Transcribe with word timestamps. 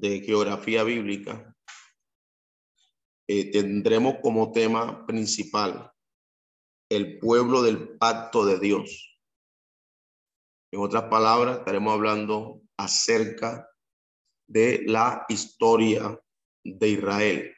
de 0.00 0.20
geografía 0.20 0.82
bíblica, 0.82 1.54
eh, 3.28 3.50
tendremos 3.50 4.16
como 4.22 4.52
tema 4.52 5.06
principal 5.06 5.90
el 6.88 7.18
pueblo 7.18 7.62
del 7.62 7.96
pacto 7.98 8.44
de 8.44 8.58
Dios. 8.58 9.20
En 10.72 10.80
otras 10.80 11.04
palabras, 11.04 11.58
estaremos 11.58 11.94
hablando 11.94 12.62
acerca 12.76 13.68
de 14.46 14.82
la 14.86 15.24
historia 15.28 16.20
de 16.62 16.88
Israel. 16.88 17.56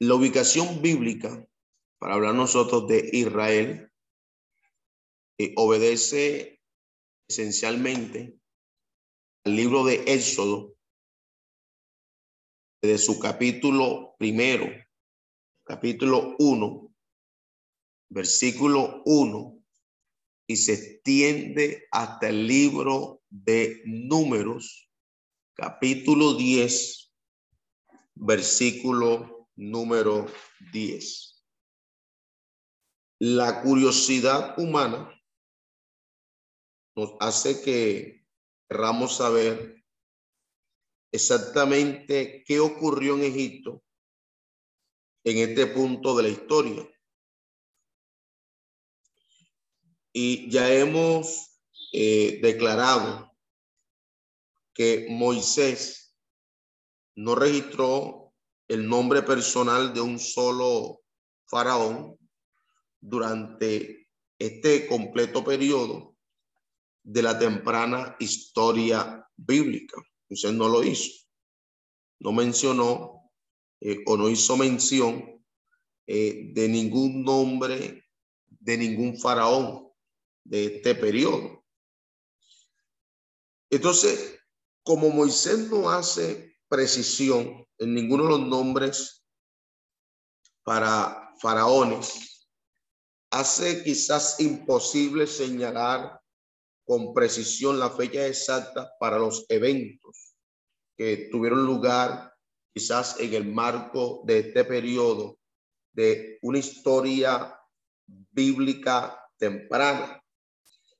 La 0.00 0.14
ubicación 0.14 0.82
bíblica, 0.82 1.46
para 1.98 2.14
hablar 2.14 2.34
nosotros 2.34 2.88
de 2.88 3.08
Israel, 3.12 3.92
eh, 5.38 5.52
obedece 5.56 6.60
esencialmente 7.28 8.38
al 9.44 9.56
libro 9.56 9.84
de 9.84 10.02
Éxodo, 10.06 10.74
de 12.80 12.96
su 12.96 13.18
capítulo 13.18 14.14
primero, 14.18 14.66
capítulo 15.64 16.34
uno, 16.38 16.94
versículo 18.08 19.02
uno, 19.04 19.62
y 20.46 20.56
se 20.56 20.72
extiende 20.72 21.86
hasta 21.90 22.30
el 22.30 22.46
libro 22.46 23.22
de 23.28 23.82
Números, 23.84 24.90
capítulo 25.54 26.34
10, 26.34 27.12
versículo 28.14 29.48
número 29.56 30.26
10. 30.72 31.44
La 33.20 33.62
curiosidad 33.62 34.58
humana 34.58 35.10
nos 36.96 37.14
hace 37.20 37.62
que 37.62 38.23
queramos 38.74 39.18
saber 39.18 39.84
exactamente 41.12 42.42
qué 42.44 42.58
ocurrió 42.58 43.14
en 43.14 43.22
Egipto 43.22 43.84
en 45.22 45.48
este 45.48 45.68
punto 45.68 46.16
de 46.16 46.22
la 46.24 46.28
historia. 46.28 46.84
Y 50.12 50.50
ya 50.50 50.74
hemos 50.74 51.60
eh, 51.92 52.40
declarado 52.42 53.32
que 54.74 55.06
Moisés 55.08 56.18
no 57.14 57.36
registró 57.36 58.34
el 58.66 58.88
nombre 58.88 59.22
personal 59.22 59.94
de 59.94 60.00
un 60.00 60.18
solo 60.18 61.04
faraón 61.46 62.18
durante 63.00 64.08
este 64.36 64.88
completo 64.88 65.44
periodo 65.44 66.13
de 67.04 67.22
la 67.22 67.38
temprana 67.38 68.16
historia 68.18 69.24
bíblica. 69.36 70.02
Usted 70.28 70.52
no 70.52 70.68
lo 70.68 70.82
hizo. 70.82 71.12
No 72.18 72.32
mencionó 72.32 73.30
eh, 73.80 74.02
o 74.06 74.16
no 74.16 74.28
hizo 74.28 74.56
mención 74.56 75.44
eh, 76.06 76.50
de 76.52 76.68
ningún 76.68 77.22
nombre 77.22 78.04
de 78.64 78.78
ningún 78.78 79.18
faraón 79.18 79.90
de 80.42 80.76
este 80.76 80.94
periodo. 80.94 81.62
Entonces, 83.70 84.38
como 84.82 85.10
Moisés 85.10 85.70
no 85.70 85.90
hace 85.90 86.56
precisión 86.68 87.66
en 87.78 87.94
ninguno 87.94 88.24
de 88.24 88.30
los 88.30 88.40
nombres 88.40 89.26
para 90.62 91.30
faraones, 91.40 92.48
hace 93.30 93.84
quizás 93.84 94.40
imposible 94.40 95.26
señalar 95.26 96.18
con 96.84 97.14
precisión 97.14 97.78
la 97.78 97.90
fecha 97.90 98.26
exacta 98.26 98.92
para 98.98 99.18
los 99.18 99.46
eventos 99.48 100.34
que 100.96 101.28
tuvieron 101.30 101.64
lugar 101.64 102.34
quizás 102.72 103.18
en 103.20 103.34
el 103.34 103.52
marco 103.52 104.22
de 104.24 104.40
este 104.40 104.64
periodo 104.64 105.38
de 105.92 106.38
una 106.42 106.58
historia 106.58 107.58
bíblica 108.06 109.18
temprana. 109.38 110.22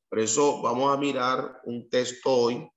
Por 0.08 0.20
eso 0.20 0.62
vamos 0.62 0.94
a 0.94 1.00
mirar 1.00 1.60
un 1.64 1.88
texto 1.90 2.30
hoy 2.30 2.70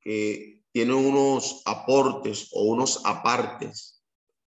que 0.00 0.64
tiene 0.72 0.94
unos 0.94 1.62
aportes 1.64 2.48
o 2.52 2.64
unos 2.64 3.00
apartes 3.04 4.02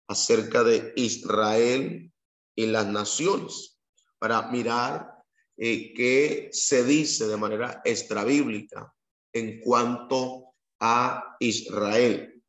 acerca 0.08 0.62
de 0.62 0.92
Israel 0.96 2.10
y 2.54 2.66
las 2.66 2.86
naciones 2.86 3.78
para 4.18 4.50
mirar 4.50 5.21
eh, 5.56 5.92
qué 5.94 6.48
se 6.52 6.84
dice 6.84 7.26
de 7.26 7.36
manera 7.36 7.82
extrabíblica 7.84 8.92
en 9.32 9.60
cuanto 9.60 10.54
a 10.80 11.36
Israel. 11.40 12.42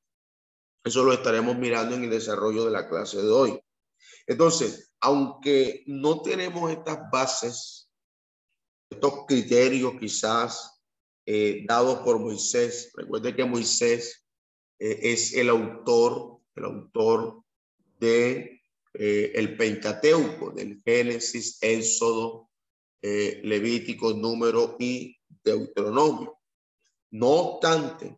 Eso 0.84 1.04
lo 1.04 1.14
estaremos 1.14 1.58
mirando 1.58 1.96
en 1.96 2.06
el 2.06 2.10
desarrollo 2.10 2.66
de 2.66 2.72
la 2.72 2.90
clase 2.90 3.22
de 3.22 3.30
hoy. 3.30 3.60
Entonces, 4.28 4.92
aunque 5.00 5.84
no 5.88 6.22
tenemos 6.22 6.72
estas 6.72 7.00
bases, 7.12 7.90
estos 8.90 9.26
criterios 9.28 9.94
quizás 10.00 10.82
eh, 11.26 11.64
dados 11.68 12.00
por 12.00 12.20
Moisés, 12.20 12.92
recuerde 12.96 13.36
que 13.36 13.46
Moisés 13.46 14.26
eh, 14.80 15.00
es 15.14 15.34
el 15.34 15.50
autor, 15.50 16.40
el 16.56 16.66
autor 16.66 17.44
de 18.00 18.62
eh, 18.94 19.32
el 19.36 19.58
Pentateuco, 19.58 20.52
del 20.52 20.82
Génesis, 20.84 21.58
Éxodo, 21.62 22.50
eh, 23.06 23.42
Levítico, 23.44 24.14
Número 24.14 24.78
y 24.80 25.20
Deuteronomio. 25.44 26.40
No 27.12 27.28
obstante, 27.28 28.18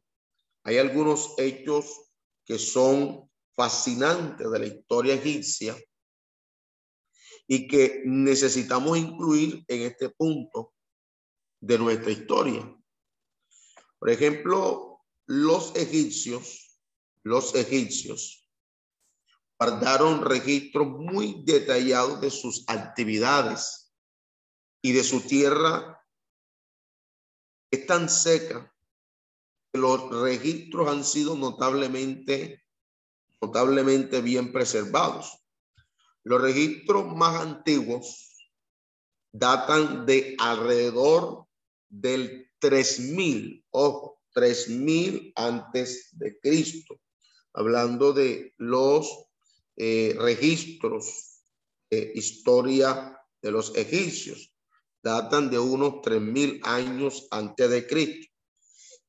hay 0.64 0.78
algunos 0.78 1.34
hechos 1.40 2.12
que 2.46 2.60
son 2.60 3.28
fascinantes 3.56 4.50
de 4.50 4.60
la 4.60 4.68
historia 4.68 5.16
egipcia 5.16 5.76
y 7.48 7.68
que 7.68 8.04
necesitamos 8.06 8.96
incluir 8.98 9.66
en 9.68 9.82
este 9.82 10.10
punto 10.10 10.76
de 11.60 11.80
nuestra 11.80 12.12
historia. 12.12 12.78
Por 13.98 14.10
ejemplo, 14.12 15.00
los 15.26 15.76
egipcios, 15.76 16.80
los 17.24 17.56
egipcios 17.56 18.48
guardaron 19.58 20.24
registros 20.24 20.88
muy 20.88 21.42
detallados 21.44 22.22
de 22.22 22.30
sus 22.30 22.66
actividades 22.68 23.85
y 24.86 24.92
de 24.92 25.04
su 25.04 25.22
tierra 25.22 26.00
es 27.72 27.88
tan 27.88 28.08
seca 28.08 28.72
que 29.74 29.80
los 29.80 30.12
registros 30.12 30.88
han 30.88 31.04
sido 31.04 31.36
notablemente, 31.36 32.64
notablemente 33.42 34.22
bien 34.22 34.52
preservados. 34.52 35.40
Los 36.22 36.40
registros 36.40 37.08
más 37.16 37.42
antiguos 37.42 38.48
datan 39.32 40.06
de 40.06 40.36
alrededor 40.38 41.48
del 41.90 42.52
3000, 42.60 43.66
ojo, 43.72 44.22
3000 44.36 45.34
antes 45.36 46.10
de 46.12 46.40
Cristo, 46.40 47.02
hablando 47.54 48.14
de 48.14 48.54
los 48.58 49.30
eh, 49.78 50.16
registros 50.20 51.42
de 51.90 52.12
historia 52.14 53.20
de 53.42 53.50
los 53.50 53.76
egipcios, 53.76 54.55
datan 55.06 55.50
de 55.52 55.60
unos 55.60 56.02
3000 56.02 56.62
años 56.64 57.28
antes 57.30 57.70
de 57.70 57.86
Cristo. 57.86 58.28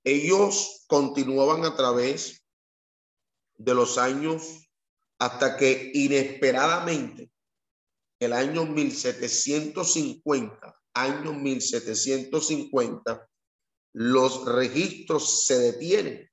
Ellos 0.04 0.84
continuaban 0.87 1.64
a 1.64 1.75
través 1.75 2.44
de 3.56 3.75
los 3.75 3.96
años 3.96 4.69
hasta 5.19 5.56
que 5.56 5.90
inesperadamente 5.94 7.31
el 8.20 8.34
año 8.34 8.66
1750, 8.66 10.76
año 10.93 11.32
1750, 11.32 13.26
los 13.94 14.44
registros 14.44 15.46
se 15.46 15.58
detienen 15.58 16.31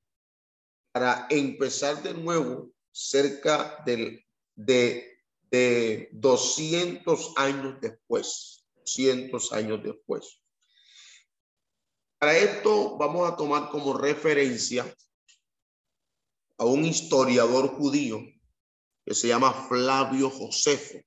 para 0.91 1.27
empezar 1.29 2.03
de 2.03 2.13
nuevo 2.13 2.69
cerca 2.91 3.81
del, 3.85 4.25
de, 4.55 5.21
de 5.49 6.09
200 6.11 7.33
años 7.37 7.77
después, 7.79 8.62
200 8.83 9.53
años 9.53 9.81
después. 9.83 10.41
Para 12.19 12.37
esto 12.37 12.97
vamos 12.97 13.29
a 13.29 13.35
tomar 13.35 13.69
como 13.69 13.97
referencia 13.97 14.85
a 16.57 16.65
un 16.65 16.85
historiador 16.85 17.67
judío 17.69 18.21
que 19.05 19.13
se 19.13 19.27
llama 19.27 19.67
Flavio 19.67 20.29
Josefo. 20.29 20.99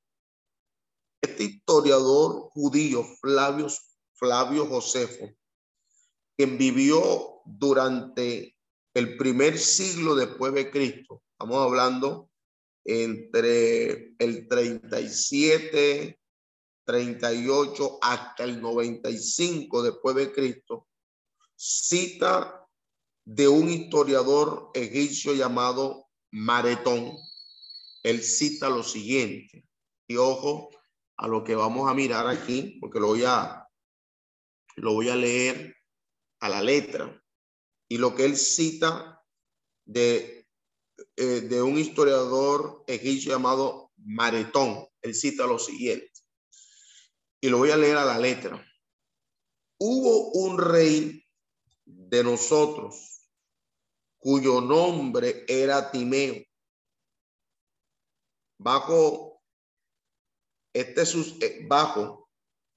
Este 1.22 1.44
historiador 1.44 2.50
judío, 2.50 3.04
Flavio, 3.20 3.68
Flavio 4.14 4.66
Josefo, 4.66 5.30
quien 6.36 6.58
vivió 6.58 7.40
durante 7.46 8.54
el 8.94 9.16
primer 9.16 9.58
siglo 9.58 10.14
después 10.14 10.52
de 10.52 10.70
Cristo, 10.70 11.22
estamos 11.32 11.66
hablando 11.66 12.30
entre 12.84 14.14
el 14.18 14.46
37, 14.48 16.18
38 16.86 17.98
hasta 18.00 18.44
el 18.44 18.62
95 18.62 19.82
después 19.82 20.16
de 20.16 20.32
Cristo, 20.32 20.86
cita 21.56 22.66
de 23.24 23.48
un 23.48 23.68
historiador 23.68 24.70
egipcio 24.72 25.34
llamado 25.34 26.06
Maretón. 26.30 27.12
Él 28.04 28.22
cita 28.22 28.68
lo 28.70 28.84
siguiente, 28.84 29.66
y 30.06 30.16
ojo 30.16 30.70
a 31.16 31.26
lo 31.26 31.42
que 31.42 31.56
vamos 31.56 31.90
a 31.90 31.94
mirar 31.94 32.28
aquí, 32.28 32.78
porque 32.80 33.00
lo 33.00 33.08
voy 33.08 33.24
a, 33.26 33.66
lo 34.76 34.92
voy 34.92 35.08
a 35.08 35.16
leer 35.16 35.74
a 36.40 36.48
la 36.48 36.62
letra. 36.62 37.20
Y 37.88 37.98
lo 37.98 38.14
que 38.14 38.26
él 38.26 38.36
cita 38.36 39.24
de, 39.84 40.46
eh, 41.16 41.40
de 41.40 41.62
un 41.62 41.78
historiador 41.78 42.84
egipcio 42.86 43.32
llamado 43.32 43.90
Maretón, 43.96 44.86
él 45.02 45.14
cita 45.14 45.46
lo 45.46 45.58
siguiente. 45.58 46.15
Y 47.40 47.48
lo 47.48 47.58
voy 47.58 47.70
a 47.70 47.76
leer 47.76 47.96
a 47.96 48.04
la 48.04 48.18
letra. 48.18 48.64
Hubo 49.78 50.30
un 50.32 50.58
rey 50.58 51.22
de 51.84 52.24
nosotros 52.24 53.16
cuyo 54.18 54.60
nombre 54.60 55.44
era 55.46 55.90
Timeo. 55.90 56.42
Bajo 58.58 59.36
este, 60.76 61.02
eh, 61.40 61.66
bajo 61.66 62.28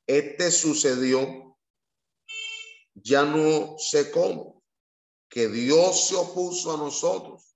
este 0.07 0.51
sucedió, 0.51 1.57
ya 2.93 3.23
no 3.23 3.77
sé 3.77 4.09
cómo, 4.11 4.63
que 5.29 5.47
Dios 5.49 6.07
se 6.07 6.15
opuso 6.15 6.73
a 6.73 6.77
nosotros 6.77 7.55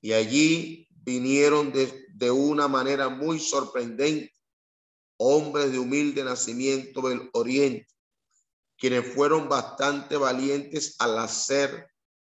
y 0.00 0.12
allí 0.12 0.88
vinieron 0.90 1.72
de, 1.72 2.06
de 2.14 2.30
una 2.30 2.68
manera 2.68 3.08
muy 3.08 3.38
sorprendente 3.38 4.34
hombres 5.22 5.70
de 5.70 5.78
humilde 5.78 6.24
nacimiento 6.24 7.06
del 7.06 7.28
oriente, 7.34 7.86
quienes 8.78 9.12
fueron 9.14 9.50
bastante 9.50 10.16
valientes 10.16 10.96
al 10.98 11.18
hacer 11.18 11.90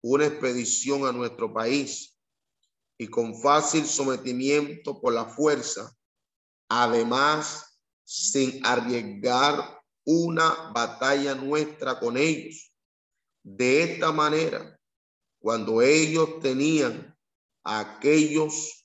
una 0.02 0.26
expedición 0.26 1.06
a 1.06 1.12
nuestro 1.12 1.54
país 1.54 2.18
y 2.98 3.06
con 3.06 3.40
fácil 3.40 3.86
sometimiento 3.86 5.00
por 5.00 5.12
la 5.12 5.26
fuerza, 5.26 5.96
además 6.68 7.78
sin 8.02 8.66
arriesgar 8.66 9.80
una 10.04 10.72
batalla 10.74 11.36
nuestra 11.36 12.00
con 12.00 12.16
ellos. 12.16 12.74
De 13.44 13.84
esta 13.84 14.10
manera, 14.10 14.76
cuando 15.38 15.82
ellos 15.82 16.40
tenían 16.40 17.16
aquellos 17.62 18.81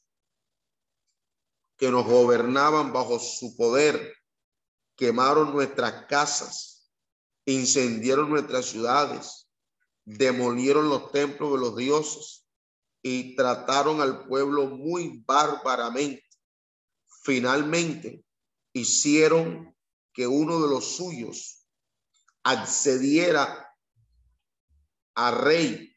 que 1.78 1.92
nos 1.92 2.06
gobernaban 2.06 2.92
bajo 2.92 3.20
su 3.20 3.56
poder, 3.56 4.16
quemaron 4.96 5.54
nuestras 5.54 6.06
casas, 6.08 6.92
incendiaron 7.46 8.30
nuestras 8.30 8.66
ciudades, 8.66 9.48
demolieron 10.04 10.90
los 10.90 11.12
templos 11.12 11.54
de 11.54 11.60
los 11.60 11.76
dioses 11.76 12.48
y 13.02 13.36
trataron 13.36 14.02
al 14.02 14.28
pueblo 14.28 14.68
muy 14.68 15.24
bárbaramente. 15.26 16.24
Finalmente, 17.24 18.26
hicieron 18.74 19.76
que 20.14 20.26
uno 20.26 20.60
de 20.62 20.70
los 20.70 20.96
suyos 20.96 21.68
accediera 22.44 23.72
a 25.14 25.32
rey 25.32 25.94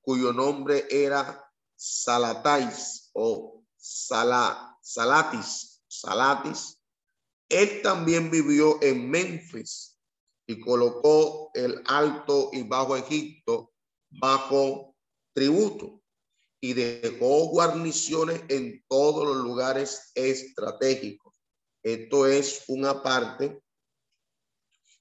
cuyo 0.00 0.32
nombre 0.32 0.86
era 0.90 1.46
Salatais 1.76 3.10
o 3.12 3.64
Salatis, 4.92 5.82
Salatis. 5.86 6.82
Él 7.48 7.80
también 7.82 8.30
vivió 8.30 8.82
en 8.82 9.08
Memphis 9.08 9.96
y 10.46 10.58
colocó 10.60 11.50
el 11.54 11.82
alto 11.86 12.50
y 12.52 12.64
bajo 12.64 12.96
Egipto 12.96 13.72
bajo 14.10 14.96
tributo 15.32 16.02
y 16.60 16.72
dejó 16.72 17.46
guarniciones 17.50 18.42
en 18.48 18.84
todos 18.88 19.26
los 19.26 19.36
lugares 19.36 20.10
estratégicos. 20.14 21.34
Esto 21.82 22.26
es 22.26 22.64
una 22.66 23.00
parte 23.00 23.62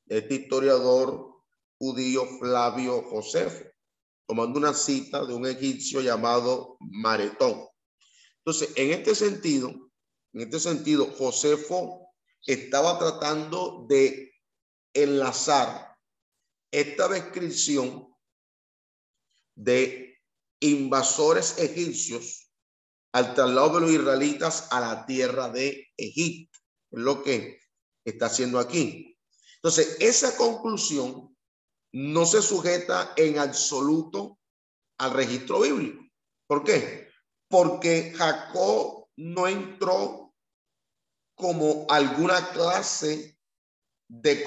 de 0.06 0.18
este 0.20 0.36
historiador 0.36 1.34
judío 1.80 2.26
Flavio 2.40 3.02
Josefo, 3.10 3.66
tomando 4.28 4.60
una 4.60 4.74
cita 4.74 5.26
de 5.26 5.34
un 5.34 5.48
egipcio 5.48 6.02
llamado 6.02 6.78
Maretón. 6.80 7.66
Entonces, 8.50 8.76
en 8.78 8.90
este 8.90 9.14
sentido, 9.14 9.70
en 10.34 10.42
este 10.42 10.60
sentido, 10.60 11.06
Josefo 11.16 12.10
estaba 12.48 12.98
tratando 12.98 13.86
de 13.88 14.34
enlazar 14.92 15.96
esta 16.72 17.08
descripción 17.10 18.12
de 19.54 20.18
invasores 20.62 21.60
egipcios 21.60 22.52
al 23.12 23.36
traslado 23.36 23.76
de 23.76 23.82
los 23.82 23.92
israelitas 23.92 24.68
a 24.72 24.80
la 24.80 25.06
tierra 25.06 25.50
de 25.50 25.88
Egipto. 25.96 26.58
Es 26.90 27.00
lo 27.02 27.22
que 27.22 27.60
está 28.04 28.26
haciendo 28.26 28.58
aquí. 28.58 29.16
Entonces, 29.58 29.96
esa 30.00 30.36
conclusión 30.36 31.38
no 31.92 32.26
se 32.26 32.42
sujeta 32.42 33.14
en 33.16 33.38
absoluto 33.38 34.40
al 34.98 35.12
registro 35.12 35.60
bíblico. 35.60 36.04
¿Por 36.48 36.64
qué? 36.64 37.09
Porque 37.50 38.14
Jacob 38.16 39.08
no 39.18 39.48
entró 39.48 40.34
como 41.36 41.86
alguna 41.90 42.50
clase 42.52 43.38
de 44.08 44.44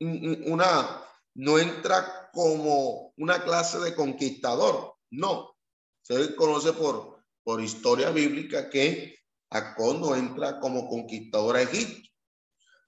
una, 0.00 1.06
no 1.34 1.58
entra 1.58 2.30
como 2.32 3.12
una 3.16 3.44
clase 3.44 3.78
de 3.78 3.94
conquistador, 3.94 4.96
no. 5.10 5.56
Se 6.02 6.34
conoce 6.34 6.72
por, 6.72 7.22
por 7.44 7.60
historia 7.60 8.10
bíblica 8.10 8.68
que 8.70 9.18
Jacob 9.50 10.00
no 10.00 10.16
entra 10.16 10.58
como 10.60 10.88
conquistador 10.88 11.56
a 11.56 11.62
Egipto. 11.62 12.08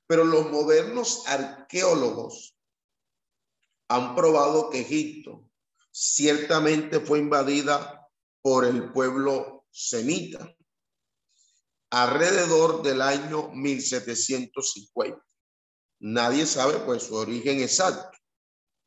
Pero 0.06 0.25
los 0.25 0.50
modernos 0.50 1.26
arqueólogos 1.26 2.56
han 3.88 4.14
probado 4.14 4.71
que 4.71 4.80
Egipto 4.80 5.49
ciertamente 5.90 7.00
fue 7.00 7.18
invadida 7.18 7.94
por 8.45 8.67
el 8.67 8.93
pueblo 8.93 9.65
semita 9.71 10.55
alrededor 11.89 12.83
del 12.83 13.01
año 13.01 13.49
1750. 13.53 15.19
Nadie 16.01 16.45
sabe 16.45 16.79
pues 16.81 17.05
su 17.05 17.15
origen 17.15 17.63
exacto. 17.63 18.19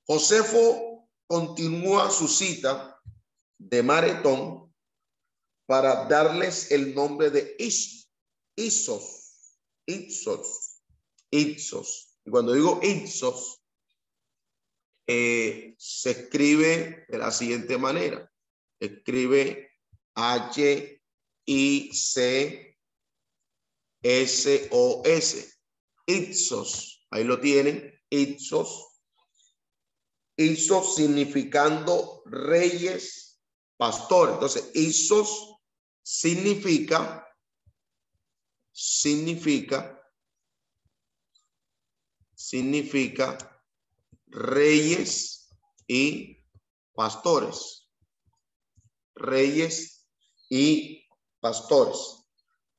Josefo 0.06 1.10
continúa 1.26 2.12
su 2.12 2.28
cita 2.28 3.02
de 3.58 3.82
Maretón 3.82 4.72
para 5.66 6.06
darles 6.06 6.70
el 6.70 6.94
nombre 6.94 7.32
de 7.32 7.56
Is, 7.58 8.12
Isos, 8.56 9.56
Isos, 9.88 10.84
Isos. 11.32 12.20
Y 12.24 12.30
cuando 12.30 12.54
digo 12.54 12.80
Isos, 12.84 13.60
eh, 15.08 15.74
se 15.80 16.12
escribe 16.12 17.08
de 17.10 17.18
la 17.18 17.32
siguiente 17.32 17.76
manera. 17.80 18.32
Escribe 18.80 19.72
H, 20.16 21.02
I, 21.46 21.94
C, 21.94 22.78
S, 24.02 24.70
O, 24.72 25.02
S. 25.06 25.54
Isos. 26.06 27.06
Ahí 27.12 27.24
lo 27.24 27.40
tienen, 27.40 27.94
Ipsos. 28.10 29.02
Ipsos 30.38 30.96
significando 30.96 32.22
reyes, 32.26 33.42
pastores. 33.76 34.36
Entonces, 34.36 34.72
Ipsos 34.76 35.56
significa, 36.04 37.28
significa, 38.72 40.02
significa 42.36 43.38
reyes 44.28 45.50
y 45.88 46.44
pastores. 46.94 47.87
Reyes 49.18 50.08
y 50.50 51.08
pastores. 51.40 52.26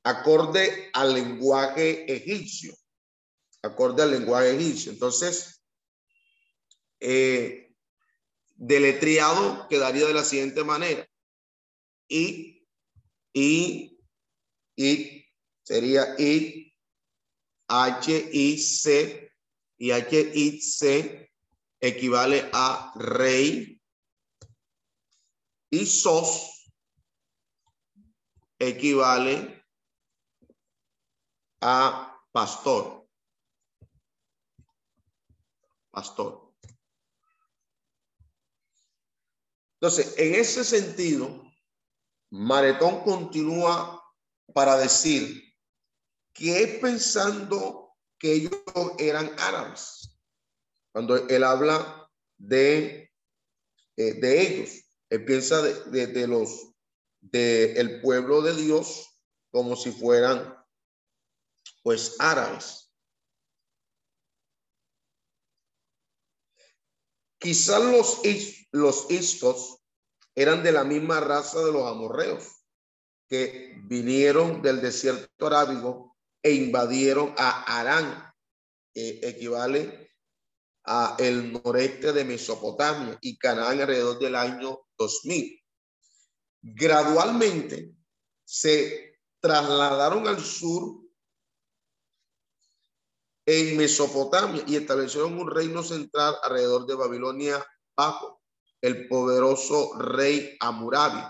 Acorde 0.02 0.90
al 0.92 1.14
lenguaje 1.14 2.10
egipcio 2.12 2.74
acorde 3.62 4.02
al 4.02 4.10
lenguaje 4.10 4.54
egipcio. 4.54 4.92
Entonces, 4.92 5.62
eh, 7.00 7.72
deletreado 8.54 9.66
quedaría 9.68 10.06
de 10.06 10.14
la 10.14 10.24
siguiente 10.24 10.64
manera. 10.64 11.08
Y, 12.08 12.66
y, 13.32 13.98
y 14.76 15.24
sería 15.62 16.14
I, 16.18 16.74
H, 17.68 18.30
I, 18.32 18.58
C, 18.58 19.32
y 19.76 19.90
H, 19.90 20.32
I, 20.34 20.60
C 20.60 21.30
equivale 21.80 22.48
a 22.52 22.92
rey, 22.96 23.77
y 25.70 25.86
sos 25.86 26.72
equivale 28.58 29.64
a 31.60 32.20
pastor. 32.32 33.06
Pastor. 35.90 36.54
Entonces, 39.80 40.14
en 40.18 40.34
ese 40.34 40.64
sentido, 40.64 41.42
Maretón 42.30 43.02
continúa 43.04 44.02
para 44.52 44.76
decir 44.76 45.54
que 46.32 46.62
pensando 46.80 47.96
que 48.18 48.32
ellos 48.32 48.52
eran 48.98 49.34
árabes. 49.38 50.18
Cuando 50.92 51.16
él 51.28 51.44
habla 51.44 52.10
de, 52.36 53.12
eh, 53.96 54.14
de 54.14 54.40
ellos, 54.40 54.87
él 55.10 55.24
piensa 55.24 55.62
de, 55.62 56.06
de, 56.06 56.26
los 56.26 56.72
del 57.20 57.76
el 57.76 58.00
pueblo 58.00 58.42
de 58.42 58.54
Dios 58.54 59.08
como 59.50 59.76
si 59.76 59.90
fueran 59.90 60.56
pues 61.82 62.16
árabes. 62.18 62.92
Quizás 67.38 67.82
los, 67.82 68.20
los 68.72 69.10
istos 69.10 69.78
eran 70.34 70.62
de 70.62 70.72
la 70.72 70.84
misma 70.84 71.20
raza 71.20 71.64
de 71.64 71.72
los 71.72 71.86
amorreos 71.86 72.44
que 73.28 73.74
vinieron 73.84 74.62
del 74.62 74.80
desierto 74.80 75.46
arábigo 75.46 76.16
e 76.42 76.52
invadieron 76.52 77.34
a 77.36 77.78
Arán, 77.78 78.32
que 78.92 79.20
equivale 79.22 80.07
a 80.90 81.16
el 81.18 81.52
noreste 81.52 82.14
de 82.14 82.24
Mesopotamia 82.24 83.18
y 83.20 83.36
Canaán 83.36 83.82
alrededor 83.82 84.18
del 84.18 84.34
año 84.34 84.86
2000. 84.96 85.62
Gradualmente 86.62 87.92
se 88.42 89.18
trasladaron 89.38 90.26
al 90.26 90.40
sur 90.40 91.02
en 93.44 93.76
Mesopotamia 93.76 94.64
y 94.66 94.76
establecieron 94.76 95.38
un 95.38 95.50
reino 95.50 95.82
central 95.82 96.36
alrededor 96.42 96.86
de 96.86 96.94
Babilonia 96.94 97.62
bajo 97.94 98.40
el 98.80 99.08
poderoso 99.08 99.92
rey 99.98 100.56
Amurabi. 100.58 101.20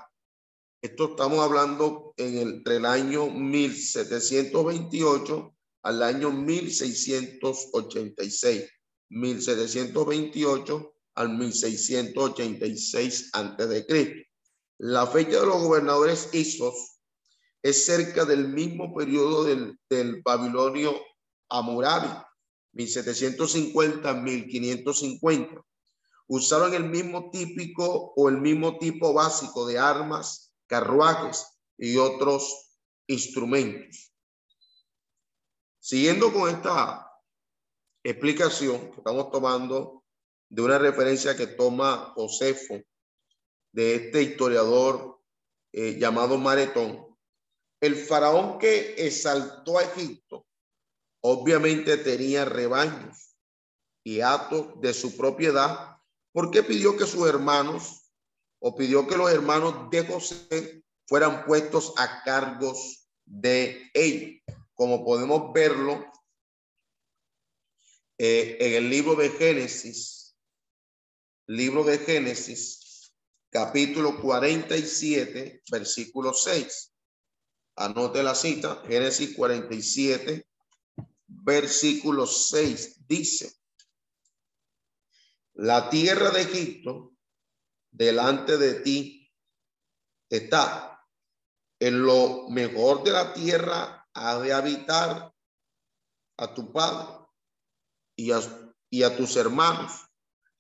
Esto 0.81 1.11
estamos 1.11 1.41
hablando 1.41 2.15
en 2.17 2.39
el, 2.39 2.55
entre 2.55 2.77
el 2.77 2.87
año 2.87 3.27
1728 3.27 5.57
al 5.83 6.03
año 6.05 6.31
1686. 6.31 8.78
1728 9.11 10.95
al 11.15 11.37
1686 11.37 13.31
antes 13.33 13.69
de 13.69 13.87
Cristo. 13.87 14.23
La 14.79 15.07
fecha 15.07 15.39
de 15.41 15.47
los 15.47 15.63
gobernadores 15.63 16.31
Isos 16.33 16.99
es 17.63 17.85
cerca 17.85 18.25
del 18.25 18.49
mismo 18.49 18.93
periodo 18.95 19.45
del, 19.45 19.79
del 19.91 20.23
Babilonio 20.23 20.99
Amurabi, 21.49 22.09
1750-1550. 22.75 25.65
Usaron 26.29 26.73
el 26.75 26.85
mismo 26.85 27.31
típico 27.31 28.13
o 28.15 28.29
el 28.29 28.39
mismo 28.39 28.79
tipo 28.79 29.13
básico 29.13 29.67
de 29.67 29.79
armas, 29.79 30.55
carruajes 30.67 31.45
y 31.77 31.97
otros 31.97 32.77
instrumentos. 33.07 34.13
Siguiendo 35.81 36.33
con 36.33 36.49
esta 36.51 37.08
explicación 38.11 38.91
que 38.91 38.99
estamos 38.99 39.31
tomando 39.31 40.05
de 40.49 40.63
una 40.63 40.79
referencia 40.79 41.37
que 41.37 41.47
toma 41.47 42.13
Josefo 42.15 42.81
de 43.73 43.95
este 43.95 44.23
historiador 44.23 45.21
eh, 45.73 45.99
llamado 45.99 46.39
Maretón, 46.39 47.07
el 47.81 47.95
faraón 47.95 48.59
que 48.59 48.95
exaltó 49.07 49.79
a 49.79 49.85
Egipto 49.85 50.47
obviamente 51.21 51.97
tenía 51.97 52.45
rebaños 52.45 53.37
y 54.05 54.21
atos 54.21 54.81
de 54.81 54.95
su 54.95 55.17
propiedad, 55.17 55.97
porque 56.33 56.63
pidió 56.63 56.97
que 56.97 57.07
sus 57.07 57.29
hermanos 57.29 58.11
o 58.61 58.75
pidió 58.75 59.07
que 59.07 59.17
los 59.17 59.31
hermanos 59.31 59.91
de 59.91 60.07
José 60.07 60.83
fueran 61.07 61.45
puestos 61.45 61.93
a 61.97 62.23
cargos 62.23 63.09
de 63.25 63.91
ellos, 63.93 64.41
como 64.75 65.05
podemos 65.05 65.53
verlo 65.53 66.11
eh, 68.21 68.57
en 68.59 68.75
el 68.75 68.91
libro 68.91 69.15
de 69.15 69.31
Génesis, 69.31 70.37
libro 71.47 71.85
de 71.85 71.99
Génesis, 71.99 73.15
capítulo 73.49 74.21
47, 74.21 75.63
versículo 75.71 76.35
6. 76.35 76.93
Anote 77.77 78.25
la 78.25 78.35
cita, 78.35 78.83
Génesis 78.89 79.37
47, 79.37 80.49
versículo 81.29 82.27
6 82.27 83.07
dice, 83.07 83.53
la 85.55 85.89
tierra 85.89 86.31
de 86.31 86.43
Egipto 86.43 87.13
delante 87.93 88.57
de 88.57 88.75
ti 88.81 89.33
está. 90.29 91.07
En 91.81 92.03
lo 92.03 92.49
mejor 92.49 93.05
de 93.05 93.13
la 93.13 93.33
tierra 93.33 94.09
ha 94.13 94.39
de 94.41 94.53
habitar 94.53 95.33
a 96.37 96.55
tu 96.55 96.73
padre 96.73 97.18
y 98.19 98.33
a, 98.33 98.41
y 98.91 99.05
a 99.05 99.17
tus 99.17 99.37
hermanos. 99.37 99.93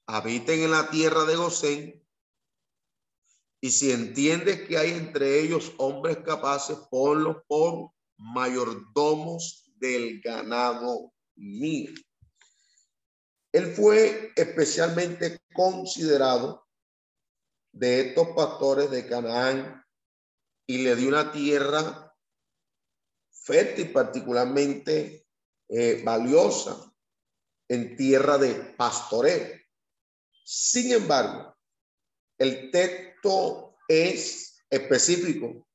Habiten 0.06 0.60
en 0.60 0.70
la 0.70 0.88
tierra 0.90 1.24
de 1.24 1.36
Gosén. 1.36 2.06
Y 3.60 3.70
si 3.70 3.90
entiendes 3.90 4.66
que 4.68 4.78
hay 4.78 4.92
entre 4.92 5.40
ellos 5.40 5.72
hombres 5.78 6.18
capaces, 6.18 6.78
ponlos 6.88 7.38
por 7.48 7.90
mayordomos 8.16 9.72
del 9.74 10.20
ganado 10.20 11.12
mío. 11.34 11.90
Él 13.52 13.74
fue 13.74 14.32
especialmente 14.36 15.40
considerado 15.52 16.64
de 17.72 18.08
estos 18.08 18.28
pastores 18.28 18.90
de 18.90 19.06
Canaán 19.06 19.84
y 20.66 20.78
le 20.78 20.94
dio 20.94 21.08
una 21.08 21.32
tierra 21.32 22.14
fértil, 23.30 23.90
particularmente 23.92 25.26
eh, 25.68 26.02
valiosa, 26.04 26.87
en 27.68 27.96
tierra 27.96 28.38
de 28.38 28.54
pastoreo. 28.76 29.58
Sin 30.44 30.92
embargo, 30.92 31.54
el 32.38 32.70
texto 32.70 33.76
es 33.86 34.62
específico 34.70 35.66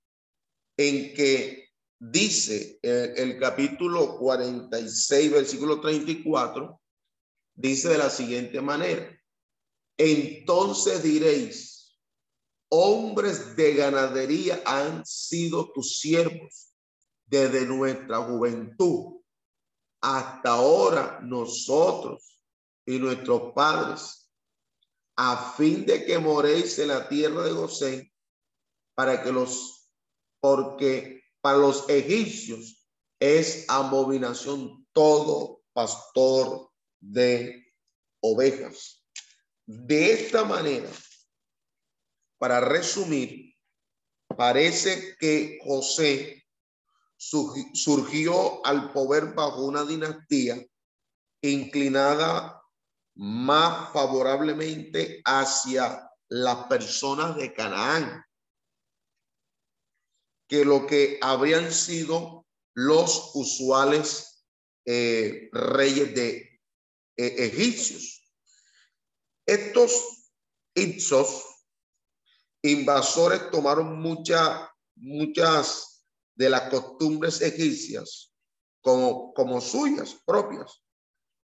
en 0.77 1.13
que 1.13 1.69
dice 1.99 2.79
el, 2.81 3.17
el 3.17 3.39
capítulo 3.39 4.17
46, 4.17 5.31
versículo 5.31 5.79
34, 5.79 6.81
dice 7.55 7.89
de 7.89 7.97
la 7.97 8.09
siguiente 8.09 8.59
manera, 8.61 9.15
entonces 9.97 11.03
diréis, 11.03 11.99
hombres 12.69 13.55
de 13.55 13.75
ganadería 13.75 14.61
han 14.65 15.05
sido 15.05 15.71
tus 15.71 15.99
siervos 15.99 16.73
desde 17.27 17.65
nuestra 17.65 18.17
juventud 18.17 19.22
hasta 20.03 20.49
ahora 20.49 21.21
nosotros 21.23 22.37
y 22.85 22.99
nuestros 22.99 23.53
padres, 23.53 24.29
a 25.15 25.53
fin 25.53 25.85
de 25.85 26.03
que 26.05 26.19
moréis 26.19 26.77
en 26.77 26.89
la 26.89 27.07
tierra 27.07 27.43
de 27.43 27.53
Gosén, 27.53 28.13
para 28.95 29.23
que 29.23 29.31
los, 29.31 29.89
porque 30.41 31.23
para 31.39 31.57
los 31.57 31.87
egipcios 31.87 32.85
es 33.17 33.65
abominación 33.69 34.85
todo 34.91 35.61
pastor 35.71 36.69
de 36.99 37.65
ovejas. 38.21 39.05
De 39.65 40.11
esta 40.11 40.43
manera, 40.43 40.91
para 42.37 42.59
resumir, 42.59 43.55
parece 44.35 45.15
que 45.17 45.59
José 45.63 46.42
surgió 47.73 48.65
al 48.65 48.91
poder 48.91 49.33
bajo 49.33 49.65
una 49.65 49.83
dinastía 49.83 50.63
inclinada 51.41 52.61
más 53.15 53.91
favorablemente 53.93 55.21
hacia 55.25 56.09
las 56.29 56.65
personas 56.65 57.35
de 57.35 57.53
Canaán 57.53 58.23
que 60.47 60.65
lo 60.65 60.85
que 60.85 61.19
habrían 61.21 61.71
sido 61.71 62.45
los 62.75 63.31
usuales 63.35 64.45
eh, 64.85 65.49
reyes 65.51 66.13
de 66.13 66.59
eh, 67.17 67.35
egipcios. 67.45 68.31
Estos 69.45 70.31
Ipsos 70.75 71.45
invasores 72.63 73.51
tomaron 73.51 73.99
muchas 74.01 74.67
muchas 74.95 75.92
de 76.35 76.49
las 76.49 76.69
costumbres 76.69 77.41
egipcias 77.41 78.33
como, 78.81 79.33
como 79.33 79.61
suyas 79.61 80.15
propias, 80.25 80.83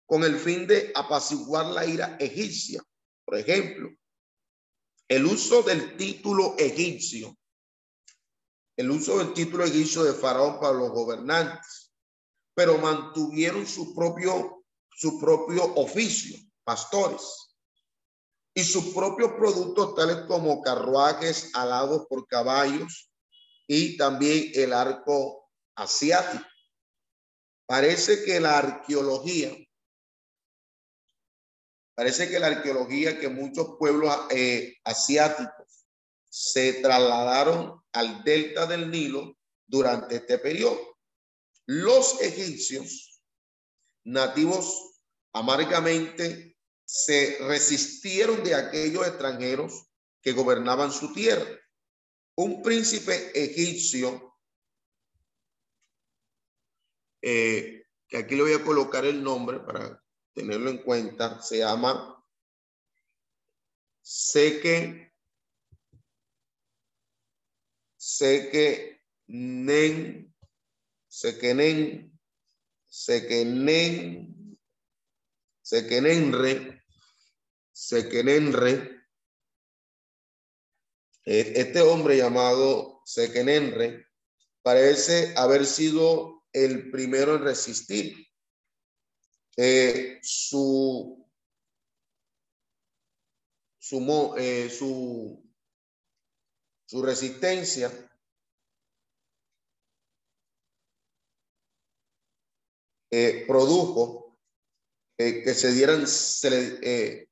con 0.06 0.22
el 0.24 0.38
fin 0.38 0.66
de 0.66 0.92
apaciguar 0.94 1.66
la 1.66 1.84
ira 1.86 2.16
egipcia. 2.20 2.82
Por 3.24 3.38
ejemplo, 3.38 3.90
el 5.08 5.26
uso 5.26 5.62
del 5.62 5.96
título 5.96 6.54
egipcio, 6.58 7.36
el 8.76 8.90
uso 8.90 9.18
del 9.18 9.32
título 9.32 9.64
egipcio 9.64 10.04
de 10.04 10.14
faraón 10.14 10.60
para 10.60 10.74
los 10.74 10.90
gobernantes, 10.90 11.92
pero 12.54 12.78
mantuvieron 12.78 13.66
su 13.66 13.94
propio, 13.94 14.64
su 14.90 15.18
propio 15.18 15.74
oficio, 15.74 16.38
pastores 16.64 17.56
y 18.54 18.62
sus 18.62 18.94
propios 18.94 19.32
productos 19.32 19.94
tales 19.96 20.18
como 20.28 20.62
carruajes 20.62 21.50
alados 21.54 22.06
por 22.08 22.26
caballos 22.26 23.10
y 23.66 23.96
también 23.96 24.50
el 24.54 24.72
arco 24.72 25.50
asiático. 25.76 26.44
Parece 27.66 28.24
que 28.24 28.40
la 28.40 28.58
arqueología, 28.58 29.56
parece 31.94 32.28
que 32.28 32.38
la 32.38 32.48
arqueología 32.48 33.18
que 33.18 33.28
muchos 33.28 33.76
pueblos 33.78 34.14
eh, 34.30 34.76
asiáticos 34.84 35.86
se 36.28 36.74
trasladaron 36.74 37.80
al 37.92 38.22
delta 38.24 38.66
del 38.66 38.90
Nilo 38.90 39.38
durante 39.66 40.16
este 40.16 40.38
periodo. 40.38 40.98
Los 41.66 42.20
egipcios 42.20 43.22
nativos 44.04 45.00
amargamente 45.32 46.58
se 46.84 47.38
resistieron 47.40 48.44
de 48.44 48.54
aquellos 48.54 49.06
extranjeros 49.06 49.86
que 50.20 50.32
gobernaban 50.32 50.92
su 50.92 51.12
tierra. 51.12 51.46
Un 52.36 52.62
príncipe 52.62 53.30
egipcio, 53.34 54.36
eh, 57.22 57.86
que 58.08 58.16
aquí 58.16 58.34
le 58.34 58.42
voy 58.42 58.52
a 58.52 58.64
colocar 58.64 59.04
el 59.04 59.22
nombre 59.22 59.60
para 59.60 60.02
tenerlo 60.32 60.70
en 60.70 60.78
cuenta, 60.78 61.40
se 61.40 61.58
llama 61.58 62.24
Seke, 64.02 65.12
Seke 67.96 69.02
Nen, 69.26 70.34
Sekenen, 71.08 72.20
Sekenen, 72.86 74.34
Sekenenre, 75.64 76.82
Sekenenre, 77.72 78.93
este 81.24 81.80
hombre 81.80 82.18
llamado 82.18 83.00
Sekenenre 83.04 84.06
parece 84.62 85.34
haber 85.36 85.66
sido 85.66 86.44
el 86.52 86.90
primero 86.90 87.36
en 87.36 87.42
resistir. 87.42 88.26
Eh, 89.56 90.18
su, 90.22 91.30
su, 93.78 94.34
eh, 94.36 94.68
su, 94.68 95.48
su 96.86 97.02
resistencia 97.02 97.92
eh, 103.10 103.44
produjo 103.46 104.36
eh, 105.18 105.44
que 105.44 105.54
se 105.54 105.72
dieran 105.72 106.04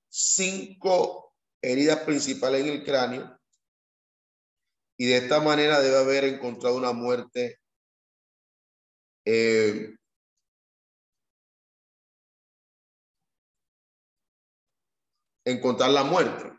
cinco 0.08 1.34
heridas 1.60 2.00
principales 2.00 2.60
en 2.62 2.68
el 2.68 2.84
cráneo 2.84 3.41
y 5.02 5.06
de 5.06 5.16
esta 5.16 5.40
manera 5.40 5.80
debe 5.80 5.98
haber 5.98 6.22
encontrado 6.22 6.76
una 6.76 6.92
muerte 6.92 7.58
eh, 9.24 9.96
encontrar 15.44 15.90
la 15.90 16.04
muerte. 16.04 16.52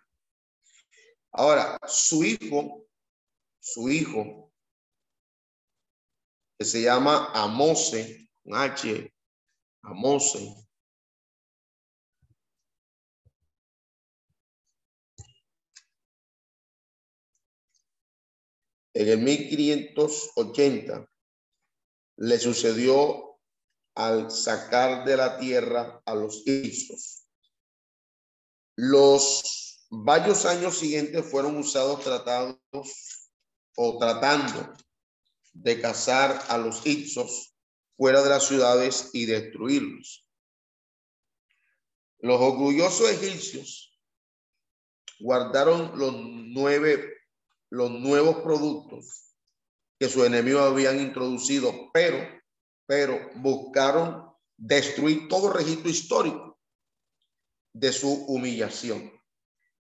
Ahora, 1.32 1.80
su 1.88 2.26
hijo, 2.26 2.86
su 3.62 3.88
hijo, 3.88 4.52
que 6.60 6.66
se 6.66 6.82
llama 6.82 7.32
Amose, 7.34 8.30
un 8.44 8.58
H, 8.58 9.10
Amose, 9.84 10.68
En 18.94 19.08
el 19.10 19.20
1580 19.20 21.10
le 22.18 22.40
sucedió 22.40 23.40
al 23.96 24.30
sacar 24.32 25.04
de 25.06 25.18
la 25.18 25.38
tierra 25.40 26.02
a 26.06 26.16
los 26.16 26.48
hijos. 26.48 27.26
Los 28.76 29.86
varios 29.90 30.46
años 30.46 30.78
siguientes 30.78 31.26
fueron 31.26 31.58
usados 31.58 32.04
tratados 32.04 32.58
o 33.76 33.98
tratando 33.98 34.74
de 35.54 35.82
cazar 35.82 36.44
a 36.50 36.58
los 36.58 36.86
Ipsos 36.86 37.56
fuera 37.98 38.22
de 38.22 38.30
las 38.30 38.48
ciudades 38.48 39.10
y 39.14 39.26
destruirlos. 39.26 40.28
Los 42.20 42.40
orgullosos 42.40 43.10
egipcios 43.10 44.00
guardaron 45.20 45.98
los 45.98 46.14
nueve 46.16 47.13
los 47.74 47.90
nuevos 47.90 48.44
productos 48.44 49.34
que 49.98 50.08
sus 50.08 50.28
enemigos 50.28 50.62
habían 50.62 51.00
introducido, 51.00 51.90
pero, 51.92 52.24
pero 52.86 53.32
buscaron 53.38 54.32
destruir 54.56 55.28
todo 55.28 55.52
registro 55.52 55.90
histórico 55.90 56.60
de 57.74 57.92
su 57.92 58.14
humillación. 58.26 59.12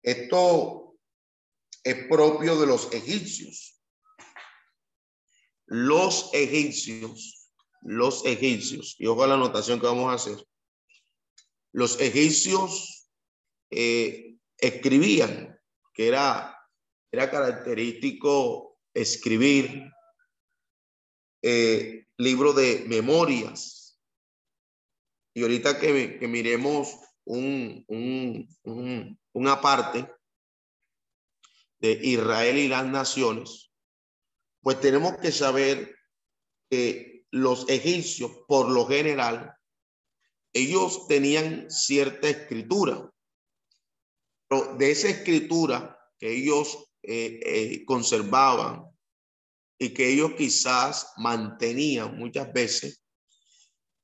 Esto 0.02 0.98
es 1.82 2.06
propio 2.08 2.60
de 2.60 2.66
los 2.66 2.92
egipcios. 2.92 3.82
Los 5.64 6.28
egipcios, 6.34 7.50
los 7.80 8.22
egipcios, 8.26 8.96
y 8.98 9.06
ojo 9.06 9.24
a 9.24 9.28
la 9.28 9.34
anotación 9.34 9.80
que 9.80 9.86
vamos 9.86 10.12
a 10.12 10.16
hacer. 10.16 10.46
Los 11.72 11.98
egipcios 11.98 13.08
eh, 13.70 14.36
escribían, 14.58 15.58
que 15.94 16.08
era 16.08 16.47
era 17.10 17.30
característico 17.30 18.78
escribir 18.94 19.90
eh, 21.42 22.06
libros 22.16 22.56
de 22.56 22.84
memorias. 22.86 23.98
Y 25.34 25.42
ahorita 25.42 25.78
que, 25.78 26.18
miremos 26.26 26.96
un, 27.24 27.84
una 29.32 29.60
parte 29.60 30.10
de 31.80 31.92
Israel 32.02 32.58
y 32.58 32.68
las 32.68 32.86
naciones, 32.86 33.70
pues 34.60 34.80
tenemos 34.80 35.16
que 35.18 35.30
saber 35.30 35.94
que 36.68 37.24
los 37.30 37.68
egipcios, 37.68 38.32
por 38.48 38.68
lo 38.68 38.86
general, 38.86 39.54
ellos 40.52 41.06
tenían 41.06 41.70
cierta 41.70 42.28
escritura. 42.28 43.10
Pero 44.48 44.74
de 44.76 44.90
esa 44.90 45.08
escritura 45.08 45.98
que 46.18 46.32
ellos 46.32 46.87
eh, 47.02 47.40
eh, 47.44 47.84
conservaban 47.84 48.84
y 49.78 49.90
que 49.94 50.12
ellos 50.12 50.32
quizás 50.36 51.12
mantenían 51.16 52.18
muchas 52.18 52.52
veces, 52.52 53.04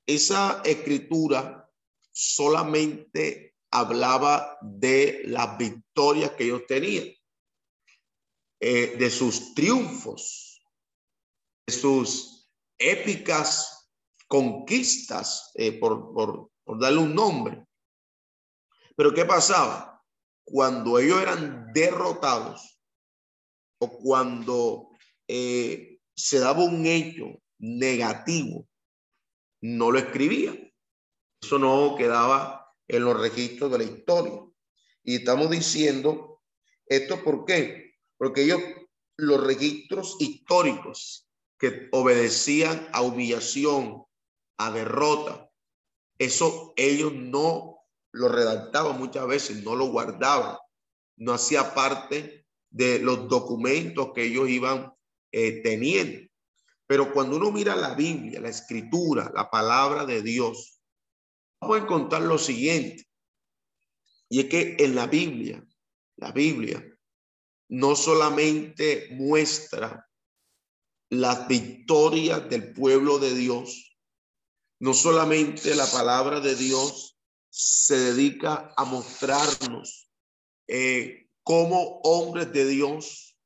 esa 0.06 0.62
escritura 0.64 1.68
solamente 2.12 3.56
hablaba 3.70 4.56
de 4.62 5.22
las 5.24 5.58
victorias 5.58 6.30
que 6.32 6.44
ellos 6.44 6.62
tenían, 6.68 7.08
eh, 8.60 8.96
de 8.96 9.10
sus 9.10 9.54
triunfos, 9.54 10.64
de 11.66 11.74
sus 11.74 12.48
épicas 12.78 13.90
conquistas, 14.28 15.52
por, 15.80 16.12
por, 16.14 16.50
por 16.62 16.80
darle 16.80 17.00
un 17.00 17.14
nombre. 17.14 17.66
Pero 18.96 19.12
¿qué 19.12 19.24
pasaba? 19.24 20.02
Cuando 20.44 20.98
ellos 20.98 21.20
eran 21.20 21.72
derrotados, 21.72 22.73
cuando 23.90 24.90
eh, 25.28 25.98
se 26.14 26.38
daba 26.38 26.64
un 26.64 26.86
hecho 26.86 27.40
negativo, 27.58 28.68
no 29.60 29.90
lo 29.90 29.98
escribía. 29.98 30.54
Eso 31.42 31.58
no 31.58 31.94
quedaba 31.96 32.72
en 32.88 33.04
los 33.04 33.18
registros 33.18 33.70
de 33.72 33.78
la 33.78 33.84
historia. 33.84 34.40
Y 35.02 35.16
estamos 35.16 35.50
diciendo 35.50 36.34
esto 36.86 37.22
¿por 37.22 37.44
qué? 37.44 37.94
Porque 38.16 38.42
ellos, 38.42 38.60
los 39.16 39.44
registros 39.44 40.16
históricos 40.20 41.28
que 41.58 41.88
obedecían 41.92 42.88
a 42.92 43.02
humillación, 43.02 44.04
a 44.58 44.70
derrota, 44.70 45.50
eso 46.18 46.72
ellos 46.76 47.12
no 47.12 47.78
lo 48.12 48.28
redactaba 48.28 48.92
muchas 48.92 49.26
veces, 49.26 49.62
no 49.64 49.74
lo 49.74 49.86
guardaba, 49.86 50.60
no 51.16 51.32
hacía 51.32 51.74
parte 51.74 52.43
de 52.74 52.98
los 52.98 53.28
documentos 53.28 54.12
que 54.12 54.24
ellos 54.24 54.48
iban 54.48 54.92
eh, 55.30 55.62
teniendo. 55.62 56.28
Pero 56.88 57.12
cuando 57.12 57.36
uno 57.36 57.52
mira 57.52 57.76
la 57.76 57.94
Biblia, 57.94 58.40
la 58.40 58.48
escritura, 58.48 59.30
la 59.32 59.48
palabra 59.48 60.04
de 60.04 60.22
Dios, 60.22 60.80
vamos 61.60 61.78
a 61.78 61.82
encontrar 61.82 62.22
lo 62.22 62.36
siguiente. 62.36 63.06
Y 64.28 64.40
es 64.40 64.46
que 64.46 64.76
en 64.80 64.96
la 64.96 65.06
Biblia, 65.06 65.64
la 66.16 66.32
Biblia 66.32 66.84
no 67.68 67.94
solamente 67.94 69.08
muestra 69.12 70.10
las 71.10 71.46
victorias 71.46 72.50
del 72.50 72.72
pueblo 72.72 73.20
de 73.20 73.34
Dios, 73.34 73.96
no 74.80 74.94
solamente 74.94 75.76
la 75.76 75.86
palabra 75.86 76.40
de 76.40 76.56
Dios 76.56 77.16
se 77.50 77.96
dedica 77.96 78.74
a 78.76 78.84
mostrarnos 78.84 80.10
eh, 80.66 81.23
cómo 81.44 82.00
hombres 82.02 82.52
de 82.52 82.66
Dios, 82.66 83.38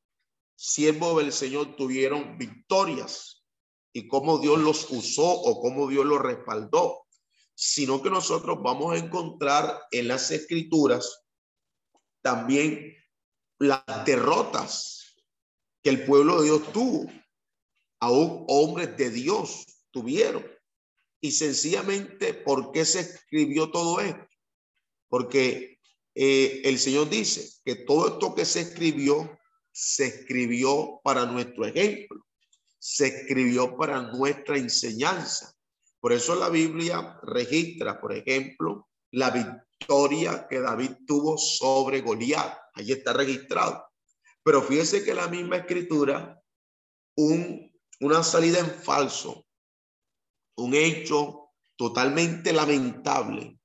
siervos 0.56 1.18
del 1.18 1.32
Señor, 1.32 1.76
tuvieron 1.76 2.38
victorias 2.38 3.44
y 3.92 4.06
cómo 4.08 4.38
Dios 4.38 4.58
los 4.60 4.90
usó 4.90 5.28
o 5.28 5.60
cómo 5.60 5.88
Dios 5.88 6.06
los 6.06 6.20
respaldó, 6.20 7.04
sino 7.54 8.00
que 8.00 8.08
nosotros 8.08 8.58
vamos 8.62 8.94
a 8.94 8.98
encontrar 8.98 9.82
en 9.90 10.08
las 10.08 10.30
escrituras 10.30 11.24
también 12.22 12.96
las 13.58 13.82
derrotas 14.04 15.16
que 15.82 15.90
el 15.90 16.04
pueblo 16.04 16.38
de 16.40 16.44
Dios 16.44 16.72
tuvo, 16.72 17.10
aún 18.00 18.44
hombres 18.48 18.96
de 18.96 19.10
Dios 19.10 19.66
tuvieron. 19.90 20.46
Y 21.20 21.32
sencillamente, 21.32 22.32
¿por 22.32 22.70
qué 22.70 22.84
se 22.84 23.00
escribió 23.00 23.72
todo 23.72 24.00
esto? 24.00 24.24
Porque 25.08 25.77
eh, 26.20 26.62
el 26.64 26.80
Señor 26.80 27.08
dice 27.08 27.48
que 27.64 27.76
todo 27.76 28.08
esto 28.08 28.34
que 28.34 28.44
se 28.44 28.62
escribió, 28.62 29.38
se 29.70 30.06
escribió 30.06 31.00
para 31.04 31.24
nuestro 31.26 31.64
ejemplo, 31.64 32.26
se 32.76 33.06
escribió 33.06 33.76
para 33.76 34.02
nuestra 34.02 34.56
enseñanza. 34.58 35.54
Por 36.00 36.12
eso 36.12 36.34
la 36.34 36.48
Biblia 36.48 37.20
registra, 37.22 38.00
por 38.00 38.12
ejemplo, 38.12 38.88
la 39.12 39.30
victoria 39.30 40.48
que 40.50 40.58
David 40.58 40.90
tuvo 41.06 41.38
sobre 41.38 42.00
Goliat. 42.00 42.58
Allí 42.74 42.92
está 42.92 43.12
registrado. 43.12 43.84
Pero 44.42 44.62
fíjese 44.62 45.04
que 45.04 45.14
la 45.14 45.28
misma 45.28 45.58
escritura, 45.58 46.42
un, 47.16 47.72
una 48.00 48.24
salida 48.24 48.58
en 48.58 48.70
falso 48.70 49.46
un 50.58 50.74
hecho 50.74 51.52
totalmente 51.76 52.52
lamentable 52.52 53.57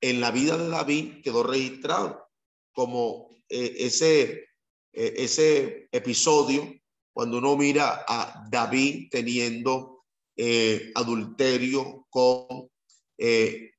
en 0.00 0.20
la 0.20 0.30
vida 0.30 0.56
de 0.56 0.68
David 0.68 1.22
quedó 1.22 1.42
registrado 1.42 2.28
como 2.72 3.28
eh, 3.48 3.74
ese, 3.78 4.48
eh, 4.92 5.14
ese 5.16 5.88
episodio 5.92 6.80
cuando 7.12 7.38
uno 7.38 7.56
mira 7.56 8.04
a 8.08 8.46
David 8.50 9.08
teniendo 9.10 10.04
eh, 10.36 10.92
adulterio 10.94 12.06
con 12.08 12.70
eh, 13.18 13.72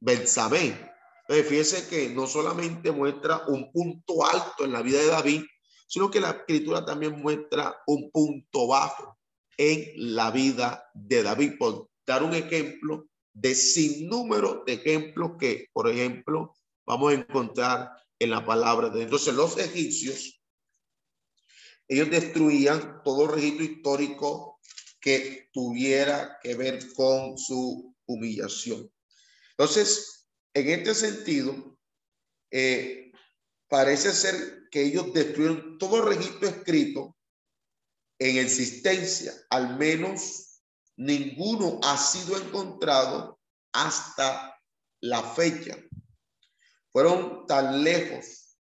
Betsabé. 0.00 0.94
Fíjese 1.28 1.88
que 1.88 2.08
no 2.10 2.28
solamente 2.28 2.92
muestra 2.92 3.42
un 3.48 3.72
punto 3.72 4.24
alto 4.24 4.64
en 4.64 4.72
la 4.72 4.80
vida 4.80 5.00
de 5.00 5.08
David, 5.08 5.42
sino 5.88 6.08
que 6.08 6.20
la 6.20 6.30
escritura 6.30 6.84
también 6.84 7.20
muestra 7.20 7.82
un 7.88 8.10
punto 8.12 8.68
bajo 8.68 9.18
en 9.56 10.14
la 10.14 10.30
vida 10.30 10.88
de 10.94 11.24
David. 11.24 11.58
Por 11.58 11.90
dar 12.06 12.22
un 12.22 12.32
ejemplo 12.32 13.08
de 13.36 13.54
sin 13.54 14.08
número 14.08 14.64
de 14.66 14.74
ejemplos 14.74 15.32
que, 15.38 15.68
por 15.72 15.90
ejemplo, 15.90 16.54
vamos 16.86 17.12
a 17.12 17.16
encontrar 17.16 17.90
en 18.18 18.30
la 18.30 18.44
palabra 18.44 18.88
de 18.88 19.02
entonces 19.02 19.34
los 19.34 19.58
egipcios 19.58 20.40
ellos 21.88 22.10
destruían 22.10 23.02
todo 23.04 23.28
registro 23.28 23.64
histórico 23.64 24.60
que 25.00 25.50
tuviera 25.52 26.38
que 26.42 26.54
ver 26.56 26.92
con 26.94 27.38
su 27.38 27.94
humillación. 28.06 28.90
Entonces, 29.50 30.28
en 30.52 30.68
este 30.70 30.94
sentido, 30.94 31.78
eh, 32.50 33.12
parece 33.68 34.12
ser 34.12 34.68
que 34.70 34.82
ellos 34.82 35.12
destruyeron 35.12 35.78
todo 35.78 36.02
registro 36.02 36.48
escrito 36.48 37.16
en 38.18 38.38
existencia, 38.38 39.32
al 39.50 39.78
menos 39.78 40.45
ninguno 40.96 41.80
ha 41.82 41.96
sido 41.96 42.36
encontrado 42.36 43.38
hasta 43.72 44.58
la 45.00 45.22
fecha. 45.22 45.76
Fueron 46.92 47.46
tan 47.46 47.84
lejos 47.84 48.56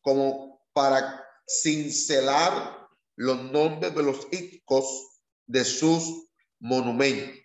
como 0.00 0.64
para 0.72 1.24
cincelar 1.46 2.88
los 3.16 3.42
nombres 3.44 3.94
de 3.94 4.02
los 4.02 4.26
hijos 4.32 5.20
de 5.46 5.64
sus 5.64 6.28
monumentos. 6.58 7.40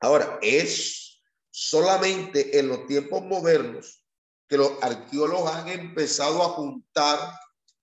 Ahora, 0.00 0.38
es 0.42 1.22
solamente 1.50 2.58
en 2.58 2.68
los 2.68 2.86
tiempos 2.86 3.22
modernos 3.22 4.04
que 4.48 4.56
los 4.56 4.72
arqueólogos 4.82 5.52
han 5.52 5.68
empezado 5.68 6.42
a 6.42 6.50
juntar 6.50 7.18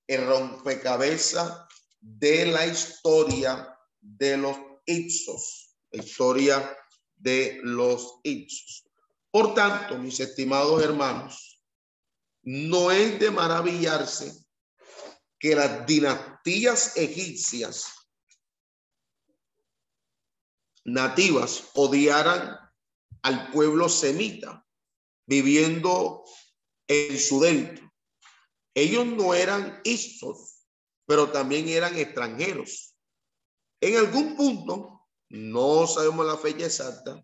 el 0.08 0.26
rompecabezas 0.26 1.66
de 2.00 2.46
la 2.48 2.66
historia 2.66 3.78
de 4.02 4.38
los 4.38 4.58
Ipsos, 4.86 5.76
historia 5.92 6.78
de 7.16 7.60
los 7.64 8.20
Ipsos. 8.24 8.86
Por 9.32 9.54
tanto, 9.54 9.98
mis 9.98 10.20
estimados 10.20 10.82
hermanos, 10.84 11.62
no 12.44 12.92
es 12.92 13.20
de 13.20 13.32
maravillarse 13.32 14.46
que 15.40 15.56
las 15.56 15.86
dinastías 15.86 16.96
egipcias 16.96 17.88
nativas 20.84 21.66
odiaran 21.74 22.58
al 23.24 23.52
pueblo 23.52 23.90
semita 23.90 24.66
viviendo 25.26 26.24
en 26.88 27.20
su 27.20 27.42
dentro. 27.42 27.92
Ellos 28.76 29.06
no 29.06 29.34
eran 29.34 29.82
Ipsos, 29.84 30.68
pero 31.06 31.32
también 31.32 31.68
eran 31.68 31.98
extranjeros. 31.98 32.95
En 33.82 33.98
algún 33.98 34.36
punto, 34.36 35.08
no 35.30 35.88
sabemos 35.88 36.26
la 36.26 36.38
fecha 36.38 36.66
exacta, 36.66 37.24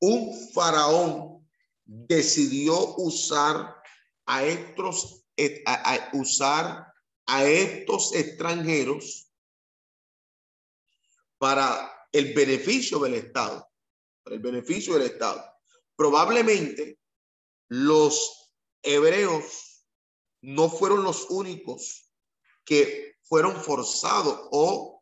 un 0.00 0.34
faraón 0.52 1.48
decidió 1.84 2.96
usar 2.96 3.76
a 4.26 4.44
estos, 4.44 5.24
a, 5.66 6.10
usar 6.12 6.92
a 7.26 7.44
estos 7.44 8.14
extranjeros 8.14 9.30
para 11.38 11.92
el 12.12 12.34
beneficio 12.34 12.98
del 12.98 13.14
Estado, 13.14 13.68
el 14.26 14.40
beneficio 14.40 14.94
del 14.94 15.10
Estado. 15.10 15.44
Probablemente 15.94 16.98
los 17.68 18.52
hebreos 18.82 19.84
no 20.42 20.68
fueron 20.68 21.02
los 21.02 21.28
únicos 21.30 22.10
que 22.64 23.16
fueron 23.22 23.56
forzados 23.60 24.48
o 24.50 24.95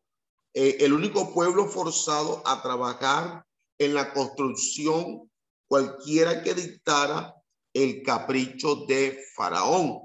eh, 0.55 0.77
el 0.81 0.93
único 0.93 1.35
pueblo 1.35 1.67
forzado 1.67 2.41
a 2.47 2.63
trabajar 2.63 3.45
en 3.77 3.93
la 3.93 4.13
construcción 4.13 5.29
cualquiera 5.67 6.43
que 6.45 6.55
dictara 6.55 7.35
el 7.73 8.05
capricho 8.05 8.87
de 8.87 9.21
Faraón. 9.35 10.01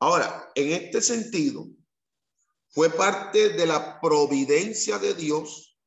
Ahora, 0.00 0.50
en 0.56 0.72
este 0.72 1.00
sentido, 1.00 1.66
fue 2.68 2.90
parte 2.90 3.50
de 3.50 3.66
la 3.66 4.00
providencia 4.00 4.98
de 4.98 5.14
Dios 5.14 5.78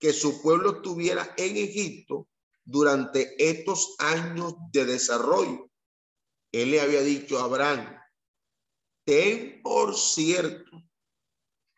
que 0.00 0.12
su 0.12 0.42
pueblo 0.42 0.76
estuviera 0.76 1.32
en 1.36 1.56
Egipto 1.56 2.28
durante 2.64 3.36
estos 3.38 3.94
años 4.00 4.54
de 4.72 4.84
desarrollo. 4.86 5.70
Él 6.50 6.72
le 6.72 6.80
había 6.80 7.02
dicho 7.02 7.38
a 7.38 7.44
Abraham, 7.44 7.96
ten 9.04 9.62
por 9.62 9.96
cierto 9.96 10.83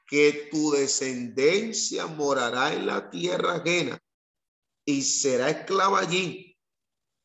que 0.07 0.49
tu 0.51 0.71
descendencia 0.71 2.07
morará 2.07 2.73
en 2.73 2.87
la 2.87 3.11
tierra 3.11 3.57
ajena 3.57 4.01
y 4.85 5.03
será 5.03 5.51
esclava 5.51 6.01
allí 6.01 6.57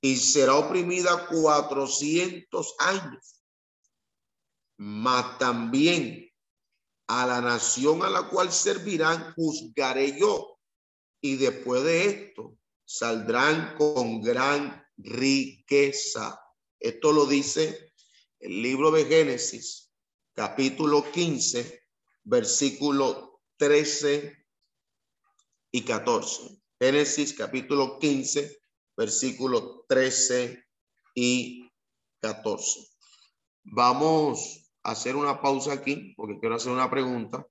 y 0.01 0.17
será 0.17 0.55
oprimida 0.55 1.27
cuatrocientos 1.27 2.75
años. 2.79 3.43
Mas 4.77 5.37
también 5.37 6.27
a 7.07 7.27
la 7.27 7.39
nación 7.41 8.03
a 8.03 8.09
la 8.09 8.27
cual 8.29 8.51
servirán 8.51 9.33
juzgaré 9.35 10.19
yo 10.19 10.57
y 11.21 11.35
después 11.35 11.83
de 11.83 12.05
esto 12.05 12.57
saldrán 12.83 13.75
con 13.77 14.21
gran 14.21 14.83
riqueza. 14.97 16.41
Esto 16.79 17.11
lo 17.11 17.27
dice 17.27 17.93
el 18.39 18.61
libro 18.61 18.89
de 18.89 19.05
Génesis, 19.05 19.91
capítulo 20.33 21.11
15, 21.11 21.80
versículo 22.23 23.41
13 23.57 24.45
y 25.71 25.83
14. 25.83 26.61
Génesis 26.79 27.33
capítulo 27.33 27.99
15, 27.99 28.59
versículos 28.97 29.85
13 29.87 30.63
y 31.15 31.69
14. 32.21 32.87
Vamos 33.63 34.71
a 34.83 34.91
hacer 34.91 35.15
una 35.15 35.41
pausa 35.41 35.73
aquí 35.73 36.13
porque 36.15 36.39
quiero 36.39 36.55
hacer 36.55 36.71
una 36.71 36.89
pregunta. 36.89 37.45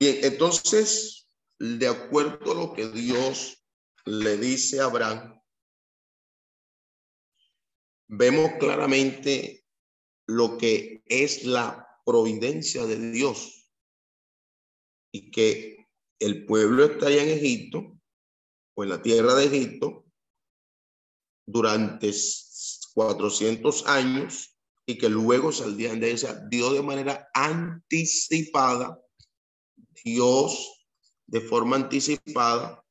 Bien, 0.00 0.20
entonces, 0.22 1.28
de 1.58 1.88
acuerdo 1.88 2.52
a 2.52 2.54
lo 2.54 2.72
que 2.72 2.88
Dios 2.88 3.64
le 4.04 4.36
dice 4.36 4.80
a 4.80 4.84
Abraham, 4.84 5.37
vemos 8.08 8.52
claramente 8.58 9.64
lo 10.26 10.58
que 10.58 11.02
es 11.06 11.44
la 11.44 11.86
providencia 12.04 12.84
de 12.86 13.10
Dios 13.10 13.70
y 15.12 15.30
que 15.30 15.86
el 16.18 16.44
pueblo 16.46 16.84
estaría 16.84 17.22
en 17.22 17.30
Egipto 17.30 17.98
o 18.74 18.82
en 18.82 18.90
la 18.90 19.02
tierra 19.02 19.34
de 19.34 19.44
Egipto 19.44 20.04
durante 21.46 22.12
400 22.94 23.86
años 23.86 24.58
y 24.86 24.98
que 24.98 25.08
luego 25.08 25.52
saldrían 25.52 26.00
de 26.00 26.12
esa, 26.12 26.46
Dios 26.48 26.72
de 26.72 26.82
manera 26.82 27.28
anticipada, 27.34 28.98
Dios 30.02 30.86
de 31.26 31.40
forma 31.42 31.76
anticipada, 31.76 32.84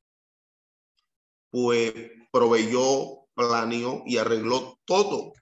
pues 1.50 1.94
proveyó, 2.32 3.27
planeó 3.38 4.02
y 4.06 4.18
arregló 4.18 4.80
todo, 4.84 5.34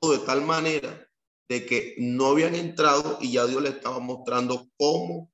de 0.00 0.18
tal 0.20 0.42
manera 0.42 1.06
de 1.48 1.66
que 1.66 1.96
no 1.98 2.28
habían 2.28 2.54
entrado 2.54 3.18
y 3.20 3.32
ya 3.32 3.46
Dios 3.46 3.60
le 3.62 3.70
estaba 3.70 3.98
mostrando 3.98 4.68
cómo 4.78 5.30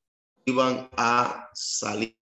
iban 0.46 0.88
a 0.96 1.48
salir 1.52 2.16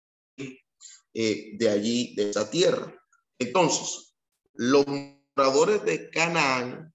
eh, 1.15 1.51
de 1.59 1.69
allí, 1.69 2.15
de 2.15 2.31
esa 2.31 2.49
tierra. 2.49 2.95
Entonces, 3.39 4.15
los 4.55 4.87
moradores 4.87 5.85
de 5.85 6.09
Canaán 6.11 6.95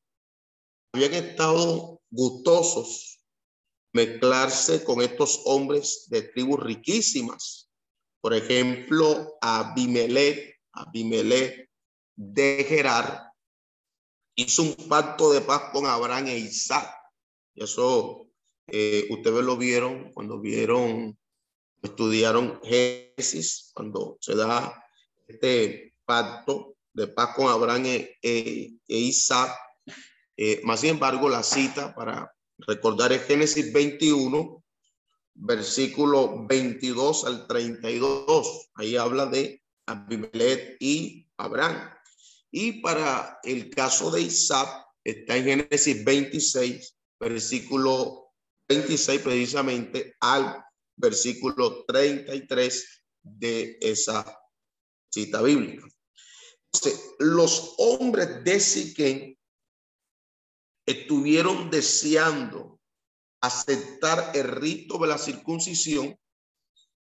habían 0.94 1.14
estado 1.14 2.02
gustosos 2.10 3.22
mezclarse 3.94 4.84
con 4.84 5.02
estos 5.02 5.42
hombres 5.46 6.06
de 6.10 6.22
tribus 6.22 6.62
riquísimas. 6.62 7.70
Por 8.22 8.34
ejemplo, 8.34 9.38
Abimelech, 9.42 10.56
Abimelech 10.72 11.67
de 12.18 12.66
Gerar, 12.68 13.32
hizo 14.36 14.64
un 14.64 14.76
pacto 14.90 15.32
de 15.32 15.42
paz 15.42 15.70
con 15.72 15.86
Abraham 15.86 16.28
e 16.28 16.38
Isaac. 16.38 16.94
Y 17.54 17.64
eso 17.64 18.28
eh, 18.68 19.08
ustedes 19.10 19.44
lo 19.44 19.56
vieron 19.56 20.12
cuando 20.14 20.40
vieron, 20.40 21.18
estudiaron 21.82 22.60
Génesis, 22.64 23.72
cuando 23.74 24.18
se 24.20 24.36
da 24.36 24.84
este 25.28 25.94
pacto 26.06 26.76
de 26.94 27.08
paz 27.08 27.36
con 27.36 27.48
Abraham 27.50 27.86
e, 27.86 28.18
e, 28.22 28.74
e 28.88 28.98
Isaac. 28.98 29.56
Eh, 30.36 30.62
más 30.64 30.82
sin 30.82 30.92
embargo, 30.92 31.30
la 31.30 31.44
cita 31.44 31.94
para 31.94 32.32
recordar 32.60 33.14
es 33.14 33.26
Génesis 33.26 33.72
21, 33.72 34.64
versículo 35.36 36.46
22 36.48 37.26
al 37.26 37.48
32. 37.48 38.70
Ahí 38.76 38.98
habla 38.98 39.28
de 39.28 39.62
Abimelech 39.86 40.78
y 40.80 41.28
Abraham. 41.38 41.97
Y 42.52 42.82
para 42.82 43.40
el 43.44 43.70
caso 43.70 44.12
de 44.12 44.22
Isaac, 44.22 44.86
está 45.04 45.38
en 45.38 45.46
Génesis 45.46 46.04
26, 46.04 46.98
versículo 47.20 48.34
26 48.68 49.22
precisamente 49.22 50.16
al 50.20 50.64
versículo 50.96 51.86
33 51.86 53.04
de 53.24 53.78
esa 53.82 54.40
cita 55.10 55.42
bíblica. 55.42 55.88
Los 57.20 57.76
hombres 57.78 58.44
de 58.44 58.60
Siquén 58.60 59.40
estuvieron 60.86 61.70
deseando 61.70 62.80
aceptar 63.42 64.32
el 64.36 64.48
rito 64.48 64.98
de 64.98 65.08
la 65.08 65.18
circuncisión 65.18 66.18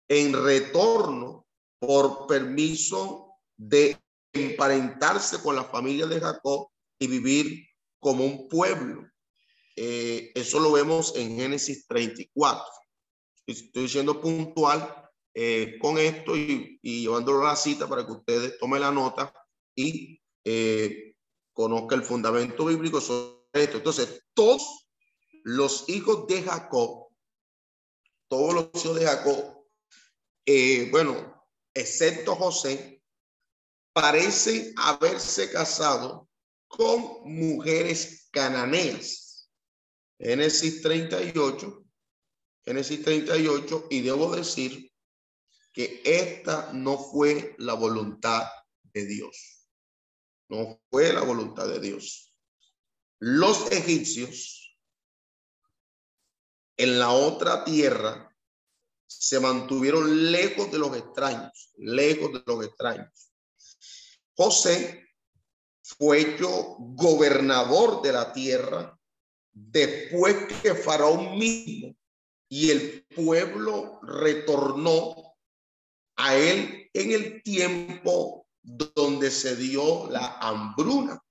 en 0.08 0.32
retorno 0.44 1.46
por 1.78 2.26
permiso 2.26 3.36
de 3.56 4.01
emparentarse 4.32 5.40
con 5.42 5.56
la 5.56 5.64
familia 5.64 6.06
de 6.06 6.20
Jacob 6.20 6.68
y 6.98 7.06
vivir 7.06 7.66
como 7.98 8.24
un 8.24 8.48
pueblo. 8.48 9.08
Eh, 9.76 10.32
eso 10.34 10.60
lo 10.60 10.72
vemos 10.72 11.14
en 11.16 11.36
Génesis 11.36 11.86
34. 11.86 12.64
Estoy 13.46 13.88
siendo 13.88 14.20
puntual 14.20 15.10
eh, 15.34 15.78
con 15.80 15.98
esto 15.98 16.36
y, 16.36 16.78
llevándolo 16.82 17.42
a 17.42 17.50
la 17.50 17.56
cita 17.56 17.88
para 17.88 18.04
que 18.04 18.12
ustedes 18.12 18.58
tomen 18.58 18.80
la 18.80 18.90
nota 18.90 19.32
y 19.74 20.20
eh, 20.44 21.14
conozcan 21.52 22.00
el 22.00 22.04
fundamento 22.04 22.66
bíblico 22.66 23.00
sobre 23.00 23.64
esto. 23.64 23.78
Entonces, 23.78 24.24
todos 24.34 24.88
los 25.44 25.88
hijos 25.88 26.26
de 26.26 26.42
Jacob, 26.42 27.08
todos 28.28 28.54
los 28.54 28.84
hijos 28.84 28.98
de 28.98 29.06
Jacob, 29.06 29.66
bueno, 30.90 31.46
excepto 31.74 32.34
José, 32.34 32.91
parecen 33.92 34.72
haberse 34.76 35.50
casado 35.50 36.28
con 36.68 37.22
mujeres 37.24 38.28
cananeas. 38.30 39.50
Génesis 40.18 40.82
38, 40.82 41.84
Génesis 42.64 43.02
38, 43.02 43.88
y 43.90 44.00
debo 44.02 44.34
decir 44.34 44.92
que 45.72 46.02
esta 46.04 46.72
no 46.72 46.98
fue 46.98 47.54
la 47.58 47.74
voluntad 47.74 48.46
de 48.82 49.06
Dios. 49.06 49.66
No 50.48 50.80
fue 50.90 51.12
la 51.12 51.22
voluntad 51.22 51.66
de 51.66 51.80
Dios. 51.80 52.32
Los 53.18 53.70
egipcios 53.72 54.78
en 56.76 56.98
la 56.98 57.10
otra 57.10 57.64
tierra 57.64 58.36
se 59.06 59.40
mantuvieron 59.40 60.32
lejos 60.32 60.70
de 60.70 60.78
los 60.78 60.96
extraños, 60.96 61.72
lejos 61.76 62.32
de 62.32 62.42
los 62.46 62.64
extraños. 62.64 63.31
José 64.36 65.06
fue 65.82 66.20
hecho 66.20 66.76
gobernador 66.78 68.02
de 68.02 68.12
la 68.12 68.32
tierra 68.32 68.98
después 69.52 70.36
que 70.62 70.74
Faraón 70.74 71.38
mismo 71.38 71.94
y 72.48 72.70
el 72.70 73.06
pueblo 73.14 74.00
retornó 74.02 75.34
a 76.16 76.36
él 76.36 76.90
en 76.92 77.12
el 77.12 77.42
tiempo 77.42 78.46
donde 78.62 79.30
se 79.30 79.56
dio 79.56 80.08
la 80.10 80.38
hambruna. 80.38 81.22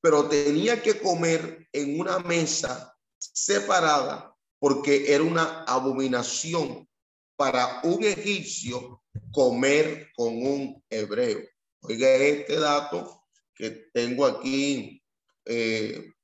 Pero 0.00 0.28
tenía 0.28 0.82
que 0.82 1.00
comer 1.00 1.68
en 1.72 1.98
una 1.98 2.18
mesa 2.18 2.96
separada 3.18 4.34
porque 4.58 5.12
era 5.12 5.24
una 5.24 5.64
abominación 5.64 6.88
para 7.36 7.80
un 7.84 8.02
egipcio 8.04 9.02
comer 9.32 10.10
con 10.14 10.34
un 10.34 10.82
hebreo. 10.90 11.40
Oiga 11.86 12.08
este 12.14 12.58
dato 12.58 13.26
que 13.54 13.90
tengo 13.92 14.24
aquí 14.24 15.02
eh, 15.44 16.14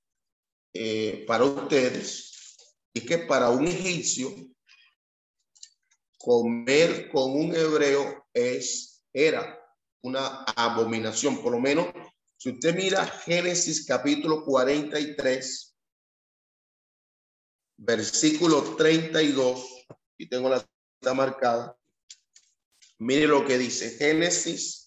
eh, 0.73 1.25
para 1.27 1.44
ustedes. 1.44 2.57
Y 2.94 3.03
que 3.03 3.18
para 3.18 3.51
un 3.51 3.66
egipcio 3.66 4.35
comer 6.18 7.11
con 7.11 7.33
un 7.33 7.55
hebreo 7.55 8.27
es, 8.33 9.05
era 9.12 9.62
una 10.03 10.44
abominación. 10.57 11.42
Por 11.42 11.53
lo 11.53 11.61
menos, 11.61 11.88
si 12.38 12.53
usted 12.53 12.75
mira 12.75 13.07
Génesis 13.07 13.85
capítulo 13.85 14.42
43, 14.46 15.77
versículo 17.77 18.77
32, 18.77 19.87
y 20.16 20.27
tengo 20.27 20.49
la 20.49 20.59
cita 20.59 21.12
marcada, 21.12 21.79
mire 22.99 23.27
lo 23.27 23.46
que 23.46 23.59
dice 23.59 23.90
Génesis 23.90 24.79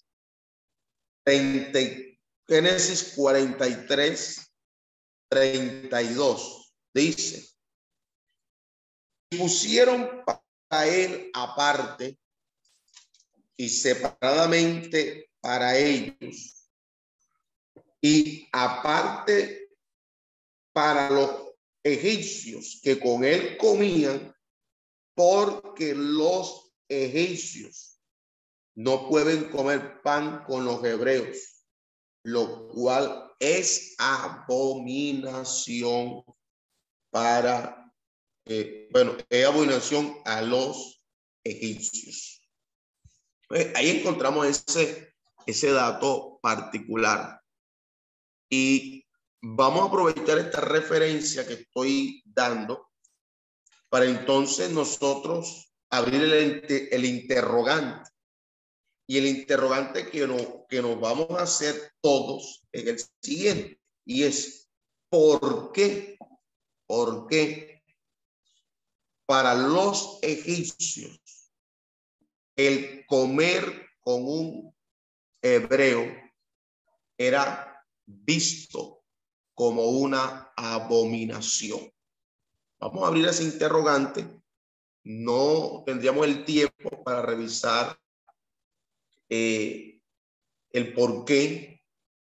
30, 1.23 1.79
Génesis 2.47 3.13
43, 3.15 4.51
32. 5.29 6.73
Dice, 6.93 7.47
pusieron 9.29 10.23
para 10.67 10.87
él 10.87 11.31
aparte 11.33 12.17
y 13.57 13.69
separadamente 13.69 15.29
para 15.39 15.77
ellos 15.77 16.69
y 18.01 18.47
aparte 18.51 19.69
para 20.73 21.09
los 21.09 21.53
egipcios 21.83 22.79
que 22.83 22.99
con 22.99 23.23
él 23.23 23.57
comían 23.57 24.35
porque 25.15 25.93
los 25.93 26.71
egipcios 26.87 27.92
no 28.75 29.07
pueden 29.07 29.49
comer 29.49 30.01
pan 30.01 30.43
con 30.45 30.65
los 30.65 30.83
hebreos, 30.83 31.65
lo 32.23 32.67
cual 32.69 33.31
es 33.39 33.95
abominación 33.97 35.03
para, 37.11 37.91
eh, 38.45 38.89
bueno, 38.91 39.15
es 39.29 39.45
abominación 39.45 40.17
a 40.25 40.41
los 40.41 41.03
egipcios. 41.43 42.41
Pues, 43.47 43.75
ahí 43.75 43.89
encontramos 43.89 44.47
ese, 44.47 45.13
ese 45.45 45.71
dato 45.71 46.39
particular. 46.41 47.39
Y 48.49 49.05
vamos 49.41 49.81
a 49.81 49.87
aprovechar 49.87 50.39
esta 50.39 50.61
referencia 50.61 51.45
que 51.45 51.53
estoy 51.53 52.23
dando 52.25 52.89
para 53.89 54.05
entonces 54.05 54.71
nosotros 54.71 55.71
abrir 55.89 56.23
el, 56.23 56.65
el 56.91 57.05
interrogante. 57.05 58.09
Y 59.13 59.19
el 59.19 59.27
interrogante 59.27 60.09
que, 60.09 60.25
no, 60.25 60.65
que 60.67 60.81
nos 60.81 60.99
vamos 60.99 61.29
a 61.29 61.43
hacer 61.43 61.93
todos 62.01 62.63
es 62.71 62.87
el 62.87 62.97
siguiente, 63.21 63.79
y 64.05 64.23
es, 64.23 64.67
¿por 65.07 65.71
qué? 65.71 66.17
¿Por 66.87 67.27
qué 67.27 67.83
para 69.27 69.53
los 69.53 70.17
egipcios 70.23 71.21
el 72.55 73.05
comer 73.05 73.91
con 74.01 74.27
un 74.27 74.75
hebreo 75.43 76.11
era 77.15 77.85
visto 78.07 79.03
como 79.53 79.89
una 79.89 80.51
abominación. 80.57 81.93
Vamos 82.79 83.03
a 83.03 83.07
abrir 83.09 83.27
ese 83.27 83.43
interrogante. 83.43 84.41
No 85.03 85.83
tendríamos 85.85 86.25
el 86.25 86.43
tiempo 86.45 87.03
para 87.03 87.21
revisar 87.21 87.95
eh, 89.35 89.99
el 90.69 90.93
por 90.93 91.25
qué 91.25 91.81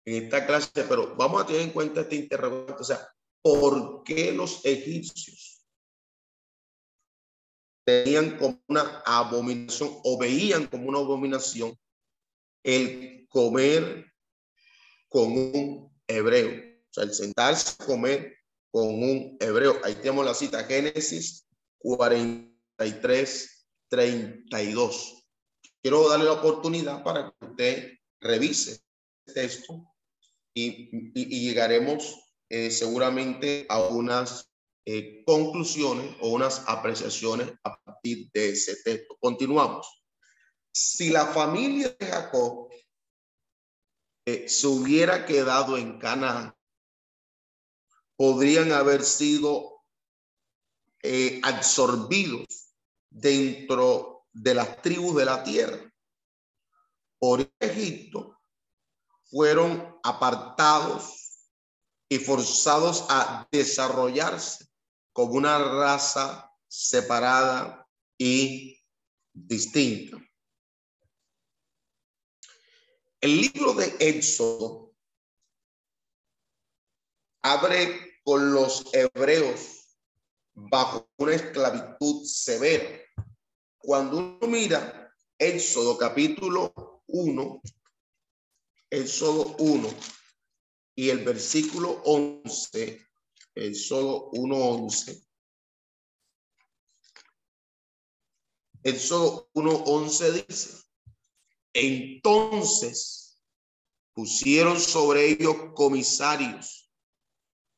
en 0.04 0.26
esta 0.26 0.46
clase, 0.46 0.84
pero 0.90 1.16
vamos 1.16 1.42
a 1.42 1.46
tener 1.46 1.62
en 1.62 1.70
cuenta 1.70 2.02
este 2.02 2.18
interrogante. 2.18 2.74
O 2.74 2.84
sea, 2.84 3.08
¿por 3.42 4.04
qué 4.04 4.34
los 4.34 4.66
egipcios 4.66 5.66
tenían 7.86 8.38
como 8.38 8.62
una 8.68 9.02
abominación 9.06 9.98
o 10.04 10.18
veían 10.18 10.68
como 10.68 10.90
una 10.90 11.00
abominación 11.00 11.74
el 12.64 13.26
comer 13.30 14.12
con 15.08 15.32
un 15.32 15.98
hebreo? 16.06 16.50
O 16.50 16.94
sea, 16.94 17.06
el 17.06 17.14
sentarse 17.14 17.82
a 17.82 17.86
comer 17.86 18.36
con 18.72 18.88
un 18.88 19.38
hebreo. 19.40 19.80
Ahí 19.86 19.96
tenemos 19.96 20.26
la 20.26 20.34
cita, 20.34 20.66
Génesis 20.66 21.48
43, 21.78 23.68
32. 23.88 25.19
Quiero 25.82 26.10
darle 26.10 26.26
la 26.26 26.34
oportunidad 26.34 27.04
para 27.04 27.32
que 27.32 27.46
usted 27.46 27.94
revise 28.20 28.82
el 29.26 29.34
texto 29.34 29.86
y, 30.54 31.12
llegaremos 31.14 32.34
eh, 32.50 32.72
seguramente 32.72 33.66
a 33.70 33.80
unas 33.80 34.50
eh, 34.86 35.24
conclusiones 35.26 36.16
o 36.22 36.30
unas 36.30 36.64
apreciaciones 36.68 37.52
a 37.64 37.80
partir 37.80 38.30
de 38.34 38.50
ese 38.50 38.76
texto. 38.84 39.18
Continuamos. 39.20 39.88
Si 40.72 41.10
la 41.10 41.28
familia 41.28 41.96
de 42.00 42.06
Jacob 42.06 42.70
eh, 44.26 44.48
se 44.48 44.68
hubiera 44.68 45.26
quedado 45.26 45.78
en 45.78 46.00
Canaán, 46.00 46.54
podrían 48.16 48.72
haber 48.72 49.04
sido 49.04 49.84
eh, 51.02 51.40
absorbidos 51.44 52.74
dentro 53.10 54.19
de 54.34 54.54
las 54.54 54.82
tribus 54.82 55.16
de 55.16 55.26
la 55.26 55.44
tierra. 55.44 55.94
Por 57.20 57.50
Egipto 57.60 58.38
fueron 59.30 60.00
apartados 60.04 61.48
y 62.10 62.18
forzados 62.18 63.06
a 63.10 63.48
desarrollarse 63.52 64.68
como 65.14 65.34
una 65.34 65.58
raza 65.58 66.52
separada 66.68 67.88
y 68.18 68.82
distinta. 69.34 70.18
El 73.22 73.42
libro 73.42 73.74
de 73.74 73.96
Éxodo 74.00 74.96
abre 77.42 78.22
con 78.24 78.54
los 78.54 78.86
hebreos 78.94 79.98
bajo 80.54 81.10
una 81.18 81.34
esclavitud 81.34 82.26
severa. 82.26 83.02
Cuando 83.80 84.18
uno 84.18 84.48
mira 84.48 85.16
Éxodo 85.38 85.98
capítulo 85.98 87.02
1, 87.08 87.62
Éxodo 88.90 89.56
1 89.58 89.90
y 90.96 91.10
el 91.10 91.24
versículo 91.24 92.02
11, 92.04 93.08
Éxodo 93.56 94.30
1, 94.34 94.56
11. 94.56 95.22
Éxodo 98.84 99.50
1, 99.54 99.72
11 99.72 100.46
dice, 100.48 100.84
entonces 101.74 103.42
pusieron 104.14 104.80
sobre 104.80 105.30
ellos 105.30 105.56
comisarios 105.74 106.92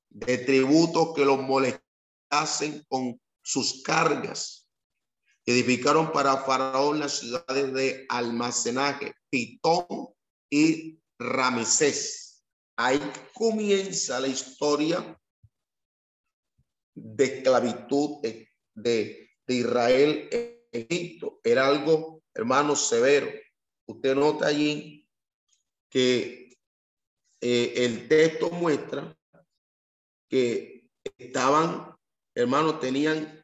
de 0.09 0.39
tributos 0.39 1.13
que 1.15 1.25
los 1.25 1.39
molestasen 1.39 2.83
con 2.87 3.21
sus 3.43 3.83
cargas. 3.83 4.60
Edificaron 5.45 6.11
para 6.11 6.37
Faraón 6.37 6.99
las 6.99 7.19
ciudades 7.19 7.73
de 7.73 8.05
almacenaje, 8.09 9.15
Pitón 9.29 9.85
y 10.49 10.99
Ramesés. 11.19 12.43
Ahí 12.77 12.99
comienza 13.33 14.19
la 14.19 14.27
historia 14.27 15.19
de 16.95 17.23
esclavitud 17.23 18.21
de, 18.75 19.27
Israel 19.47 20.29
en 20.31 20.61
Egipto. 20.71 21.41
Era 21.43 21.67
algo, 21.67 22.23
hermano, 22.33 22.75
severo. 22.75 23.29
Usted 23.85 24.15
nota 24.15 24.47
allí 24.47 25.05
que 25.89 26.57
eh, 27.41 27.73
el 27.75 28.07
texto 28.07 28.49
muestra 28.49 29.13
que 30.29 30.89
estaban, 31.17 31.93
hermanos, 32.33 32.79
tenían 32.79 33.43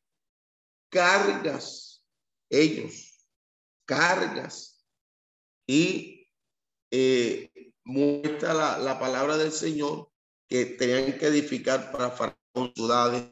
cargas, 0.90 1.87
ellos, 2.50 3.28
cargas. 3.86 4.86
Y 5.68 6.30
eh, 6.92 7.52
muestra 7.84 8.54
la, 8.54 8.78
la, 8.78 9.00
palabra 9.00 9.38
del 9.38 9.52
Señor 9.52 10.12
que 10.48 10.66
tenían 10.66 11.18
que 11.18 11.28
edificar 11.28 11.92
para 11.92 12.10
Faraón 12.10 12.74
ciudades 12.74 13.30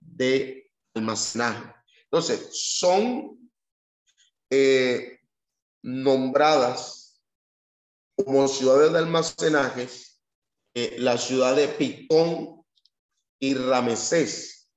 de 0.00 0.70
almacenaje. 0.94 1.74
Entonces, 2.04 2.48
son 2.52 3.50
eh, 4.50 5.20
nombradas 5.82 7.22
como 8.16 8.46
ciudades 8.48 8.92
de 8.92 8.98
almacenaje 8.98 9.88
eh, 10.74 10.96
la 10.98 11.18
ciudad 11.18 11.54
de 11.54 11.68
Pitón 11.68 12.64
y 13.38 13.54
Ramesés, 13.54 14.70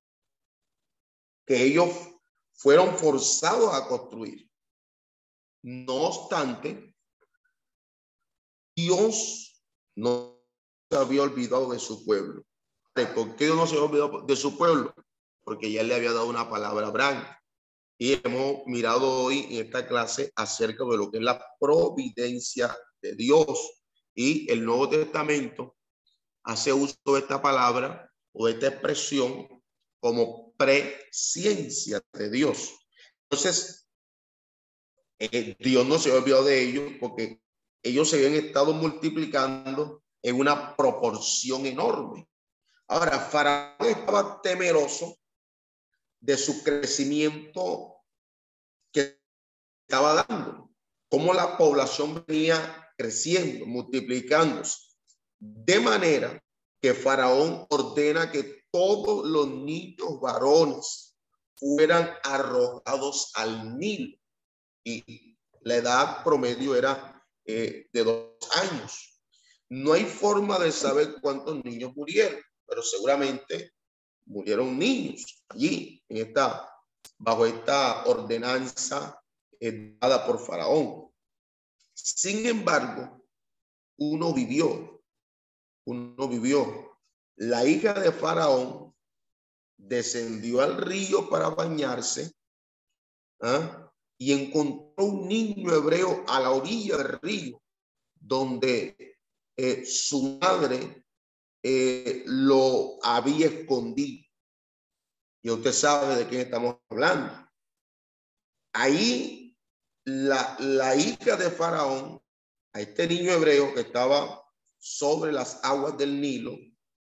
que 1.46 1.64
ellos 1.64 1.90
fueron 2.56 2.98
forzados 2.98 3.74
a 3.74 3.88
construir. 3.88 4.50
No 5.62 5.94
obstante, 5.94 6.96
Dios 8.76 9.64
no 9.96 10.42
se 10.90 10.98
había 10.98 11.24
olvidado 11.24 11.72
de 11.72 11.80
su 11.80 12.06
pueblo. 12.06 12.44
¿Por 12.94 13.36
qué 13.36 13.46
Dios 13.46 13.58
no 13.58 13.68
se 13.68 13.76
había 13.76 13.86
olvidado 13.86 14.22
de 14.22 14.36
su 14.36 14.58
pueblo? 14.58 14.94
Porque 15.44 15.72
ya 15.72 15.84
le 15.84 15.96
había 15.96 16.14
dado 16.14 16.28
una 16.28 16.50
palabra 16.50 16.86
a 16.86 16.90
Abraham. 16.90 17.26
Y 17.98 18.14
hemos 18.26 18.66
mirado 18.66 19.24
hoy 19.24 19.48
en 19.50 19.66
esta 19.66 19.88
clase 19.88 20.32
acerca 20.36 20.84
de 20.86 20.98
lo 20.98 21.10
que 21.10 21.18
es 21.18 21.24
la 21.24 21.44
providencia 21.60 22.76
de 23.02 23.16
Dios. 23.16 23.82
Y 24.14 24.52
el 24.52 24.66
Nuevo 24.66 24.90
Testamento 24.90 25.76
hace 26.44 26.72
uso 26.74 26.96
de 27.06 27.20
esta 27.20 27.42
palabra 27.42 28.12
o 28.34 28.48
esta 28.48 28.68
expresión 28.68 29.48
como 30.00 30.45
presciencia 30.58 32.02
de 32.14 32.30
Dios. 32.30 32.74
Entonces, 33.24 33.88
eh, 35.20 35.56
Dios 35.60 35.86
no 35.86 35.98
se 35.98 36.12
olvidó 36.12 36.44
de 36.44 36.62
ellos 36.62 36.94
porque 37.00 37.42
ellos 37.84 38.10
se 38.10 38.18
habían 38.18 38.46
estado 38.46 38.74
multiplicando 38.74 40.04
en 40.22 40.40
una 40.40 40.76
proporción 40.76 41.66
enorme. 41.66 42.28
Ahora, 42.88 43.20
Faraón 43.20 43.88
estaba 43.88 44.42
temeroso 44.42 45.18
de 46.20 46.38
su 46.38 46.64
crecimiento 46.64 47.96
que 48.92 49.20
estaba 49.88 50.26
dando, 50.28 50.72
como 51.10 51.34
la 51.34 51.58
población 51.58 52.26
venía 52.28 52.92
creciendo, 52.98 53.66
multiplicándose, 53.66 54.80
de 55.40 55.80
manera 55.80 56.44
que 56.82 56.94
Faraón 56.94 57.66
ordena 57.70 58.32
que 58.32 58.65
todos 58.76 59.26
los 59.26 59.48
niños 59.48 60.20
varones 60.20 61.16
fueran 61.56 62.10
arrojados 62.24 63.32
al 63.36 63.80
Nilo 63.80 64.18
y 64.84 65.38
la 65.62 65.76
edad 65.76 66.24
promedio 66.26 66.76
era 66.76 67.26
eh, 67.46 67.88
de 67.94 68.04
dos 68.04 68.34
años. 68.54 69.22
No 69.70 69.94
hay 69.94 70.04
forma 70.04 70.60
de 70.60 70.74
saber 70.74 71.16
cuántos 71.22 71.64
niños 71.64 71.96
murieron, 71.96 72.38
pero 72.68 72.84
seguramente 72.84 73.72
murieron 74.26 74.78
niños 74.78 75.46
allí 75.48 76.04
en 76.10 76.18
esta 76.18 76.70
bajo 77.18 77.46
esta 77.46 78.04
ordenanza 78.08 79.24
eh, 79.58 79.96
dada 80.02 80.26
por 80.26 80.38
Faraón. 80.46 81.14
Sin 81.94 82.46
embargo, 82.46 83.26
uno 84.00 84.34
vivió, 84.34 85.02
uno 85.86 86.28
vivió. 86.28 86.95
La 87.38 87.66
hija 87.66 87.94
de 87.94 88.12
Faraón 88.12 88.96
descendió 89.78 90.62
al 90.62 90.78
río 90.78 91.30
para 91.30 91.50
bañarse 91.50 92.34
¿ah? 93.42 93.92
y 94.18 94.32
encontró 94.32 95.06
un 95.06 95.28
niño 95.28 95.74
hebreo 95.74 96.24
a 96.28 96.40
la 96.40 96.52
orilla 96.52 96.98
del 96.98 97.20
río, 97.22 97.62
donde 98.16 99.20
eh, 99.58 99.86
su 99.86 100.40
madre 100.42 101.06
eh, 101.62 102.24
lo 102.26 102.98
había 103.04 103.48
escondido. 103.48 104.26
Y 105.42 105.50
usted 105.50 105.74
sabe 105.74 106.16
de 106.16 106.28
quién 106.28 106.42
estamos 106.42 106.78
hablando. 106.90 107.48
Ahí 108.74 109.58
la, 110.06 110.56
la 110.60 110.96
hija 110.96 111.36
de 111.36 111.52
Faraón, 111.52 112.22
a 112.74 112.82
este 112.82 113.08
niño 113.08 113.32
hebreo 113.32 113.74
que 113.74 113.82
estaba 113.82 114.44
sobre 114.78 115.32
las 115.32 115.64
aguas 115.64 115.98
del 115.98 116.20
Nilo, 116.20 116.58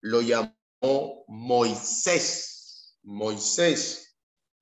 lo 0.01 0.21
llamó 0.21 1.25
Moisés. 1.29 2.97
Moisés. 3.03 4.17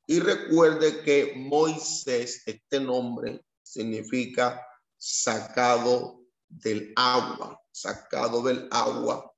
Y 0.07 0.21
recuerde 0.21 1.03
que 1.03 1.35
Moisés, 1.37 2.43
este 2.47 2.81
nombre 2.81 3.45
significa 3.63 4.65
sacado 4.97 6.23
del 6.49 6.93
agua, 6.97 7.61
sacado 7.71 8.43
del 8.43 8.69
agua, 8.71 9.33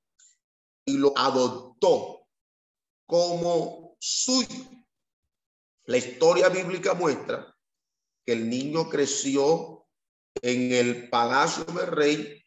y 0.85 0.97
lo 0.97 1.13
adoptó 1.17 2.27
como 3.05 3.97
suyo. 3.99 4.65
La 5.85 5.97
historia 5.97 6.47
bíblica 6.49 6.93
muestra 6.93 7.53
que 8.25 8.33
el 8.33 8.49
niño 8.49 8.89
creció 8.89 9.87
en 10.41 10.71
el 10.71 11.09
palacio 11.09 11.65
del 11.65 11.87
rey, 11.87 12.40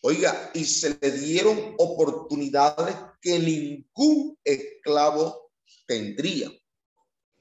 oiga, 0.00 0.50
y 0.54 0.64
se 0.64 0.98
le 1.00 1.10
dieron 1.10 1.74
oportunidades 1.78 2.96
que 3.20 3.38
ningún 3.38 4.38
esclavo 4.44 5.50
tendría. 5.86 6.50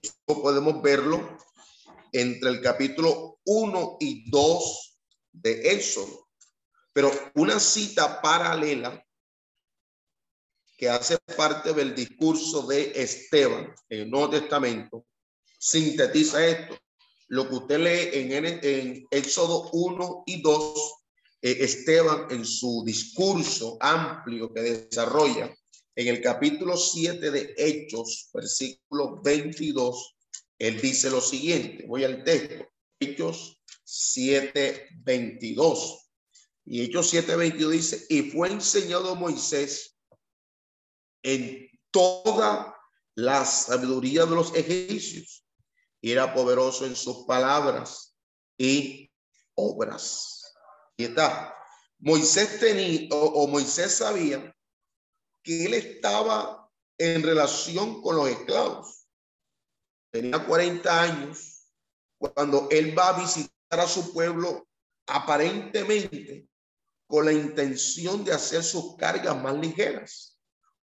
Esto 0.01 0.41
podemos 0.41 0.81
verlo 0.81 1.37
entre 2.11 2.49
el 2.49 2.61
capítulo 2.61 3.39
1 3.45 3.97
y 3.99 4.29
2 4.29 4.99
de 5.33 5.71
Éxodo. 5.71 6.27
Pero 6.93 7.11
una 7.35 7.59
cita 7.59 8.21
paralela 8.21 9.03
que 10.77 10.89
hace 10.89 11.17
parte 11.35 11.73
del 11.73 11.95
discurso 11.95 12.65
de 12.67 12.91
Esteban 12.95 13.73
en 13.89 14.01
el 14.01 14.09
Nuevo 14.09 14.29
Testamento 14.29 15.05
sintetiza 15.59 16.45
esto. 16.45 16.77
Lo 17.29 17.49
que 17.49 17.55
usted 17.55 17.79
lee 17.79 18.09
en, 18.13 18.45
en 18.63 19.07
Éxodo 19.11 19.69
1 19.71 20.23
y 20.27 20.41
2, 20.41 20.53
eh, 20.75 21.06
Esteban 21.41 22.27
en 22.31 22.45
su 22.45 22.83
discurso 22.85 23.77
amplio 23.79 24.53
que 24.53 24.61
desarrolla 24.61 25.55
en 25.97 26.07
el 26.07 26.21
capítulo 26.21 26.77
7 26.77 27.31
de 27.31 27.55
Hechos, 27.57 28.29
versículo 28.31 29.19
22, 29.23 30.15
él 30.59 30.79
dice 30.79 31.09
lo 31.09 31.19
siguiente, 31.19 31.85
voy 31.87 32.03
al 32.03 32.23
texto, 32.23 32.67
Hechos 32.99 33.59
7, 33.83 34.89
22. 35.03 36.09
Y 36.65 36.83
Hechos 36.83 37.09
7, 37.09 37.35
22 37.35 37.71
dice, 37.71 38.05
y 38.09 38.29
fue 38.29 38.51
enseñado 38.51 39.15
Moisés 39.15 39.97
en 41.23 41.67
toda 41.89 42.75
la 43.15 43.43
sabiduría 43.43 44.25
de 44.25 44.35
los 44.35 44.53
egipcios. 44.55 45.43
Y 45.99 46.11
era 46.11 46.31
poderoso 46.31 46.85
en 46.85 46.95
sus 46.95 47.25
palabras 47.25 48.15
y 48.55 49.09
obras. 49.55 50.36
Y 50.97 51.05
está. 51.05 51.55
Moisés 51.99 52.59
tenía, 52.59 53.07
o 53.11 53.47
Moisés 53.47 53.93
sabía 53.93 54.55
que 55.43 55.65
él 55.65 55.73
estaba 55.75 56.69
en 56.97 57.23
relación 57.23 58.01
con 58.01 58.15
los 58.15 58.29
esclavos. 58.29 59.07
Tenía 60.11 60.45
40 60.45 61.01
años 61.01 61.67
cuando 62.17 62.67
él 62.71 62.97
va 62.97 63.09
a 63.09 63.19
visitar 63.19 63.79
a 63.79 63.87
su 63.87 64.11
pueblo 64.11 64.67
aparentemente 65.05 66.47
con 67.05 67.25
la 67.25 67.31
intención 67.31 68.25
de 68.25 68.33
hacer 68.33 68.63
sus 68.63 68.95
cargas 68.97 69.41
más 69.41 69.55
ligeras 69.55 70.37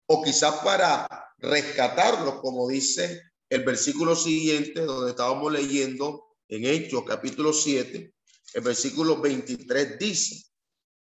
o 0.07 0.23
quizás 0.23 0.57
para 0.65 1.07
rescatarlos, 1.39 2.41
como 2.41 2.69
dice 2.69 3.23
el 3.49 3.65
versículo 3.65 4.17
siguiente 4.17 4.81
donde 4.81 5.11
estábamos 5.11 5.53
leyendo 5.53 6.25
en 6.49 6.65
Hechos 6.65 7.05
capítulo 7.07 7.53
7, 7.53 8.14
el 8.55 8.63
versículo 8.63 9.21
23 9.21 9.99
dice, 9.99 10.47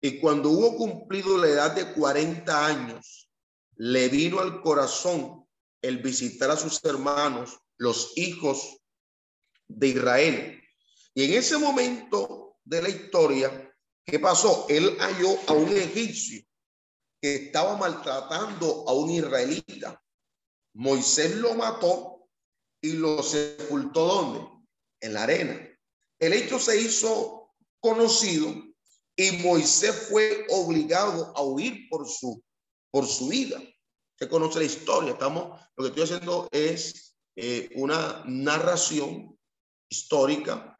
y 0.01 0.20
cuando 0.20 0.51
hubo 0.51 0.76
cumplido 0.76 1.36
la 1.38 1.49
edad 1.49 1.74
de 1.74 1.93
40 1.93 2.66
años, 2.66 3.28
le 3.76 4.09
vino 4.09 4.40
al 4.40 4.62
corazón 4.62 5.47
el 5.82 5.99
visitar 5.99 6.51
a 6.51 6.57
sus 6.57 6.82
hermanos, 6.84 7.59
los 7.78 8.12
hijos 8.16 8.78
de 9.66 9.88
Israel. 9.88 10.62
Y 11.14 11.24
en 11.24 11.34
ese 11.34 11.59
momento 11.59 12.57
de 12.64 12.82
la 12.82 12.88
historia, 12.88 13.74
¿qué 14.05 14.20
pasó? 14.20 14.66
Él 14.68 14.97
halló 15.01 15.36
a 15.49 15.53
un 15.53 15.68
egipcio 15.76 16.45
que 17.20 17.47
estaba 17.47 17.76
maltratando 17.76 18.88
a 18.88 18.93
un 18.93 19.11
israelita. 19.11 20.01
Moisés 20.74 21.36
lo 21.36 21.55
mató 21.55 22.28
y 22.80 22.93
lo 22.93 23.22
sepultó 23.22 24.07
¿dónde? 24.07 24.49
En 25.01 25.14
la 25.14 25.24
arena. 25.24 25.72
El 26.23 26.35
hecho 26.35 26.61
se 26.61 26.81
hizo 26.81 27.53
conocido 27.81 28.55
y 29.16 29.33
Moisés 29.39 30.07
fue 30.09 30.47
obligado 30.51 31.37
a 31.37 31.43
huir 31.43 31.89
por 31.91 32.09
su 32.09 32.41
por 32.93 33.09
su 33.09 33.29
vida. 33.29 33.61
Usted 34.14 34.31
conoce 34.31 34.61
la 34.61 34.66
historia. 34.66 35.12
Estamos, 35.14 35.61
lo 35.77 35.83
que 35.83 35.89
estoy 35.89 36.05
haciendo 36.05 36.49
es 36.53 37.16
eh, 37.35 37.70
una 37.75 38.23
narración 38.25 39.37
histórica, 39.91 40.79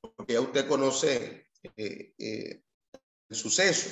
porque 0.00 0.32
ya 0.32 0.40
usted 0.40 0.66
conoce 0.66 1.50
eh, 1.76 2.14
eh, 2.16 2.62
el 3.28 3.36
suceso. 3.36 3.90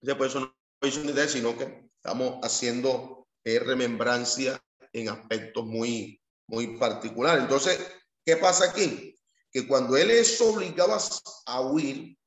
Por 0.00 0.26
eso 0.28 0.40
no 0.40 0.56
es 0.82 0.96
una 0.96 1.10
idea, 1.10 1.26
sino 1.26 1.58
que 1.58 1.90
estamos 1.96 2.38
haciendo 2.44 3.26
remembrancia 3.44 4.62
en 4.92 5.08
aspectos 5.08 5.66
muy, 5.66 6.22
muy 6.46 6.76
particulares. 6.76 7.42
Entonces, 7.42 7.80
¿qué 8.24 8.36
pasa 8.36 8.70
aquí? 8.70 9.16
Que 9.56 9.66
cuando 9.66 9.96
él 9.96 10.10
es 10.10 10.38
obligado 10.42 10.98
a 11.46 11.60
huir, 11.62 12.18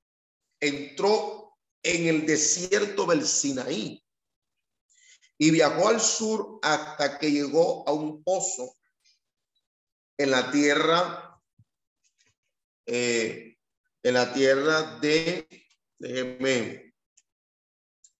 entró 0.59 1.55
en 1.83 2.07
el 2.07 2.25
desierto 2.25 3.05
del 3.05 3.23
Sinaí 3.23 4.03
y 5.37 5.51
viajó 5.51 5.89
al 5.89 6.01
sur 6.01 6.57
hasta 6.63 7.19
que 7.19 7.31
llegó 7.31 7.87
a 7.87 7.93
un 7.93 8.23
pozo 8.23 8.75
en 10.17 10.31
la 10.31 10.49
tierra, 10.49 11.39
eh, 12.87 13.59
en 14.01 14.13
la 14.15 14.33
tierra 14.33 14.97
de, 14.99 15.47
déjeme 15.99 16.95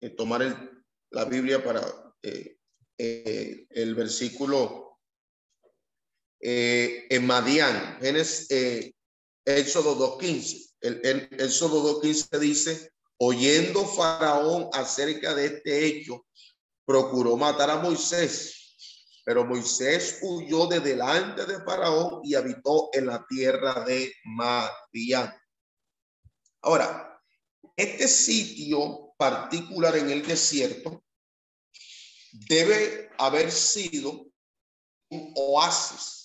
eh, 0.02 0.10
tomar 0.12 0.44
el, 0.44 0.84
la 1.10 1.26
Biblia 1.26 1.64
para 1.64 1.82
eh, 2.22 2.60
el 3.72 3.96
versículo 3.96 5.00
en 6.42 7.26
Madián, 7.26 7.98
Génesis, 8.00 8.96
Éxodo 9.46 10.20
2.15. 10.20 10.70
El, 10.82 11.02
el 11.04 11.30
Éxodo 11.40 12.02
2.15 12.02 12.40
dice, 12.40 12.92
Oyendo 13.18 13.86
Faraón 13.86 14.70
acerca 14.72 15.36
de 15.36 15.48
este 15.48 15.86
hecho, 15.86 16.26
procuró 16.86 17.36
matar 17.36 17.70
a 17.70 17.76
Moisés, 17.78 18.78
pero 19.26 19.46
Moisés 19.46 20.20
huyó 20.22 20.68
de 20.68 20.80
delante 20.80 21.46
de 21.46 21.62
Faraón 21.64 22.22
y 22.24 22.36
habitó 22.36 22.90
en 22.94 23.08
la 23.08 23.26
tierra 23.28 23.84
de 23.84 24.12
Madián. 24.24 25.34
Ahora, 26.62 27.22
este 27.76 28.08
sitio 28.08 29.14
particular 29.18 29.98
en 29.98 30.10
el 30.10 30.26
desierto 30.26 31.04
debe 32.32 33.10
haber 33.18 33.52
sido 33.52 34.26
un 35.10 35.34
oasis, 35.36 36.19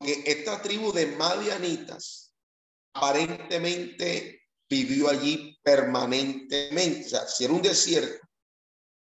que 0.00 0.22
esta 0.26 0.60
tribu 0.60 0.92
de 0.92 1.06
Madianitas 1.06 2.34
aparentemente 2.94 4.42
vivió 4.68 5.08
allí 5.08 5.58
permanentemente. 5.62 7.06
O 7.06 7.08
sea, 7.08 7.28
si 7.28 7.44
era 7.44 7.54
un 7.54 7.62
desierto 7.62 8.26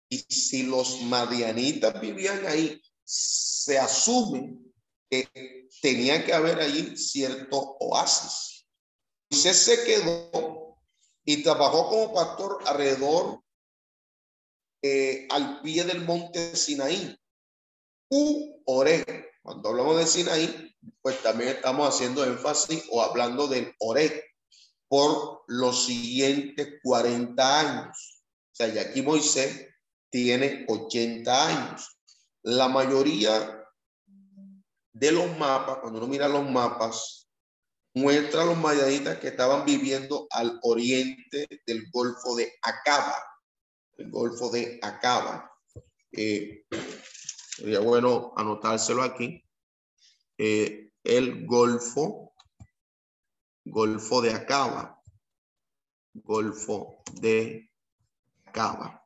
y 0.10 0.20
si 0.20 0.64
los 0.64 1.02
madianitas 1.04 2.00
vivían 2.00 2.46
ahí, 2.46 2.82
se 3.04 3.78
asume 3.80 4.58
que 5.10 5.68
tenía 5.82 6.24
que 6.26 6.34
haber 6.34 6.60
allí 6.60 6.96
cierto 6.98 7.78
oasis. 7.80 8.66
Moisés 9.30 9.58
se 9.58 9.84
quedó 9.84 10.78
y 11.26 11.44
trabajó 11.44 11.90
como 11.90 12.14
pastor 12.14 12.60
alrededor 12.66 13.44
eh, 14.82 15.28
al 15.30 15.62
pie 15.62 15.84
del 15.84 16.06
monte 16.06 16.56
Sinaí. 16.56 17.18
U 18.10 18.62
cuando 19.46 19.70
hablamos 19.70 19.98
de 19.98 20.08
Sinaí, 20.08 20.76
pues 21.04 21.22
también 21.22 21.52
estamos 21.52 21.88
haciendo 21.88 22.26
énfasis 22.26 22.84
o 22.90 23.04
hablando 23.04 23.48
del 23.48 23.76
Oré 23.80 24.24
por 24.88 25.44
los 25.48 25.86
siguientes 25.86 26.80
40 26.82 27.60
años. 27.60 28.24
O 28.52 28.56
sea, 28.56 28.70
ya 28.70 28.82
aquí 28.82 29.04
Moisés 29.04 29.68
tiene 30.10 30.66
80 30.68 31.48
años. 31.48 31.96
La 32.42 32.68
mayoría 32.70 33.64
de 34.94 35.12
los 35.12 35.38
mapas, 35.38 35.78
cuando 35.78 36.00
uno 36.00 36.08
mira 36.08 36.28
los 36.28 36.50
mapas, 36.50 37.30
muestra 37.94 38.42
a 38.42 38.46
los 38.46 38.58
mayaditas 38.58 39.20
que 39.20 39.28
estaban 39.28 39.64
viviendo 39.64 40.26
al 40.32 40.60
oriente 40.64 41.48
del 41.68 41.84
Golfo 41.92 42.36
de 42.36 42.52
Acaba, 42.64 43.16
el 44.00 44.10
Golfo 44.10 44.50
de 44.50 44.80
Acaba. 44.82 45.52
Eh, 46.12 46.66
sería 47.56 47.80
bueno 47.80 48.34
anotárselo 48.36 49.02
aquí. 49.02 49.42
Eh, 50.38 50.92
el 51.04 51.46
Golfo, 51.46 52.34
Golfo 53.64 54.22
de 54.22 54.34
Acaba, 54.34 55.02
Golfo 56.14 57.02
de 57.14 57.72
Acaba. 58.46 59.06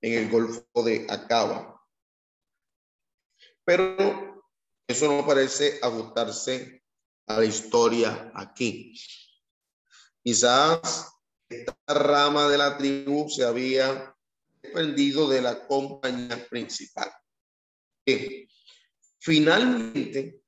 En 0.00 0.12
el 0.12 0.30
Golfo 0.30 0.82
de 0.84 1.06
Acaba. 1.10 1.84
Pero 3.64 4.44
eso 4.86 5.08
no 5.08 5.26
parece 5.26 5.80
ajustarse 5.82 6.84
a 7.26 7.38
la 7.38 7.44
historia 7.44 8.30
aquí. 8.34 8.94
Quizás 10.22 11.12
esta 11.48 11.76
rama 11.88 12.48
de 12.48 12.58
la 12.58 12.76
tribu 12.76 13.28
se 13.28 13.44
había 13.44 14.15
de 14.74 15.42
la 15.42 15.66
compañía 15.66 16.46
principal. 16.48 17.10
Finalmente, 19.18 20.40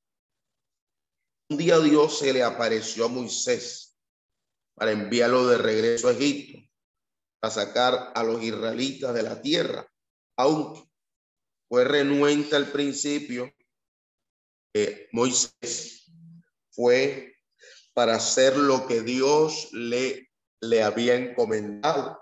un 1.51 1.57
día 1.57 1.79
Dios 1.81 2.19
se 2.19 2.33
le 2.33 2.43
apareció 2.43 3.07
a 3.07 3.09
Moisés 3.09 3.99
para 4.75 4.93
enviarlo 4.93 5.47
de 5.49 5.59
regreso 5.59 6.09
a 6.09 6.13
Egipto, 6.13 6.59
a 7.43 7.51
sacar 7.51 8.13
a 8.15 8.23
los 8.23 8.43
israelitas 8.43 9.15
de 9.15 9.23
la 9.23 9.41
tierra, 9.41 9.91
aunque 10.37 10.89
fue 11.69 11.85
renuente 11.85 12.55
al 12.55 12.71
principio, 12.71 13.53
eh, 14.75 15.09
Moisés 15.13 16.13
fue 16.71 17.35
para 17.95 18.15
hacer 18.15 18.57
lo 18.57 18.87
que 18.87 19.03
Dios 19.03 19.73
le, 19.73 20.31
le 20.61 20.83
había 20.83 21.17
encomendado 21.17 22.21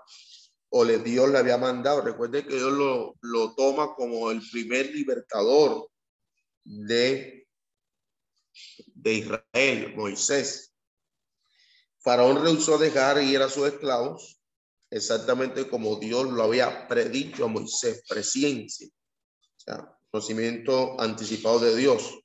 o 0.77 0.85
le 0.85 0.99
Dios 0.99 1.29
le 1.29 1.39
había 1.39 1.57
mandado. 1.57 2.01
Recuerde 2.01 2.45
que 2.45 2.55
Dios 2.55 2.71
lo, 2.71 3.15
lo 3.21 3.55
toma 3.55 3.95
como 3.95 4.31
el 4.31 4.41
primer 4.51 4.93
libertador 4.93 5.89
de, 6.63 7.47
de 8.93 9.13
Israel, 9.13 9.95
Moisés. 9.95 10.73
Faraón 11.99 12.43
rehusó 12.43 12.77
dejar 12.77 13.21
ir 13.21 13.41
a 13.41 13.49
sus 13.49 13.67
esclavos, 13.67 14.39
exactamente 14.89 15.67
como 15.67 15.97
Dios 15.97 16.29
lo 16.29 16.43
había 16.43 16.87
predicho 16.87 17.45
a 17.45 17.47
Moisés, 17.47 18.03
presciencia 18.07 18.87
conocimiento 20.11 20.99
anticipado 20.99 21.59
de 21.59 21.75
Dios. 21.75 22.19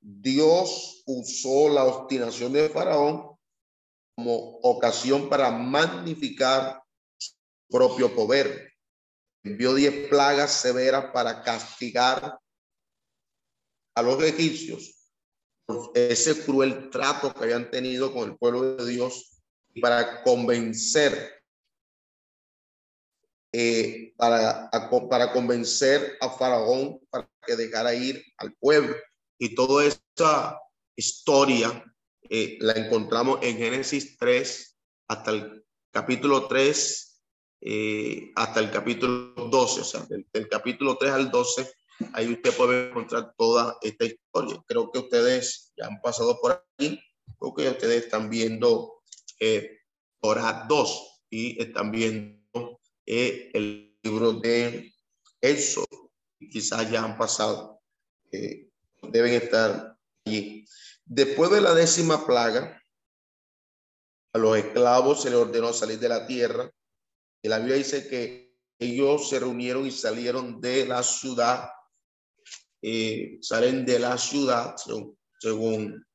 Dios 0.00 1.02
usó 1.06 1.68
la 1.68 1.84
obstinación 1.84 2.52
de 2.52 2.68
Faraón 2.68 3.36
como 4.14 4.58
ocasión 4.62 5.28
para 5.28 5.50
magnificar 5.50 6.79
propio 7.70 8.14
poder. 8.14 8.72
Envió 9.42 9.74
diez 9.74 10.08
plagas 10.08 10.52
severas 10.52 11.06
para 11.12 11.42
castigar 11.42 12.38
a 13.94 14.02
los 14.02 14.22
egipcios 14.22 14.96
por 15.66 15.92
ese 15.94 16.44
cruel 16.44 16.90
trato 16.90 17.32
que 17.32 17.44
habían 17.44 17.70
tenido 17.70 18.12
con 18.12 18.30
el 18.30 18.36
pueblo 18.36 18.76
de 18.76 18.90
Dios 18.90 19.40
y 19.72 19.80
para 19.80 20.22
convencer 20.22 21.40
eh, 23.52 24.14
para, 24.16 24.70
para 25.08 25.32
convencer 25.32 26.16
a 26.20 26.30
Faraón 26.30 27.00
para 27.10 27.28
que 27.44 27.56
dejara 27.56 27.94
ir 27.94 28.24
al 28.36 28.54
pueblo. 28.54 28.94
Y 29.38 29.54
toda 29.54 29.84
esta 29.86 30.60
historia 30.96 31.84
eh, 32.28 32.58
la 32.60 32.74
encontramos 32.74 33.40
en 33.42 33.56
Génesis 33.56 34.16
3 34.18 34.78
hasta 35.08 35.30
el 35.32 35.64
capítulo 35.90 36.46
3, 36.46 37.09
eh, 37.60 38.32
hasta 38.36 38.60
el 38.60 38.70
capítulo 38.70 39.34
12, 39.34 39.80
o 39.80 39.84
sea, 39.84 40.06
del, 40.08 40.48
capítulo 40.48 40.96
3 40.96 41.12
al 41.12 41.30
12, 41.30 41.70
ahí 42.14 42.32
usted 42.32 42.56
puede 42.56 42.88
encontrar 42.88 43.34
toda 43.36 43.76
esta 43.82 44.04
historia. 44.04 44.62
Creo 44.66 44.90
que 44.90 44.98
ustedes 44.98 45.72
ya 45.76 45.86
han 45.86 46.00
pasado 46.00 46.38
por 46.40 46.64
aquí, 46.78 46.98
creo 47.38 47.54
que 47.54 47.68
ustedes 47.68 48.04
están 48.04 48.30
viendo 48.30 49.02
eh, 49.38 49.78
Torah 50.20 50.66
2 50.68 51.22
y 51.30 51.62
están 51.62 51.90
viendo 51.90 52.80
el 53.06 53.96
libro 54.02 54.32
de 54.34 54.92
eso 55.40 55.84
Quizás 56.48 56.90
ya 56.90 57.04
han 57.04 57.18
pasado, 57.18 57.82
deben 58.32 59.34
estar 59.34 59.96
allí. 60.24 60.64
Después 61.04 61.50
de 61.50 61.60
la 61.60 61.74
décima 61.74 62.26
plaga, 62.26 62.82
a 64.32 64.38
los 64.38 64.56
esclavos 64.56 65.22
se 65.22 65.28
les 65.28 65.38
ordenó 65.38 65.72
salir 65.74 65.98
de 65.98 66.08
la 66.08 66.26
tierra. 66.26 66.70
Y 67.42 67.48
la 67.48 67.58
dice 67.60 68.06
que 68.08 68.54
ellos 68.78 69.28
se 69.28 69.40
reunieron 69.40 69.86
y 69.86 69.90
salieron 69.90 70.60
de 70.60 70.86
la 70.86 71.02
ciudad. 71.02 71.70
Eh, 72.82 73.38
salen 73.42 73.84
de 73.84 73.98
la 73.98 74.16
ciudad, 74.18 74.76
según, 74.76 75.18
según, 75.38 76.06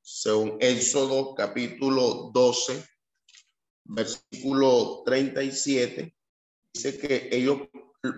según 0.00 0.56
Éxodo 0.60 1.34
capítulo 1.34 2.30
12, 2.32 2.84
versículo 3.84 5.02
37, 5.04 6.16
dice 6.72 6.98
que 6.98 7.28
ellos 7.30 7.60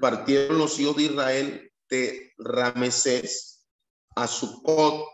partieron 0.00 0.58
los 0.58 0.78
hijos 0.78 0.96
de 0.96 1.02
Israel 1.02 1.72
de 1.88 2.32
Ramesés 2.38 3.66
a 4.16 4.26
Sucot 4.26 5.04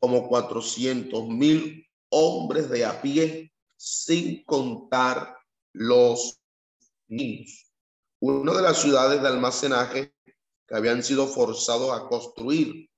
como 0.00 0.28
cuatrocientos 0.28 1.28
mil 1.28 1.86
hombres 2.10 2.68
de 2.70 2.84
a 2.84 3.00
pie, 3.00 3.52
sin 3.76 4.44
contar 4.44 5.36
los 5.72 6.41
niños. 7.12 7.72
Una 8.20 8.54
de 8.54 8.62
las 8.62 8.80
ciudades 8.80 9.20
de 9.20 9.28
almacenaje 9.28 10.14
que 10.66 10.74
habían 10.74 11.02
sido 11.02 11.26
forzados 11.26 11.92
a 11.92 12.08
construir, 12.08 12.88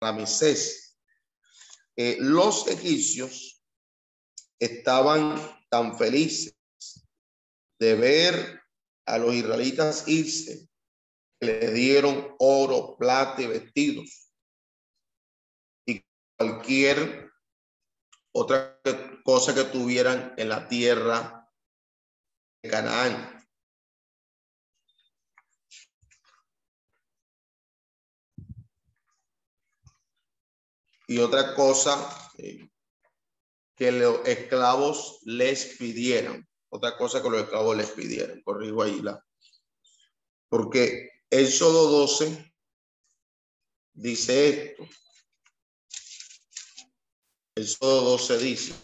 Ramesés. 0.00 0.96
Eh, 1.96 2.16
los 2.20 2.68
egipcios 2.68 3.62
estaban 4.60 5.36
tan 5.68 5.98
felices 5.98 6.54
de 7.80 7.94
ver 7.94 8.62
a 9.06 9.18
los 9.18 9.34
israelitas 9.34 10.06
irse, 10.06 10.68
le 11.40 11.72
dieron 11.72 12.34
oro, 12.38 12.96
plata 12.96 13.42
y 13.42 13.46
vestidos 13.46 14.32
y 15.86 16.04
cualquier 16.36 17.30
otra 18.32 18.80
cosa 19.24 19.54
que 19.54 19.64
tuvieran 19.64 20.34
en 20.36 20.48
la 20.48 20.68
tierra 20.68 21.48
de 22.62 22.70
Canaán. 22.70 23.37
Y 31.08 31.18
otra 31.20 31.54
cosa 31.54 32.30
eh, 32.36 32.68
que 33.74 33.90
los 33.90 34.28
esclavos 34.28 35.20
les 35.24 35.76
pidieron. 35.78 36.46
Otra 36.68 36.98
cosa 36.98 37.22
que 37.22 37.30
los 37.30 37.42
esclavos 37.42 37.74
les 37.78 37.90
pidieron. 37.92 38.42
Corrijo 38.42 38.82
ahí 38.82 39.00
la. 39.00 39.24
Porque 40.50 41.10
Éxodo 41.30 41.88
12 41.90 42.54
dice 43.94 44.48
esto. 44.48 44.86
Éxodo 47.54 48.02
12 48.10 48.38
dice. 48.38 48.74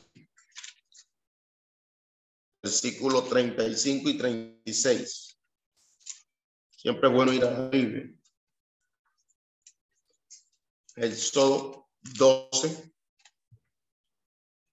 Versículo 2.62 3.22
35 3.24 4.08
y 4.08 4.16
36. 4.16 5.38
Siempre 6.70 7.08
es 7.08 7.14
bueno 7.14 7.34
ir 7.34 7.44
a 7.44 7.50
la 7.50 7.68
Biblia. 7.68 8.10
Éxodo 10.96 11.83
12 12.04 12.94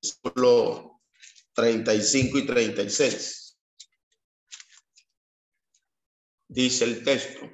versículo 0.01 1.01
35 1.53 2.37
y 2.39 2.45
36. 2.45 3.59
Dice 6.47 6.83
el 6.85 7.03
texto. 7.03 7.49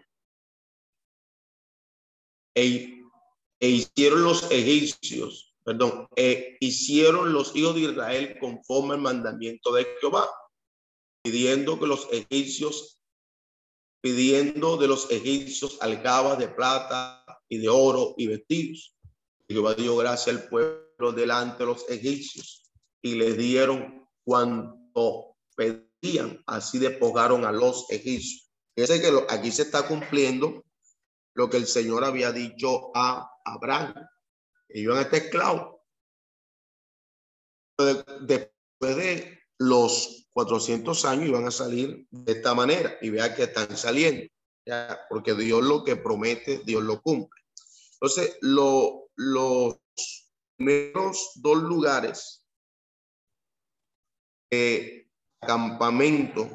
E, 2.55 3.03
e 3.59 3.67
hicieron 3.69 4.23
los 4.23 4.49
egipcios, 4.51 5.55
perdón, 5.63 6.07
e 6.15 6.57
hicieron 6.59 7.31
los 7.31 7.55
hijos 7.55 7.75
de 7.75 7.81
Israel 7.81 8.37
conforme 8.39 8.95
al 8.95 9.01
mandamiento 9.01 9.71
de 9.73 9.85
Jehová, 9.99 10.27
pidiendo 11.21 11.79
que 11.79 11.85
los 11.85 12.07
egipcios, 12.11 12.99
pidiendo 14.01 14.77
de 14.77 14.87
los 14.87 15.11
egipcios 15.11 15.77
algabas 15.81 16.39
de 16.39 16.47
plata, 16.47 17.23
y 17.49 17.57
de 17.57 17.69
oro 17.69 18.13
y 18.17 18.27
vestidos. 18.27 18.96
Jehová 19.49 19.73
dio 19.75 19.95
gracia 19.95 20.33
al 20.33 20.47
pueblo 20.47 21.11
delante 21.13 21.59
de 21.59 21.65
los 21.65 21.89
egipcios 21.89 22.71
y 23.01 23.15
les 23.15 23.37
dieron 23.37 24.07
cuanto 24.23 25.37
pedían, 25.55 26.43
así 26.45 26.79
despojaron 26.79 27.45
a 27.45 27.51
los 27.51 27.89
egipcios. 27.89 28.51
Fíjense 28.75 29.01
que 29.01 29.25
aquí 29.29 29.51
se 29.51 29.63
está 29.63 29.87
cumpliendo 29.87 30.63
lo 31.33 31.49
que 31.49 31.57
el 31.57 31.67
Señor 31.67 32.03
había 32.03 32.31
dicho 32.31 32.91
a 32.95 33.29
Abraham. 33.45 33.93
Ellos 34.69 34.93
van 34.93 34.99
a 34.99 35.01
estar 35.03 35.19
esclavos. 35.19 35.77
Después 38.21 38.95
de 38.95 39.39
los 39.59 40.27
400 40.31 41.05
años 41.05 41.29
iban 41.29 41.45
a 41.45 41.51
salir 41.51 42.05
de 42.09 42.31
esta 42.31 42.53
manera 42.53 42.97
y 43.01 43.09
vea 43.09 43.33
que 43.33 43.43
están 43.43 43.75
saliendo, 43.77 44.25
¿ya? 44.65 44.99
porque 45.09 45.33
Dios 45.33 45.63
lo 45.63 45.83
que 45.83 45.95
promete, 45.95 46.61
Dios 46.65 46.83
lo 46.83 47.01
cumple. 47.01 47.41
Entonces, 47.93 48.37
lo, 48.41 49.06
los 49.17 49.77
primeros 50.55 51.31
dos 51.35 51.57
lugares 51.63 52.45
de 54.49 55.09
campamento 55.41 56.49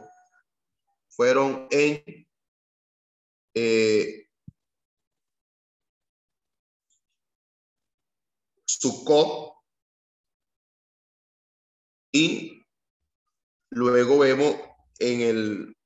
fueron 1.11 1.69
en 1.71 2.27
eh, 3.55 4.27
Sucot 8.65 9.53
y 12.13 12.63
Luego 13.75 14.19
vemos 14.19 14.55
en 14.99 15.21
el 15.23 15.77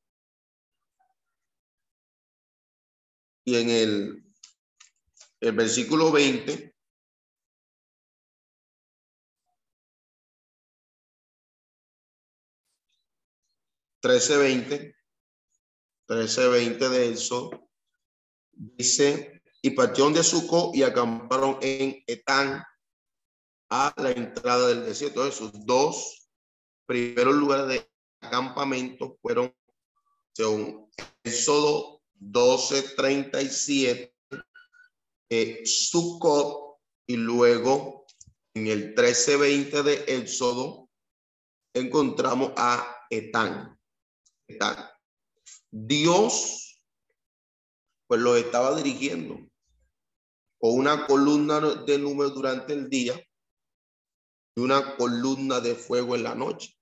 y 3.45 3.55
en 3.55 3.71
el, 3.71 4.26
el 5.41 5.53
versículo 5.53 6.13
20 6.13 6.75
13:20 14.03 14.95
13:20 16.07 16.89
de 16.89 17.11
eso. 17.11 17.51
Dice 18.53 19.43
y 19.63 19.71
partieron 19.71 20.15
de 20.15 20.23
Suco 20.23 20.71
y 20.73 20.85
acamparon 20.85 21.59
en 21.61 22.05
Etán 22.07 22.63
a 23.69 23.93
la 23.97 24.13
entrada 24.13 24.69
del 24.69 24.85
desierto. 24.85 25.27
Esos 25.27 25.67
dos 25.67 26.29
primeros 26.87 27.35
lugares 27.35 27.67
de 27.67 27.91
acampamento 28.21 29.19
fueron 29.21 29.53
según 30.33 30.89
Éxodo 31.25 32.01
12:37, 32.15 34.16
eh, 35.31 35.63
Sucot, 35.65 36.79
y 37.07 37.17
luego 37.17 38.07
en 38.55 38.67
el 38.67 38.95
13:20 38.95 39.83
de 39.83 39.95
Éxodo 40.09 40.89
encontramos 41.75 42.53
a 42.57 43.07
Etán. 43.11 43.79
Etán. 44.49 44.89
Dios, 45.71 46.81
pues 48.07 48.21
lo 48.21 48.37
estaba 48.37 48.77
dirigiendo 48.77 49.39
con 50.59 50.79
una 50.79 51.07
columna 51.07 51.61
de 51.61 51.99
nubes 51.99 52.33
durante 52.33 52.73
el 52.73 52.89
día 52.89 53.15
y 54.57 54.61
una 54.61 54.97
columna 54.97 55.61
de 55.61 55.75
fuego 55.75 56.15
en 56.15 56.23
la 56.23 56.35
noche 56.35 56.77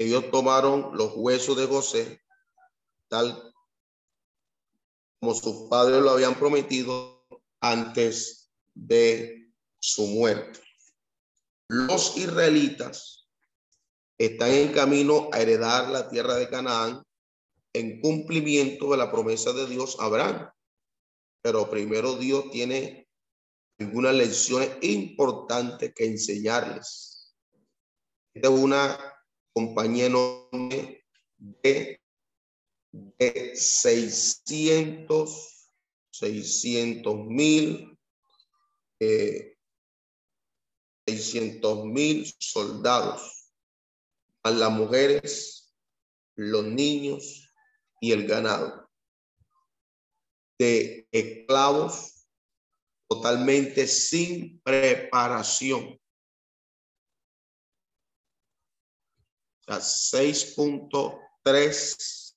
ellos 0.00 0.30
tomaron 0.30 0.96
los 0.96 1.12
huesos 1.14 1.58
de 1.58 1.66
José, 1.66 2.22
tal 3.08 3.52
como 5.20 5.34
sus 5.34 5.68
padres 5.68 6.00
lo 6.00 6.08
habían 6.08 6.36
prometido 6.36 7.19
antes 7.60 8.50
de 8.74 9.52
su 9.80 10.06
muerte. 10.06 10.60
Los 11.68 12.16
israelitas 12.16 13.28
están 14.18 14.50
en 14.50 14.72
camino 14.72 15.28
a 15.32 15.40
heredar 15.40 15.88
la 15.88 16.08
tierra 16.08 16.34
de 16.34 16.48
Canaán 16.48 17.02
en 17.72 18.00
cumplimiento 18.00 18.90
de 18.90 18.96
la 18.96 19.10
promesa 19.10 19.52
de 19.52 19.66
Dios 19.66 19.96
a 20.00 20.06
Abraham. 20.06 20.50
Pero 21.42 21.70
primero 21.70 22.16
Dios 22.16 22.50
tiene 22.50 23.08
algunas 23.78 24.14
lecciones 24.14 24.70
importantes 24.82 25.92
que 25.94 26.04
enseñarles. 26.04 27.34
Esta 28.34 28.48
es 28.48 28.54
una 28.54 28.98
compañía 29.52 30.08
de, 31.38 32.00
de 32.92 33.52
600, 33.54 35.59
600 36.20 37.26
mil, 37.26 37.98
eh, 39.00 39.56
600 41.06 41.84
mil 41.86 42.26
soldados, 42.38 43.50
a 44.42 44.50
las 44.50 44.70
mujeres, 44.70 45.74
los 46.36 46.64
niños 46.64 47.50
y 48.02 48.12
el 48.12 48.26
ganado, 48.26 48.90
de 50.58 51.08
esclavos 51.10 52.26
totalmente 53.08 53.86
sin 53.86 54.60
preparación. 54.60 55.98
6.3 59.66 62.36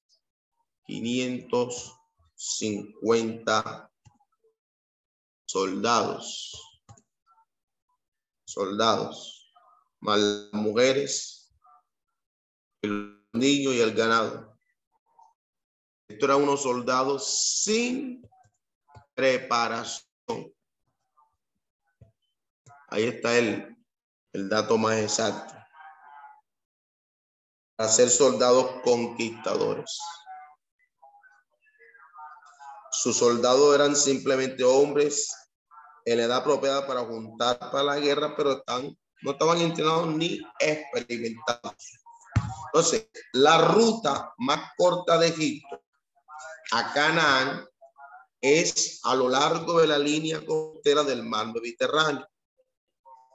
550 2.44 3.92
soldados. 5.46 6.52
Soldados. 8.46 9.52
Más 10.02 10.20
mujeres, 10.52 11.54
el 12.82 13.26
niño 13.32 13.72
y 13.72 13.80
el 13.80 13.94
ganado. 13.94 14.58
Esto 16.10 16.26
eran 16.26 16.44
unos 16.44 16.62
soldados 16.62 17.26
sin 17.64 18.22
preparación. 19.14 20.04
Ahí 22.90 23.06
está 23.06 23.38
el, 23.38 23.78
el 24.34 24.50
dato 24.50 24.78
más 24.78 24.98
exacto 24.98 25.54
a 27.78 27.88
ser 27.88 28.10
soldados 28.10 28.82
conquistadores. 28.84 30.00
Sus 32.94 33.18
soldados 33.18 33.74
eran 33.76 33.96
simplemente 33.96 34.64
hombres 34.64 35.34
en 36.06 36.20
edad 36.20 36.38
apropiada 36.38 36.86
para 36.86 37.02
juntar 37.02 37.60
para 37.60 37.84
la 37.84 38.00
guerra, 38.00 38.36
pero 38.36 38.60
están, 38.60 38.96
no 39.22 39.32
estaban 39.32 39.60
entrenados 39.60 40.16
ni 40.16 40.40
experimentados. 40.60 42.00
Entonces, 42.68 43.08
la 43.34 43.58
ruta 43.58 44.34
más 44.38 44.72
corta 44.78 45.18
de 45.18 45.28
Egipto 45.28 45.84
a 46.72 46.94
Canaán 46.94 47.68
es 48.42 49.00
a 49.04 49.16
lo 49.16 49.30
largo 49.30 49.80
de 49.80 49.88
la 49.88 49.98
línea 49.98 50.46
costera 50.46 51.04
del 51.04 51.24
mar 51.24 51.48
Mediterráneo. 51.54 52.28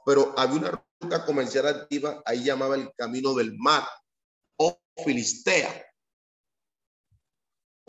Pero 0.05 0.33
había 0.37 0.59
una 0.59 0.83
ruta 1.01 1.25
comercial 1.25 1.67
activa, 1.67 2.21
ahí 2.25 2.43
llamaba 2.43 2.75
el 2.75 2.91
camino 2.95 3.33
del 3.33 3.57
mar, 3.57 3.87
Filistea. 5.03 5.88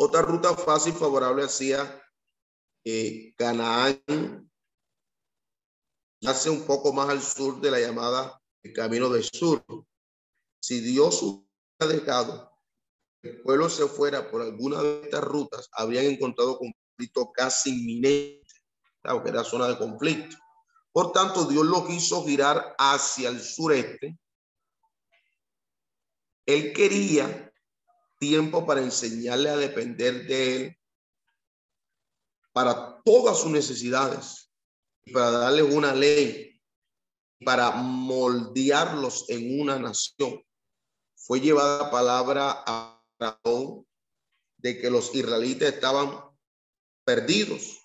Otra 0.02 0.22
ruta 0.22 0.56
fácil 0.56 0.94
favorable 0.94 1.44
hacia 1.44 2.02
eh, 2.84 3.34
Canaán, 3.36 4.50
hace 6.26 6.48
un 6.48 6.62
poco 6.62 6.94
más 6.94 7.10
al 7.10 7.20
sur 7.20 7.60
de 7.60 7.70
la 7.70 7.78
llamada 7.78 8.40
Camino 8.74 9.10
del 9.10 9.24
Sur. 9.24 9.62
Si 10.58 10.80
Dios 10.80 11.22
hubiera 11.22 11.94
dejado 11.94 12.50
el 13.22 13.42
pueblo 13.42 13.68
se 13.68 13.86
fuera 13.86 14.30
por 14.30 14.40
alguna 14.40 14.80
de 14.80 15.02
estas 15.02 15.22
rutas, 15.22 15.68
habrían 15.72 16.06
encontrado 16.06 16.58
conflicto 16.58 17.30
casi 17.32 17.68
inminente, 17.70 18.54
claro, 19.02 19.22
que 19.22 19.28
era 19.28 19.44
zona 19.44 19.68
de 19.68 19.76
conflicto. 19.76 20.34
Por 20.92 21.12
tanto, 21.12 21.44
Dios 21.44 21.66
lo 21.66 21.86
quiso 21.86 22.24
girar 22.24 22.74
hacia 22.78 23.28
el 23.28 23.38
sureste 23.38 24.18
él 26.46 26.72
quería 26.72 27.49
tiempo 28.20 28.66
para 28.66 28.82
enseñarle 28.82 29.48
a 29.48 29.56
depender 29.56 30.26
de 30.26 30.56
él 30.56 30.76
para 32.52 33.00
todas 33.04 33.38
sus 33.38 33.50
necesidades, 33.50 34.50
para 35.12 35.30
darles 35.30 35.72
una 35.72 35.94
ley, 35.94 36.60
para 37.44 37.70
moldearlos 37.70 39.28
en 39.30 39.60
una 39.60 39.78
nación. 39.78 40.42
Fue 41.14 41.40
llevada 41.40 41.90
palabra 41.90 42.62
a 42.66 43.02
Raúl 43.18 43.86
de 44.58 44.78
que 44.78 44.90
los 44.90 45.14
israelitas 45.14 45.72
estaban 45.72 46.20
perdidos. 47.04 47.78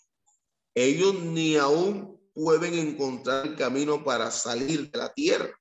Ellos 0.74 1.16
ni 1.16 1.56
aún 1.56 2.20
pueden 2.34 2.74
encontrar 2.74 3.46
el 3.48 3.56
camino 3.56 4.04
para 4.04 4.30
salir 4.32 4.92
de 4.92 4.98
la 4.98 5.14
tierra. 5.14 5.58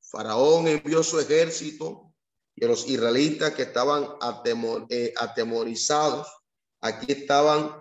Faraón 0.00 0.66
envió 0.66 1.02
su 1.02 1.20
ejército 1.20 2.07
y 2.60 2.66
los 2.66 2.88
israelitas 2.88 3.54
que 3.54 3.62
estaban 3.62 4.08
atemor, 4.20 4.86
eh, 4.90 5.14
atemorizados, 5.16 6.26
aquí 6.80 7.12
estaban 7.12 7.72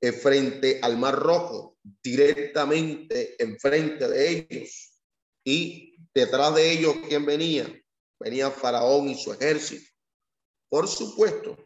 eh, 0.00 0.12
frente 0.12 0.78
al 0.82 0.96
Mar 0.96 1.16
Rojo, 1.18 1.76
directamente 2.02 3.42
enfrente 3.42 4.08
de 4.08 4.30
ellos. 4.30 4.92
Y 5.44 5.96
detrás 6.14 6.54
de 6.54 6.70
ellos, 6.70 6.94
¿quién 7.08 7.26
venía? 7.26 7.66
Venía 8.20 8.52
Faraón 8.52 9.08
y 9.08 9.16
su 9.16 9.32
ejército. 9.32 9.90
Por 10.68 10.86
supuesto, 10.86 11.56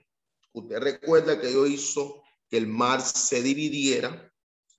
usted 0.55 0.79
recuerda 0.79 1.39
que 1.39 1.49
Dios 1.49 1.69
hizo 1.69 2.23
que 2.49 2.57
el 2.57 2.67
mar 2.67 3.03
se 3.03 3.43
dividiera 3.43 4.33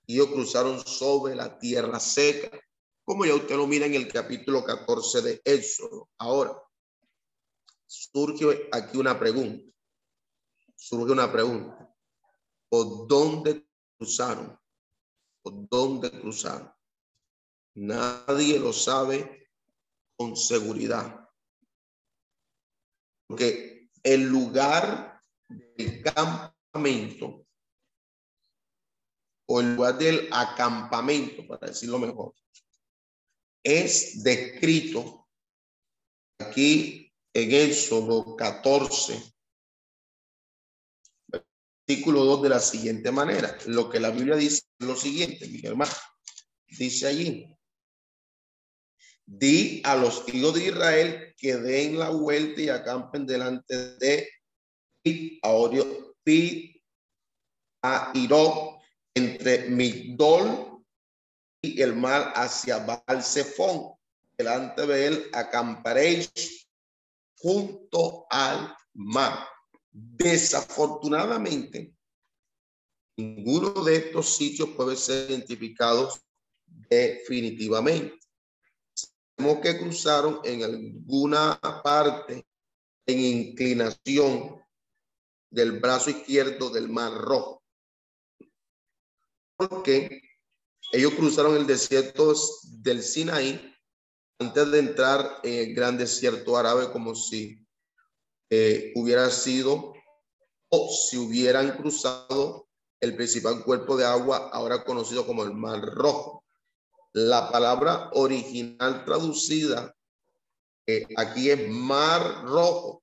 y 0.06 0.14
ellos 0.14 0.32
cruzaron 0.32 0.84
sobre 0.84 1.36
la 1.36 1.56
tierra 1.56 2.00
seca, 2.00 2.50
como 3.04 3.24
ya 3.24 3.34
usted 3.36 3.54
lo 3.54 3.68
mira 3.68 3.86
en 3.86 3.94
el 3.94 4.08
capítulo 4.08 4.64
14 4.64 5.22
de 5.22 5.40
Éxodo. 5.44 6.08
Ahora, 6.18 6.60
surge 7.86 8.68
aquí 8.72 8.98
una 8.98 9.18
pregunta. 9.18 9.64
Surge 10.74 11.12
una 11.12 11.30
pregunta. 11.30 11.94
¿Por 12.68 13.06
dónde 13.06 13.66
cruzaron? 13.96 14.58
¿Por 15.42 15.68
dónde 15.68 16.10
cruzaron? 16.10 16.72
Nadie 17.74 18.58
lo 18.58 18.72
sabe 18.72 19.50
con 20.16 20.36
seguridad. 20.36 21.28
Porque 23.26 23.90
el 24.02 24.22
lugar 24.22 25.20
del 25.48 26.02
campamento 26.02 27.46
o 29.48 29.60
el 29.60 29.76
lugar 29.76 29.98
del 29.98 30.28
acampamento, 30.32 31.46
para 31.46 31.68
decirlo 31.68 31.98
mejor, 31.98 32.34
es 33.62 34.22
descrito 34.22 35.28
aquí 36.38 37.05
en 37.36 37.52
Éxodo 37.52 38.34
14, 38.34 39.22
versículo 41.86 42.24
2 42.24 42.42
de 42.42 42.48
la 42.48 42.60
siguiente 42.60 43.12
manera. 43.12 43.58
Lo 43.66 43.90
que 43.90 44.00
la 44.00 44.08
Biblia 44.08 44.36
dice 44.36 44.62
lo 44.78 44.96
siguiente, 44.96 45.46
mi 45.46 45.60
hermano. 45.62 45.92
Dice 46.66 47.06
allí, 47.06 47.46
di 49.26 49.82
a 49.84 49.96
los 49.96 50.24
hijos 50.32 50.54
de 50.54 50.64
Israel 50.64 51.34
que 51.36 51.56
den 51.56 51.98
la 51.98 52.08
vuelta 52.08 52.62
y 52.62 52.70
acampen 52.70 53.26
delante 53.26 53.96
de 53.98 54.30
a 57.82 58.12
Iro, 58.14 58.80
entre 59.14 59.68
Migdol 59.68 60.82
y 61.62 61.82
el 61.82 61.94
mar 61.94 62.32
hacia 62.34 62.78
Balsefón. 62.78 63.94
Delante 64.38 64.86
de 64.86 65.06
él 65.06 65.30
acamparéis 65.32 66.65
junto 67.36 68.26
al 68.30 68.74
mar. 68.94 69.46
Desafortunadamente, 69.90 71.94
ninguno 73.16 73.84
de 73.84 73.96
estos 73.96 74.36
sitios 74.36 74.70
puede 74.70 74.96
ser 74.96 75.30
identificado 75.30 76.12
definitivamente. 76.66 78.18
Sabemos 79.38 79.62
que 79.62 79.78
cruzaron 79.78 80.40
en 80.44 80.64
alguna 80.64 81.58
parte 81.82 82.46
en 83.06 83.20
inclinación 83.20 84.60
del 85.50 85.80
brazo 85.80 86.10
izquierdo 86.10 86.70
del 86.70 86.88
Mar 86.88 87.12
Rojo 87.12 87.62
porque 89.56 90.22
ellos 90.92 91.14
cruzaron 91.14 91.56
el 91.56 91.66
desierto 91.66 92.34
del 92.82 93.02
Sinaí 93.02 93.74
antes 94.38 94.70
de 94.70 94.78
entrar 94.78 95.40
en 95.42 95.68
el 95.68 95.74
gran 95.74 95.96
desierto 95.96 96.56
árabe 96.56 96.90
como 96.92 97.14
si 97.14 97.58
eh, 98.50 98.92
hubiera 98.94 99.30
sido 99.30 99.94
o 100.68 100.88
si 100.90 101.16
hubieran 101.16 101.76
cruzado 101.76 102.68
el 103.00 103.16
principal 103.16 103.62
cuerpo 103.64 103.96
de 103.96 104.04
agua 104.04 104.50
ahora 104.52 104.84
conocido 104.84 105.26
como 105.26 105.42
el 105.42 105.52
Mar 105.52 105.80
Rojo. 105.80 106.44
La 107.12 107.50
palabra 107.50 108.10
original 108.12 109.04
traducida 109.04 109.94
eh, 110.86 111.06
aquí 111.16 111.50
es 111.50 111.68
Mar 111.68 112.44
Rojo. 112.44 113.02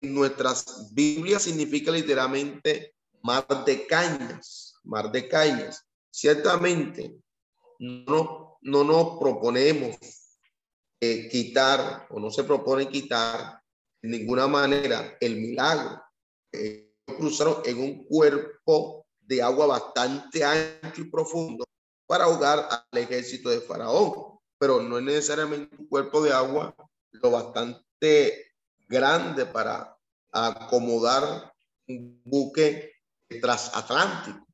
En 0.00 0.14
nuestras 0.14 0.92
Biblias 0.92 1.42
significa 1.42 1.90
literalmente 1.90 2.94
mar 3.22 3.46
de 3.64 3.86
cañas 3.86 4.74
mar 4.84 5.10
de 5.10 5.28
cañas. 5.28 5.84
Ciertamente, 6.10 7.16
no, 7.78 8.58
no 8.60 8.84
nos 8.84 9.18
proponemos 9.18 9.96
eh, 11.00 11.28
quitar 11.28 12.06
o 12.10 12.20
no 12.20 12.30
se 12.30 12.44
propone 12.44 12.88
quitar 12.88 13.60
de 14.02 14.08
ninguna 14.08 14.46
manera 14.46 15.16
el 15.20 15.36
milagro. 15.36 16.02
Cruzaron 17.06 17.62
en 17.64 17.78
un 17.78 18.04
cuerpo 18.04 19.06
de 19.20 19.42
agua 19.42 19.66
bastante 19.66 20.44
ancho 20.44 21.00
y 21.00 21.10
profundo 21.10 21.64
para 22.06 22.24
ahogar 22.24 22.68
al 22.70 22.98
ejército 22.98 23.50
de 23.50 23.60
Faraón, 23.60 24.38
pero 24.58 24.80
no 24.80 24.98
es 24.98 25.04
necesariamente 25.04 25.76
un 25.76 25.86
cuerpo 25.88 26.22
de 26.22 26.32
agua 26.32 26.74
lo 27.12 27.30
bastante 27.30 28.52
grande 28.88 29.46
para 29.46 29.96
acomodar 30.30 31.52
un 31.88 32.20
buque 32.24 32.92
transatlántico 33.40 34.44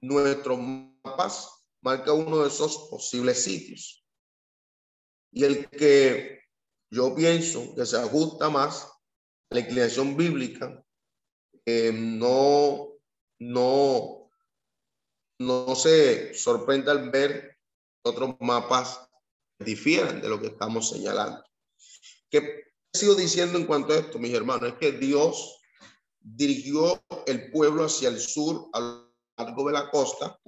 nuestros 0.00 0.58
mapas 0.58 1.50
marca 1.80 2.12
uno 2.12 2.42
de 2.42 2.48
esos 2.48 2.88
posibles 2.90 3.42
sitios. 3.42 4.04
Y 5.36 5.44
el 5.44 5.68
que 5.68 6.40
yo 6.90 7.14
pienso 7.14 7.74
que 7.74 7.84
se 7.84 7.98
ajusta 7.98 8.48
más 8.48 8.84
a 8.84 9.54
la 9.54 9.60
inclinación 9.60 10.16
bíblica, 10.16 10.82
eh, 11.66 11.92
no, 11.92 12.94
no, 13.40 14.30
no 15.38 15.76
se 15.76 16.32
sorprenda 16.32 16.92
al 16.92 17.10
ver 17.10 17.58
otros 18.02 18.36
mapas 18.40 18.98
difieren 19.58 20.22
de 20.22 20.28
lo 20.30 20.40
que 20.40 20.46
estamos 20.46 20.88
señalando. 20.88 21.44
¿Qué 22.30 22.72
sigo 22.94 23.14
diciendo 23.14 23.58
en 23.58 23.66
cuanto 23.66 23.92
a 23.92 23.98
esto, 23.98 24.18
mis 24.18 24.32
hermanos? 24.32 24.70
Es 24.70 24.78
que 24.78 24.92
Dios 24.92 25.60
dirigió 26.18 27.04
el 27.26 27.50
pueblo 27.50 27.84
hacia 27.84 28.08
el 28.08 28.20
sur, 28.20 28.70
a 28.72 29.06
largo 29.36 29.66
de 29.66 29.72
la 29.74 29.90
costa. 29.90 30.40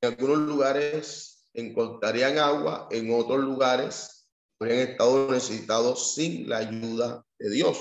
En 0.00 0.14
algunos 0.14 0.38
lugares 0.38 1.46
encontrarían 1.52 2.38
agua, 2.38 2.88
en 2.90 3.14
otros 3.14 3.38
lugares 3.38 4.10
habrían 4.58 4.90
estado 4.90 5.30
necesitados 5.30 6.14
sin 6.14 6.48
la 6.48 6.58
ayuda 6.58 7.24
de 7.38 7.50
Dios. 7.50 7.78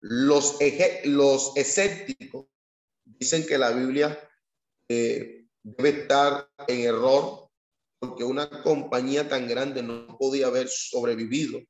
Los, 0.00 0.58
los 1.04 1.56
escépticos 1.56 2.46
dicen 3.04 3.46
que 3.46 3.58
la 3.58 3.70
Biblia 3.70 4.18
eh, 4.88 5.46
debe 5.62 6.02
estar 6.02 6.48
en 6.66 6.80
error 6.80 7.48
porque 7.98 8.24
una 8.24 8.48
compañía 8.62 9.28
tan 9.28 9.46
grande 9.46 9.82
no 9.82 10.18
podía 10.18 10.48
haber 10.48 10.68
sobrevivido 10.68 11.60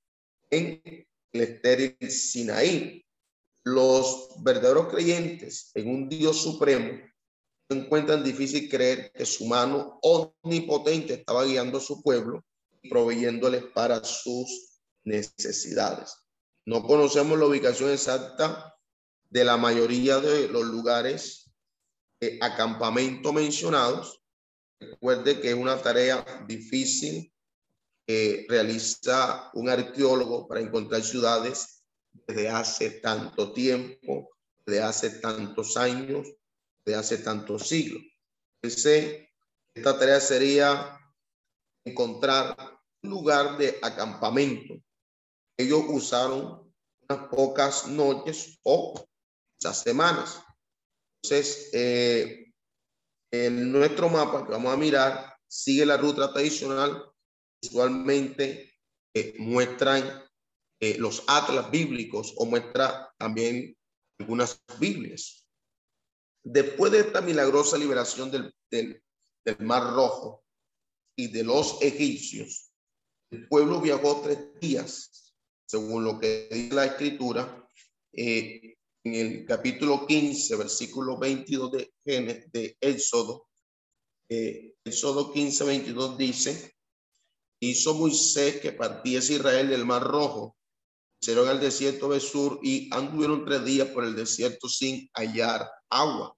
en 0.50 0.80
el 1.32 1.40
estéril 1.40 1.96
Sinaí. 2.11 3.05
Los 3.64 4.28
verdaderos 4.42 4.88
creyentes 4.88 5.70
en 5.74 5.88
un 5.88 6.09
Dios 6.09 6.38
supremo 6.38 6.98
encuentran 7.68 8.24
difícil 8.24 8.68
creer 8.68 9.12
que 9.12 9.24
su 9.26 9.46
mano 9.46 9.98
omnipotente 10.03 11.14
estaba 11.14 11.44
guiando 11.44 11.78
a 11.78 11.82
su 11.82 12.03
pueblo 12.03 12.42
proveyéndoles 12.88 13.64
para 13.74 14.02
sus 14.04 14.80
necesidades. 15.04 16.14
No 16.64 16.82
conocemos 16.82 17.38
la 17.38 17.46
ubicación 17.46 17.90
exacta 17.90 18.74
de 19.30 19.44
la 19.44 19.56
mayoría 19.56 20.18
de 20.20 20.48
los 20.48 20.64
lugares 20.64 21.50
de 22.20 22.38
acampamento 22.40 23.32
mencionados. 23.32 24.22
Recuerde 24.78 25.40
que 25.40 25.50
es 25.50 25.54
una 25.54 25.80
tarea 25.80 26.24
difícil 26.46 27.32
que 28.06 28.46
realiza 28.48 29.50
un 29.54 29.68
arqueólogo 29.68 30.46
para 30.46 30.60
encontrar 30.60 31.02
ciudades 31.02 31.84
desde 32.26 32.48
hace 32.48 32.90
tanto 32.90 33.52
tiempo, 33.52 34.30
desde 34.66 34.82
hace 34.82 35.10
tantos 35.10 35.76
años, 35.76 36.28
de 36.84 36.94
hace 36.94 37.18
tantos 37.18 37.68
siglos. 37.68 38.02
esta 38.60 39.98
tarea 39.98 40.20
sería 40.20 40.98
encontrar 41.84 42.71
lugar 43.03 43.59
de 43.59 43.78
acampamento. 43.82 44.74
Ellos 45.57 45.84
usaron 45.88 46.72
unas 47.09 47.28
pocas 47.28 47.86
noches 47.88 48.59
o 48.62 49.05
esas 49.61 49.82
semanas. 49.82 50.40
Entonces, 51.22 51.70
eh, 51.72 52.53
en 53.32 53.72
nuestro 53.72 54.09
mapa 54.09 54.44
que 54.44 54.53
vamos 54.53 54.72
a 54.72 54.76
mirar 54.76 55.36
sigue 55.48 55.86
la 55.86 55.96
ruta 55.96 56.32
tradicional. 56.32 57.11
Visualmente 57.62 58.74
eh, 59.14 59.34
muestran 59.38 60.24
eh, 60.80 60.96
los 60.98 61.22
atlas 61.28 61.70
bíblicos 61.70 62.34
o 62.36 62.46
muestra 62.46 63.12
también 63.18 63.76
algunas 64.18 64.61
Biblias. 64.78 65.46
Después 66.44 66.90
de 66.90 67.00
esta 67.00 67.20
milagrosa 67.20 67.78
liberación 67.78 68.30
del, 68.30 68.53
del, 68.70 69.00
Mar 69.61 69.94
Rojo 69.94 70.44
y 71.16 71.28
de 71.28 71.44
los 71.44 71.80
egipcios, 71.82 72.71
el 73.32 73.48
pueblo 73.48 73.80
viajó 73.80 74.20
tres 74.20 74.60
días, 74.60 75.34
según 75.66 76.04
lo 76.04 76.20
que 76.20 76.48
dice 76.50 76.74
la 76.74 76.84
escritura, 76.84 77.66
eh, 78.12 78.76
en 79.04 79.14
el 79.14 79.46
capítulo 79.46 80.06
15, 80.06 80.54
versículo 80.56 81.18
22 81.18 81.72
de, 81.72 81.92
de 82.04 82.76
Éxodo. 82.78 83.48
Eh, 84.28 84.74
Éxodo 84.84 85.32
15, 85.32 85.64
22 85.64 86.18
dice, 86.18 86.74
hizo 87.60 87.94
Moisés 87.94 88.60
que 88.60 88.72
partiese 88.72 89.34
Israel 89.34 89.70
del 89.70 89.86
Mar 89.86 90.02
Rojo, 90.02 90.54
hicieron 91.20 91.48
al 91.48 91.58
desierto 91.58 92.10
de 92.10 92.20
Sur 92.20 92.60
y 92.62 92.92
anduvieron 92.92 93.46
tres 93.46 93.64
días 93.64 93.88
por 93.88 94.04
el 94.04 94.14
desierto 94.14 94.68
sin 94.68 95.08
hallar 95.14 95.70
agua. 95.88 96.36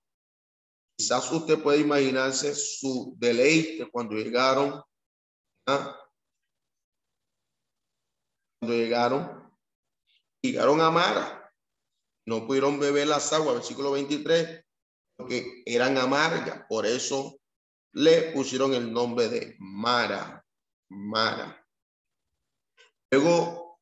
Quizás 0.97 1.30
usted 1.32 1.61
puede 1.61 1.80
imaginarse 1.80 2.55
su 2.55 3.16
deleite 3.18 3.90
cuando 3.90 4.14
llegaron, 4.14 4.80
¿ah? 5.66 6.01
Llegaron, 8.73 9.53
llegaron 10.43 10.81
a 10.81 10.91
Mara 10.91 11.45
no 12.27 12.47
pudieron 12.47 12.79
beber 12.79 13.07
las 13.07 13.33
aguas, 13.33 13.57
versículo 13.57 13.93
23, 13.93 14.65
porque 15.17 15.62
eran 15.67 15.99
amargas, 15.99 16.65
por 16.69 16.87
eso 16.87 17.39
le 17.93 18.33
pusieron 18.33 18.75
el 18.75 18.93
nombre 18.93 19.29
de 19.29 19.57
Mara, 19.59 20.45
Mara. 20.91 21.65
Luego, 23.11 23.79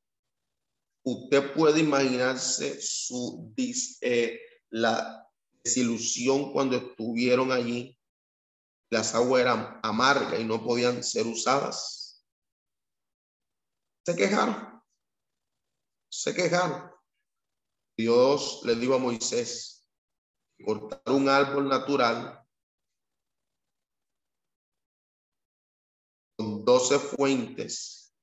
usted 1.04 1.54
puede 1.54 1.80
imaginarse 1.80 2.80
su, 2.80 3.54
eh, 4.00 4.40
la 4.70 5.26
desilusión 5.64 6.52
cuando 6.52 6.76
estuvieron 6.76 7.52
allí. 7.52 7.96
Las 8.90 9.14
aguas 9.14 9.42
eran 9.42 9.80
amargas 9.82 10.38
y 10.38 10.44
no 10.44 10.62
podían 10.62 11.02
ser 11.02 11.26
usadas. 11.26 12.26
Se 14.04 14.14
quejaron. 14.14 14.71
Se 16.12 16.34
quejaron. 16.34 16.90
Dios 17.96 18.60
le 18.64 18.74
dijo 18.74 18.94
a 18.94 18.98
Moisés 18.98 19.88
cortar 20.62 21.00
un 21.06 21.26
árbol 21.26 21.68
natural 21.68 22.46
con 26.36 26.64
doce 26.66 26.98
fuentes 26.98 28.14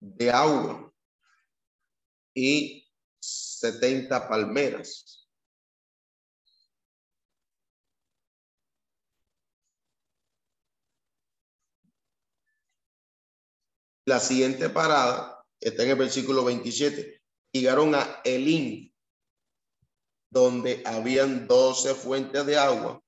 de 0.00 0.30
agua 0.30 0.90
y 2.34 2.90
setenta 3.20 4.26
palmeras. 4.26 5.19
La 14.10 14.18
siguiente 14.18 14.68
parada 14.68 15.40
está 15.60 15.84
en 15.84 15.90
el 15.90 15.96
versículo 15.96 16.42
27. 16.42 17.22
Llegaron 17.52 17.94
a 17.94 18.20
Elín, 18.24 18.92
donde 20.28 20.82
habían 20.84 21.46
12 21.46 21.94
fuentes 21.94 22.44
de 22.44 22.58
agua 22.58 23.00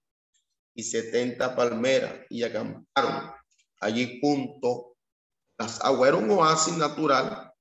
y 0.76 0.84
70 0.84 1.56
palmeras 1.56 2.24
y 2.30 2.44
acamparon 2.44 3.32
allí 3.80 4.20
junto 4.20 4.96
las 5.58 5.80
aguas. 5.80 6.10
Era 6.10 6.18
un 6.18 6.30
oasis 6.30 6.76
natural 6.76 7.52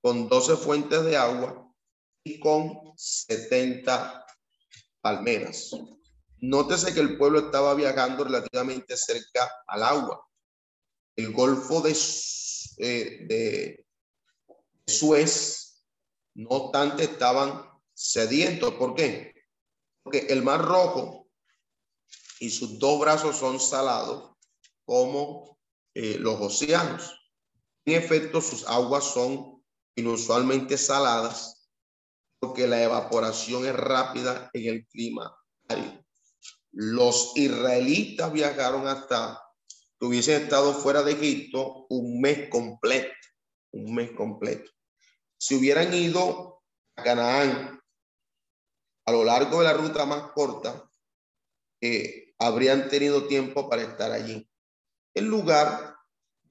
con 0.00 0.28
12 0.28 0.58
fuentes 0.58 1.04
de 1.06 1.16
agua 1.16 1.68
y 2.22 2.38
con 2.38 2.92
70 2.96 4.26
palmeras. 5.00 5.72
Nótese 6.36 6.94
que 6.94 7.00
el 7.00 7.18
pueblo 7.18 7.40
estaba 7.40 7.74
viajando 7.74 8.22
relativamente 8.22 8.96
cerca 8.96 9.50
al 9.66 9.82
agua 9.82 10.27
el 11.18 11.32
Golfo 11.32 11.80
de, 11.80 11.96
eh, 12.78 13.26
de 13.26 13.86
Suez, 14.86 15.82
no 16.34 16.48
obstante, 16.48 17.04
estaban 17.04 17.68
sedientos. 17.92 18.74
¿Por 18.74 18.94
qué? 18.94 19.34
Porque 20.04 20.26
el 20.28 20.44
Mar 20.44 20.64
Rojo 20.64 21.28
y 22.38 22.50
sus 22.50 22.78
dos 22.78 23.00
brazos 23.00 23.36
son 23.36 23.58
salados 23.58 24.36
como 24.84 25.58
eh, 25.94 26.18
los 26.20 26.40
océanos. 26.40 27.12
En 27.84 28.00
efecto, 28.00 28.40
sus 28.40 28.64
aguas 28.68 29.02
son 29.02 29.60
inusualmente 29.96 30.78
saladas 30.78 31.68
porque 32.38 32.68
la 32.68 32.80
evaporación 32.80 33.66
es 33.66 33.74
rápida 33.74 34.48
en 34.52 34.66
el 34.72 34.86
clima 34.86 35.36
Los 36.70 37.32
israelitas 37.34 38.32
viajaron 38.32 38.86
hasta 38.86 39.47
que 39.98 40.06
hubiesen 40.06 40.42
estado 40.42 40.74
fuera 40.74 41.02
de 41.02 41.12
Egipto 41.12 41.86
un 41.88 42.20
mes 42.20 42.48
completo, 42.48 43.14
un 43.72 43.94
mes 43.94 44.12
completo. 44.12 44.70
Si 45.38 45.54
hubieran 45.54 45.92
ido 45.92 46.62
a 46.96 47.02
Canaán 47.02 47.80
a 49.06 49.12
lo 49.12 49.24
largo 49.24 49.58
de 49.58 49.64
la 49.64 49.72
ruta 49.72 50.04
más 50.04 50.32
corta, 50.32 50.88
eh, 51.80 52.34
habrían 52.38 52.88
tenido 52.88 53.26
tiempo 53.26 53.68
para 53.68 53.82
estar 53.82 54.12
allí. 54.12 54.48
En 55.14 55.26
lugar, 55.26 55.96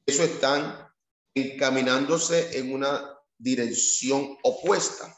eso 0.06 0.24
están 0.24 0.88
encaminándose 1.36 2.58
en 2.58 2.74
una 2.74 3.18
dirección 3.38 4.38
opuesta. 4.44 5.16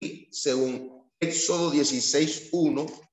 Y 0.00 0.28
según 0.32 1.10
Éxodo 1.18 1.72
16.1, 1.72 3.08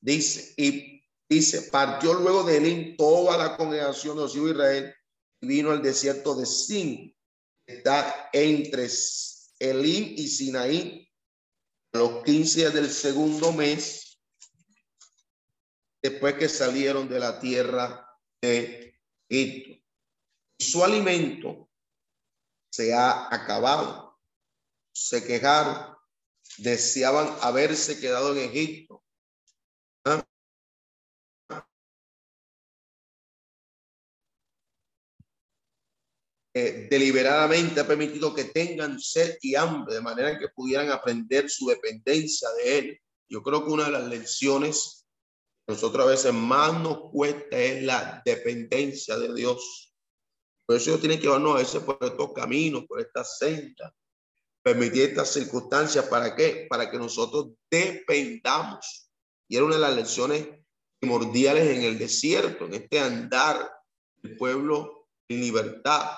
dice, 0.00 0.54
y 0.56 0.91
Dice, 1.32 1.62
partió 1.62 2.12
luego 2.12 2.44
de 2.44 2.58
Elín 2.58 2.94
toda 2.94 3.38
la 3.38 3.56
congregación 3.56 4.16
de 4.16 4.22
los 4.24 4.36
hijos 4.36 4.48
de 4.48 4.52
Israel 4.52 4.94
y 5.40 5.46
vino 5.46 5.70
al 5.70 5.80
desierto 5.80 6.34
de 6.34 6.44
Sin, 6.44 7.16
está 7.66 8.28
entre 8.34 8.86
Elín 9.58 10.12
y 10.14 10.28
Sinaí, 10.28 11.10
a 11.94 11.98
los 11.98 12.22
15 12.24 12.58
días 12.58 12.74
del 12.74 12.90
segundo 12.90 13.50
mes, 13.50 14.20
después 16.02 16.34
que 16.34 16.50
salieron 16.50 17.08
de 17.08 17.18
la 17.18 17.40
tierra 17.40 18.06
de 18.42 19.00
Egipto. 19.30 19.82
Su 20.58 20.84
alimento 20.84 21.70
se 22.70 22.92
ha 22.92 23.34
acabado. 23.34 24.20
Se 24.94 25.24
quejaron, 25.24 25.96
deseaban 26.58 27.34
haberse 27.40 27.98
quedado 27.98 28.36
en 28.36 28.50
Egipto 28.50 28.91
Eh, 36.54 36.86
deliberadamente 36.90 37.80
ha 37.80 37.86
permitido 37.86 38.34
que 38.34 38.44
tengan 38.44 39.00
sed 39.00 39.38
y 39.40 39.54
hambre, 39.54 39.94
de 39.94 40.02
manera 40.02 40.38
que 40.38 40.48
pudieran 40.48 40.90
aprender 40.90 41.48
su 41.48 41.66
dependencia 41.66 42.50
de 42.50 42.78
Él. 42.78 43.00
Yo 43.26 43.42
creo 43.42 43.64
que 43.64 43.70
una 43.70 43.86
de 43.86 43.92
las 43.92 44.06
lecciones 44.06 45.06
que 45.66 45.72
nosotros 45.72 46.04
a 46.04 46.10
veces 46.10 46.34
más 46.34 46.78
nos 46.78 47.10
cuesta 47.10 47.56
es 47.56 47.82
la 47.82 48.20
dependencia 48.26 49.16
de 49.16 49.32
Dios. 49.32 49.94
Por 50.66 50.76
eso 50.76 50.90
Dios 50.90 51.00
tiene 51.00 51.16
que 51.16 51.22
llevarnos 51.22 51.54
a 51.54 51.58
veces 51.58 51.82
por 51.82 51.98
estos 52.02 52.32
caminos, 52.34 52.84
por 52.86 53.00
estas 53.00 53.38
sendas, 53.38 53.90
permitir 54.62 55.04
estas 55.04 55.32
circunstancias. 55.32 56.04
¿Para 56.04 56.36
qué? 56.36 56.66
Para 56.68 56.90
que 56.90 56.98
nosotros 56.98 57.52
dependamos. 57.70 59.10
Y 59.48 59.56
era 59.56 59.64
una 59.64 59.76
de 59.76 59.80
las 59.80 59.96
lecciones 59.96 60.46
primordiales 60.98 61.78
en 61.78 61.84
el 61.84 61.98
desierto, 61.98 62.66
en 62.66 62.74
este 62.74 63.00
andar 63.00 63.72
del 64.22 64.36
pueblo 64.36 65.08
en 65.28 65.40
libertad 65.40 66.10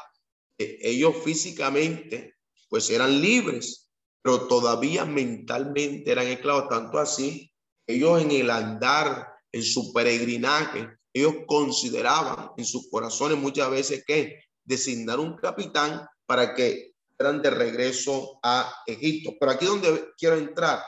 ellos 0.59 1.17
físicamente 1.25 2.35
pues 2.69 2.91
eran 2.91 3.21
libres, 3.21 3.91
pero 4.23 4.49
todavía 4.49 5.05
mentalmente 5.05 6.11
eran 6.11 6.27
esclavos, 6.27 6.69
tanto 6.69 6.99
así, 6.99 7.53
ellos 7.87 8.23
en 8.23 8.31
el 8.31 8.51
andar, 8.51 9.29
en 9.53 9.63
su 9.63 9.93
peregrinaje, 9.93 10.89
ellos 11.13 11.35
consideraban 11.47 12.51
en 12.57 12.65
sus 12.65 12.89
corazones 12.91 13.39
muchas 13.39 13.71
veces 13.71 14.05
que 14.05 14.41
designar 14.65 15.21
un 15.21 15.37
capitán 15.37 16.07
para 16.27 16.55
que 16.55 16.95
fueran 17.17 17.43
de 17.43 17.51
regreso 17.51 18.41
a 18.43 18.75
Egipto. 18.87 19.35
Pero 19.39 19.53
aquí 19.53 19.67
donde 19.67 20.09
quiero 20.19 20.37
entrar, 20.37 20.83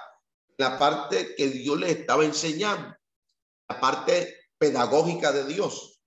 la 0.56 0.78
parte 0.78 1.34
que 1.36 1.48
Dios 1.48 1.78
les 1.78 1.98
estaba 1.98 2.24
enseñando, 2.24 2.96
la 3.68 3.80
parte 3.80 4.34
pedagógica 4.58 5.30
de 5.30 5.46
Dios. 5.46 6.00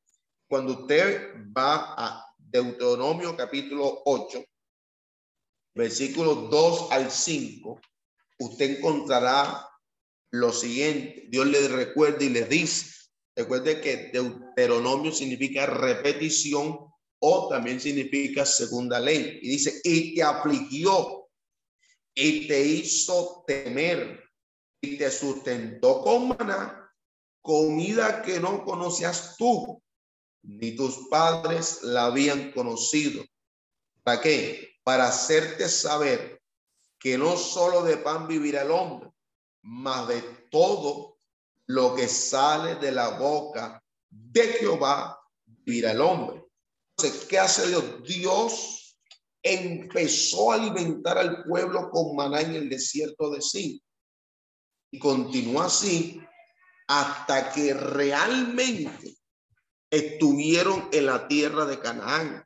Cuando 0.48 0.82
usted 0.82 1.36
va 1.56 1.94
a 1.96 2.29
Deuteronomio 2.52 3.38
capítulo 3.38 4.02
8, 4.06 4.44
versículos 5.76 6.50
2 6.50 6.92
al 6.92 7.12
5, 7.12 7.80
usted 8.40 8.78
encontrará 8.78 9.68
lo 10.32 10.52
siguiente. 10.52 11.28
Dios 11.30 11.46
le 11.46 11.68
recuerda 11.68 12.24
y 12.24 12.30
le 12.30 12.46
dice, 12.46 13.08
recuerde 13.36 13.80
que 13.82 14.10
Deuteronomio 14.12 15.12
significa 15.12 15.68
repetición 15.68 16.80
o 17.20 17.48
también 17.50 17.80
significa 17.80 18.46
segunda 18.46 19.00
ley. 19.00 19.40
Y 19.44 19.50
dice, 19.50 19.80
y 19.84 20.16
te 20.16 20.24
afligió 20.24 21.30
y 22.16 22.48
te 22.48 22.62
hizo 22.62 23.44
temer 23.46 24.24
y 24.82 24.98
te 24.98 25.12
sustentó 25.12 26.02
con 26.02 26.30
maná, 26.30 26.92
comida 27.42 28.24
que 28.24 28.40
no 28.40 28.64
conocías 28.64 29.36
tú 29.38 29.84
ni 30.44 30.76
tus 30.76 31.08
padres 31.10 31.84
la 31.84 32.06
habían 32.06 32.52
conocido. 32.52 33.24
¿Para 34.04 34.22
qué? 34.22 34.76
Para 34.84 35.08
hacerte 35.08 35.70
saber 35.70 36.42
que 37.00 37.18
no 37.18 37.38
solo 37.38 37.84
de 37.84 37.98
pan 37.98 38.28
vivirá 38.28 38.64
el 38.64 38.72
hombre, 38.72 39.10
mas 39.62 40.08
de 40.08 40.22
todo 40.52 41.18
lo 41.68 41.96
que 41.96 42.08
sale 42.08 42.76
de 42.76 42.92
la 42.92 43.18
boca 43.20 43.84
de 44.10 44.48
Jehová 44.54 45.20
vivirá 45.46 45.92
el 45.92 46.02
hombre. 46.02 46.44
Entonces, 46.98 47.26
¿qué 47.26 47.40
hace 47.40 47.68
Dios? 47.68 48.04
Dios 48.04 48.98
empezó 49.42 50.52
a 50.52 50.56
alimentar 50.56 51.18
al 51.18 51.44
pueblo 51.44 51.90
con 51.92 52.16
maná 52.16 52.42
en 52.42 52.56
el 52.56 52.70
desierto 52.70 53.30
de 53.30 53.42
sí. 53.42 53.82
Y 54.92 55.00
continuó 55.00 55.62
así 55.62 56.20
hasta 56.88 57.52
que 57.54 57.74
realmente 57.74 59.19
estuvieron 59.92 60.90
en 60.92 61.06
la 61.06 61.28
tierra 61.28 61.66
de 61.66 61.80
Canaán 61.80 62.46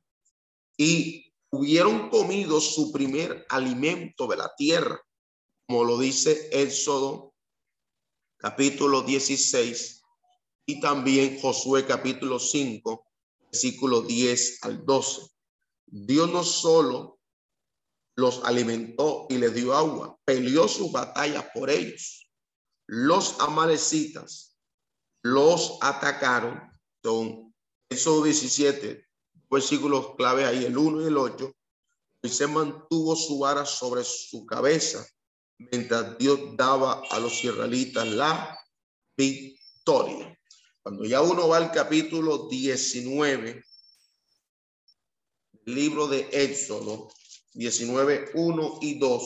y 0.78 1.34
hubieron 1.52 2.10
comido 2.10 2.60
su 2.60 2.92
primer 2.92 3.46
alimento 3.50 4.28
de 4.28 4.38
la 4.38 4.54
tierra, 4.56 5.02
como 5.68 5.84
lo 5.84 5.98
dice 5.98 6.50
Éxodo 6.52 7.34
capítulo 8.38 9.04
16 9.04 10.02
y 10.66 10.80
también 10.80 11.40
Josué 11.40 11.86
capítulo 11.86 12.40
5, 12.40 13.06
versículo 13.52 14.02
10 14.02 14.64
al 14.64 14.86
12. 14.86 15.22
Dios 15.86 16.32
no 16.32 16.44
solo 16.44 17.20
los 18.16 18.44
alimentó 18.44 19.28
y 19.30 19.38
les 19.38 19.54
dio 19.54 19.74
agua, 19.74 20.18
peleó 20.26 20.68
sus 20.68 20.92
batallas 20.92 21.46
por 21.54 21.70
ellos. 21.70 22.30
Los 22.88 23.40
amalecitas 23.40 24.58
los 25.24 25.78
atacaron. 25.82 26.73
Son 27.04 27.54
esos 27.90 28.24
17 28.24 29.06
versículos 29.50 30.16
clave 30.16 30.46
ahí, 30.46 30.66
el 30.66 30.78
1 30.78 31.04
y 31.04 31.06
el 31.06 31.18
8. 31.18 31.54
Y 32.24 32.30
se 32.30 32.48
mantuvo 32.48 33.16
su 33.16 33.40
vara 33.40 33.66
sobre 33.66 34.04
su 34.04 34.46
cabeza 34.46 35.06
mientras 35.58 36.18
Dios 36.18 36.40
daba 36.56 37.04
a 37.10 37.20
los 37.20 37.44
israelitas 37.44 38.08
la 38.08 38.58
victoria. 39.18 40.38
Cuando 40.82 41.06
ya 41.06 41.22
uno 41.22 41.48
va 41.48 41.58
al 41.58 41.72
capítulo 41.72 42.48
19, 42.50 43.64
libro 45.66 46.08
de 46.08 46.28
Éxodo, 46.32 47.10
19, 47.54 48.32
1 48.34 48.80
y 48.82 49.00
2, 49.00 49.24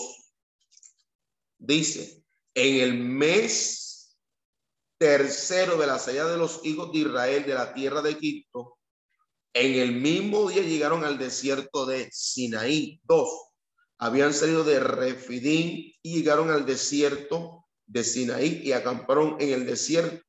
dice, 1.58 2.24
en 2.54 2.82
el 2.82 2.96
mes 2.96 3.87
tercero 4.98 5.78
de 5.78 5.88
la 5.88 6.00
salida 6.00 6.30
de 6.30 6.38
los 6.38 6.62
hijos 6.64 6.91
de 6.91 7.00
Israel 7.00 7.45
de 7.45 7.54
la 7.54 7.74
tierra 7.74 8.02
de 8.02 8.12
Egipto, 8.12 8.78
en 9.54 9.76
el 9.76 9.93
mismo 9.93 10.50
día 10.50 10.62
llegaron 10.62 11.04
al 11.04 11.18
desierto 11.18 11.86
de 11.86 12.10
Sinaí. 12.12 13.00
Dos, 13.04 13.30
habían 13.98 14.34
salido 14.34 14.64
de 14.64 14.80
Refidín 14.80 15.93
y 16.02 16.16
llegaron 16.16 16.52
al 16.52 16.66
desierto 16.66 17.66
de 17.86 18.04
Sinaí 18.04 18.62
y 18.64 18.74
acamparon 18.74 19.38
en 19.39 19.50
el 19.54 19.66
desierto 19.66 20.24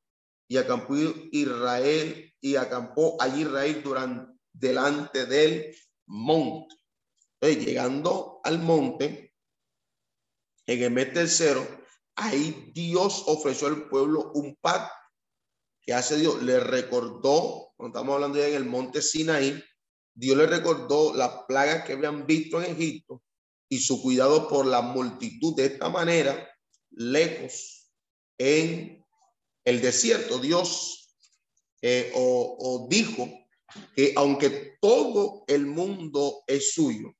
y 0.48 0.56
acampó 0.56 0.94
Israel 1.30 2.34
y 2.40 2.56
acampó 2.56 3.20
allí 3.20 3.42
Israel 3.42 3.82
durante 3.82 4.32
delante 4.52 5.26
del 5.26 5.76
monte. 6.06 6.74
llegando 7.40 8.40
al 8.42 8.58
monte, 8.58 9.34
en 10.66 10.82
el 10.82 10.90
mes 10.90 11.12
tercero, 11.12 11.66
ahí 12.18 12.70
Dios 12.74 13.24
ofreció 13.26 13.68
al 13.68 13.88
pueblo 13.88 14.32
un 14.34 14.56
pacto 14.60 14.92
que 15.80 15.94
hace 15.94 16.16
Dios. 16.16 16.42
Le 16.42 16.60
recordó, 16.60 17.72
cuando 17.76 17.96
estamos 17.98 18.14
hablando 18.14 18.38
ya 18.38 18.48
en 18.48 18.54
el 18.54 18.66
monte 18.66 19.00
Sinaí, 19.00 19.62
Dios 20.14 20.36
le 20.36 20.46
recordó 20.46 21.14
las 21.14 21.44
plagas 21.46 21.84
que 21.84 21.92
habían 21.92 22.26
visto 22.26 22.60
en 22.60 22.72
Egipto 22.72 23.22
y 23.68 23.78
su 23.78 24.02
cuidado 24.02 24.48
por 24.48 24.66
la 24.66 24.82
multitud 24.82 25.54
de 25.54 25.66
esta 25.66 25.88
manera, 25.88 26.48
lejos 26.90 27.92
en 28.36 29.04
el 29.64 29.80
desierto. 29.80 30.38
Dios 30.38 31.14
eh, 31.82 32.12
o, 32.16 32.88
dijo 32.90 33.28
que 33.94 34.12
aunque 34.16 34.76
todo 34.80 35.44
el 35.46 35.66
mundo 35.66 36.42
es 36.46 36.72
suyo, 36.72 37.14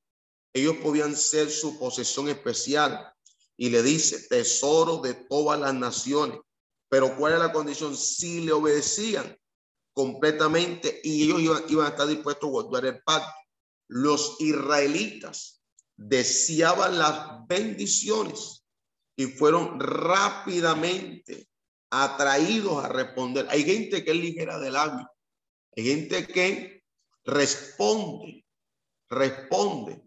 ellos 0.53 0.76
podían 0.82 1.16
ser 1.16 1.51
su 1.51 1.78
posesión 1.78 2.28
especial. 2.28 3.12
Y 3.59 3.70
le 3.70 3.82
dice, 3.82 4.28
tesoro 4.28 4.98
de 4.98 5.14
todas 5.14 5.59
las 5.59 5.74
naciones. 5.74 6.38
Pero 6.88 7.16
¿cuál 7.16 7.34
es 7.34 7.38
la 7.40 7.52
condición? 7.52 7.96
Si 7.96 8.40
le 8.40 8.52
obedecían 8.52 9.36
completamente 9.92 11.00
y 11.02 11.24
ellos 11.24 11.40
iban, 11.40 11.62
iban 11.68 11.86
a 11.86 11.90
estar 11.90 12.06
dispuestos 12.06 12.48
a 12.48 12.52
guardar 12.52 12.86
el 12.86 13.02
pacto. 13.02 13.32
Los 13.88 14.36
israelitas 14.40 15.61
deseaban 15.96 16.98
las 16.98 17.46
bendiciones 17.46 18.64
y 19.16 19.26
fueron 19.26 19.80
rápidamente 19.80 21.48
atraídos 21.90 22.84
a 22.84 22.88
responder. 22.88 23.46
Hay 23.50 23.64
gente 23.64 24.04
que 24.04 24.12
es 24.12 24.16
ligera 24.16 24.59
de 24.59 24.70
labio. 24.70 25.11
Hay 25.76 25.84
gente 25.84 26.26
que 26.26 26.84
responde, 27.24 28.44
responde. 29.09 30.02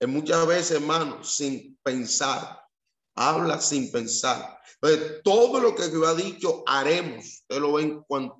Y 0.00 0.06
muchas 0.06 0.46
veces, 0.46 0.70
hermano, 0.72 1.24
sin 1.24 1.76
pensar. 1.82 2.65
Habla 3.16 3.60
sin 3.60 3.90
pensar. 3.90 4.60
Todo 5.24 5.58
lo 5.60 5.74
que 5.74 5.84
Jehová 5.84 6.10
ha 6.10 6.14
dicho, 6.14 6.62
haremos. 6.66 7.24
Usted 7.24 7.58
lo 7.58 7.72
va, 7.72 7.82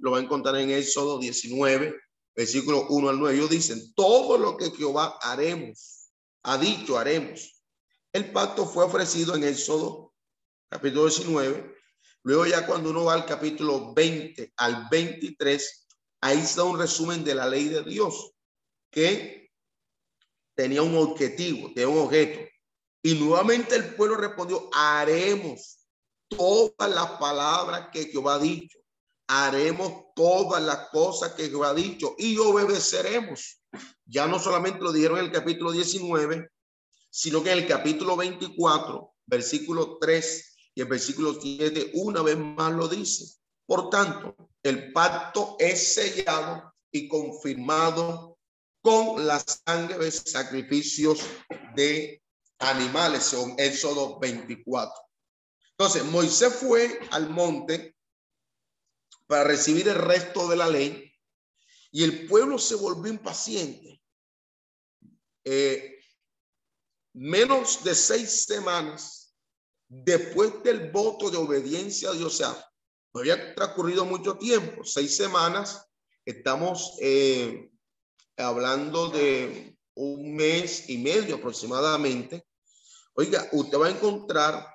lo 0.01 0.11
va 0.11 0.19
a 0.19 0.23
encontrar 0.23 0.57
en 0.57 0.71
Éxodo 0.71 1.19
19, 1.19 1.95
versículo 2.35 2.87
1 2.89 3.09
al 3.09 3.19
9. 3.19 3.37
Ellos 3.37 3.51
dicen, 3.51 3.95
todo 3.95 4.39
lo 4.39 4.57
que 4.57 4.71
Jehová 4.71 5.19
haremos, 5.23 6.11
ha 6.43 6.59
dicho, 6.59 6.99
haremos. 6.99 7.63
El 8.13 8.31
pacto 8.33 8.67
fue 8.67 8.85
ofrecido 8.85 9.35
en 9.35 9.45
Éxodo, 9.45 10.13
capítulo 10.71 11.07
19, 11.07 11.77
Luego 12.27 12.45
ya 12.45 12.67
cuando 12.67 12.91
uno 12.91 13.05
va 13.05 13.15
al 13.15 13.25
capítulo 13.25 13.95
20 13.95 14.53
al 14.57 14.89
23, 14.91 15.87
ahí 16.23 16.39
está 16.39 16.65
un 16.65 16.77
resumen 16.77 17.23
de 17.23 17.37
la 17.37 17.49
ley 17.49 17.69
de 17.69 17.85
Dios, 17.85 18.33
que 18.91 19.53
tenía 20.57 20.83
un 20.83 20.97
objetivo, 20.97 21.69
tenía 21.73 21.89
un 21.89 21.99
objeto. 21.99 22.41
Y 23.07 23.15
nuevamente 23.15 23.77
el 23.77 23.95
pueblo 23.95 24.17
respondió, 24.17 24.69
haremos 24.73 25.79
todas 26.27 26.91
las 26.91 27.09
palabras 27.21 27.91
que 27.93 28.07
Jehová 28.07 28.35
ha 28.35 28.39
dicho. 28.41 28.81
Haremos 29.29 30.07
todas 30.17 30.61
las 30.61 30.89
cosas 30.89 31.35
que 31.35 31.49
Jehová 31.49 31.71
ha 31.71 31.75
dicho 31.75 32.17
y 32.19 32.37
obedeceremos. 32.37 33.63
Ya 34.07 34.27
no 34.27 34.41
solamente 34.41 34.81
lo 34.81 34.91
dijeron 34.91 35.21
en 35.21 35.27
el 35.27 35.31
capítulo 35.31 35.71
19, 35.71 36.51
sino 37.09 37.45
que 37.45 37.53
en 37.53 37.59
el 37.59 37.69
capítulo 37.69 38.17
24, 38.17 39.15
versículo 39.25 39.99
3 40.01 40.57
y 40.75 40.81
el 40.81 40.89
versículo 40.89 41.39
7 41.41 41.93
una 41.95 42.23
vez 42.23 42.37
más 42.37 42.73
lo 42.73 42.89
dice. 42.89 43.37
Por 43.67 43.89
tanto, 43.89 44.35
el 44.65 44.93
pacto 44.93 45.55
es 45.61 45.95
sellado 45.95 46.75
y 46.91 47.07
confirmado 47.07 48.37
con 48.83 49.25
la 49.29 49.39
sangre 49.39 49.97
de 49.97 50.11
sacrificios 50.11 51.21
de 51.77 52.21
animales, 52.59 53.25
son 53.25 53.55
Éxodo 53.59 54.19
24. 54.19 54.93
Entonces, 55.71 56.05
Moisés 56.05 56.55
fue 56.55 57.01
al 57.11 57.29
monte 57.29 57.97
para 59.27 59.45
recibir 59.45 59.89
el 59.89 59.97
resto 59.97 60.49
de 60.49 60.57
la 60.57 60.69
ley 60.69 61.13
y 61.91 62.05
el 62.05 62.27
pueblo 62.27 62.59
se 62.59 62.75
volvió 62.75 63.13
impaciente. 63.13 64.03
Eh, 65.45 66.01
menos 67.15 67.85
de 67.85 67.95
seis 67.95 68.47
semanas 68.47 69.35
después 69.89 70.63
del 70.63 70.91
voto 70.91 71.31
de 71.31 71.37
obediencia 71.37 72.11
a 72.11 72.13
Dios, 72.13 72.41
no 72.41 73.21
había 73.21 73.55
transcurrido 73.55 74.05
mucho 74.05 74.37
tiempo, 74.37 74.85
seis 74.85 75.17
semanas, 75.17 75.87
estamos 76.25 76.97
eh, 77.01 77.71
hablando 78.37 79.09
de 79.09 79.76
un 79.97 80.35
mes 80.35 80.89
y 80.89 80.99
medio 80.99 81.37
aproximadamente. 81.37 82.47
Oiga, 83.15 83.49
usted 83.53 83.79
va 83.79 83.89
a 83.89 83.91
encontrar 83.91 84.67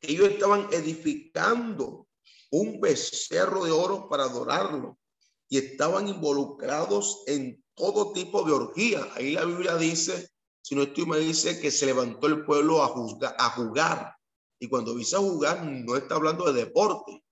que 0.00 0.12
ellos 0.12 0.28
estaban 0.28 0.68
edificando 0.72 2.06
un 2.50 2.80
becerro 2.80 3.64
de 3.64 3.72
oro 3.72 4.08
para 4.08 4.24
adorarlo 4.24 4.98
y 5.48 5.58
estaban 5.58 6.08
involucrados 6.08 7.24
en 7.26 7.62
todo 7.74 8.12
tipo 8.12 8.44
de 8.44 8.52
orgía. 8.52 9.06
Ahí 9.14 9.32
la 9.32 9.44
Biblia 9.44 9.76
dice 9.76 10.30
si 10.68 10.74
no 10.74 10.82
estoy 10.82 11.06
mal, 11.06 11.20
dice 11.20 11.58
que 11.58 11.70
se 11.70 11.86
levantó 11.86 12.26
el 12.26 12.44
pueblo 12.44 12.82
a, 12.82 12.88
juzgar, 12.88 13.34
a 13.38 13.48
jugar. 13.52 14.14
Y 14.60 14.68
cuando 14.68 14.94
dice 14.94 15.16
jugar, 15.16 15.64
no 15.64 15.96
está 15.96 16.16
hablando 16.16 16.52
de 16.52 16.64
deporte 16.64 17.24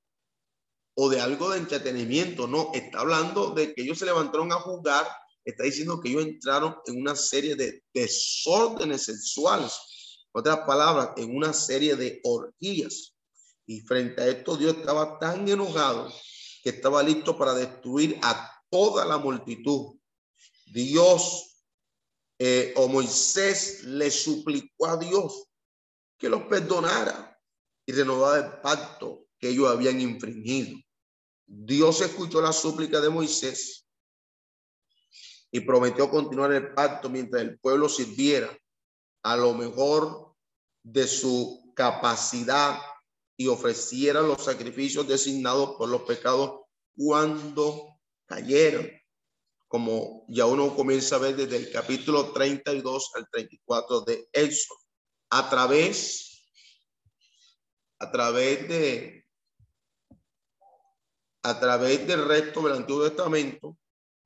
o 0.95 1.11
de 1.11 1.21
algo 1.21 1.51
de 1.51 1.59
entretenimiento, 1.59 2.47
no, 2.47 2.71
está 2.73 3.01
hablando 3.01 3.51
de 3.51 3.75
que 3.75 3.83
ellos 3.83 3.99
se 3.99 4.07
levantaron 4.07 4.51
a 4.53 4.61
jugar, 4.61 5.07
está 5.47 5.63
diciendo 5.63 6.01
que 6.01 6.09
ellos 6.11 6.25
entraron 6.25 6.77
en 6.87 7.01
una 7.01 7.15
serie 7.15 7.55
de 7.55 7.85
desórdenes 7.95 9.05
sexuales, 9.05 9.73
otras 10.33 10.59
palabras, 10.67 11.11
en 11.17 11.35
una 11.35 11.53
serie 11.53 11.95
de 11.95 12.21
orgías. 12.25 13.15
Y 13.65 13.81
frente 13.83 14.23
a 14.23 14.29
esto 14.29 14.57
Dios 14.57 14.77
estaba 14.77 15.19
tan 15.21 15.49
enojado 15.49 16.13
que 16.63 16.71
estaba 16.71 17.03
listo 17.03 17.39
para 17.39 17.55
destruir 17.55 18.19
a 18.23 18.53
toda 18.69 19.05
la 19.05 19.19
multitud. 19.19 19.97
Dios 20.67 21.63
eh, 22.41 22.75
o 22.77 22.89
Moisés 22.89 23.85
le 23.85 24.11
suplicó 24.11 24.87
a 24.87 24.97
Dios 24.97 25.45
que 26.19 26.29
los 26.29 26.43
perdonara 26.43 27.41
y 27.87 27.93
renovara 27.93 28.45
el 28.45 28.61
pacto 28.61 29.29
que 29.39 29.51
ellos 29.51 29.71
habían 29.71 30.01
infringido. 30.01 30.77
Dios 31.47 32.01
escuchó 32.01 32.41
la 32.41 32.53
súplica 32.53 33.01
de 33.01 33.11
Moisés 33.11 33.86
y 35.51 35.61
prometió 35.61 36.11
continuar 36.11 36.53
el 36.53 36.75
pacto 36.75 37.09
mientras 37.09 37.43
el 37.43 37.59
pueblo 37.59 37.89
sirviera 37.89 38.57
a 39.23 39.37
lo 39.37 39.55
mejor 39.55 40.35
de 40.83 41.07
su 41.07 41.73
capacidad 41.75 42.79
y 43.37 43.49
ofreciera 43.49 44.23
los 44.23 44.45
sacrificios 44.45 45.07
designados 45.07 45.77
por 45.77 45.89
los 45.89 46.03
pecados 46.03 46.61
cuando 46.97 47.99
cayeron, 48.27 48.91
como 49.69 50.25
ya 50.29 50.47
uno 50.47 50.75
comienza 50.75 51.17
a 51.17 51.19
ver 51.19 51.37
desde 51.37 51.57
el 51.57 51.71
capítulo 51.71 52.33
32 52.33 53.11
al 53.15 53.29
34 53.29 54.01
de 54.03 54.29
Éxodo, 54.33 54.79
a 55.31 55.51
través, 55.51 56.47
a 57.99 58.11
través 58.11 58.69
de, 58.69 59.27
a 61.43 61.61
través 61.61 62.07
del 62.07 62.27
resto 62.27 62.63
del 62.63 62.77
Antiguo 62.77 63.09
Testamento, 63.09 63.77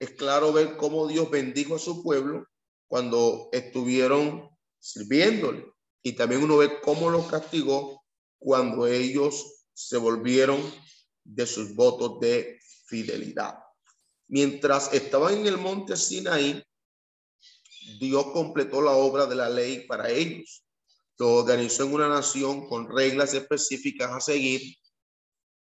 es 0.01 0.11
claro 0.13 0.53
ver 0.53 0.79
cómo 0.79 1.07
Dios 1.07 1.31
bendijo 1.31 1.77
a 1.77 1.79
su 1.79 2.03
pueblo 2.03 2.49
cuando 2.89 3.51
estuvieron 3.53 4.49
sirviéndole. 4.79 5.67
Y 6.03 6.15
también 6.15 6.43
uno 6.43 6.57
ve 6.57 6.81
cómo 6.81 7.11
los 7.11 7.27
castigó 7.27 8.03
cuando 8.39 8.87
ellos 8.87 9.67
se 9.75 9.99
volvieron 9.99 10.61
de 11.23 11.47
sus 11.47 11.75
votos 11.75 12.19
de 12.19 12.59
fidelidad. 12.87 13.59
Mientras 14.27 14.93
estaban 14.95 15.35
en 15.35 15.47
el 15.47 15.59
monte 15.59 15.97
Sinaí, 15.97 16.65
Dios 18.01 18.27
completó 18.33 18.81
la 18.81 18.93
obra 18.93 19.27
de 19.27 19.35
la 19.35 19.51
ley 19.51 19.87
para 19.87 20.09
ellos. 20.09 20.65
Lo 21.19 21.35
organizó 21.35 21.85
en 21.85 21.93
una 21.93 22.09
nación 22.09 22.67
con 22.69 22.91
reglas 22.91 23.35
específicas 23.35 24.11
a 24.11 24.21
seguir. 24.21 24.63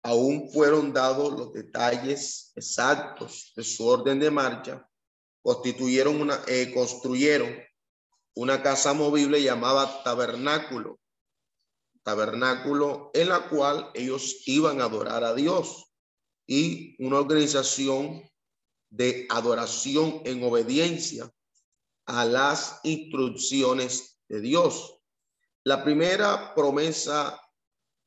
Aún 0.04 0.50
fueron 0.52 0.94
dados 0.94 1.34
los 1.34 1.54
detalles 1.54 2.52
exactos 2.56 3.52
de 3.56 3.64
su 3.64 3.86
orden 3.86 4.20
de 4.20 4.32
marcha. 4.32 4.88
Constituyeron 5.42 6.22
una, 6.22 6.40
eh, 6.48 6.74
construyeron 6.74 7.56
una 8.36 8.64
casa 8.64 8.94
movible 8.94 9.42
llamada 9.42 10.04
tabernáculo. 10.04 11.00
Tabernáculo 12.04 13.12
en 13.14 13.30
la 13.30 13.50
cual 13.50 13.92
ellos 13.94 14.44
iban 14.46 14.80
a 14.80 14.86
adorar 14.86 15.24
a 15.24 15.34
Dios 15.34 15.92
y 16.48 16.96
una 17.04 17.20
organización 17.20 18.24
de 18.90 19.28
adoración 19.30 20.22
en 20.26 20.44
obediencia 20.44 21.32
a 22.06 22.26
las 22.26 22.80
instrucciones 22.84 24.18
de 24.28 24.42
Dios. 24.42 25.00
La 25.64 25.84
primera 25.84 26.56
promesa 26.56 27.40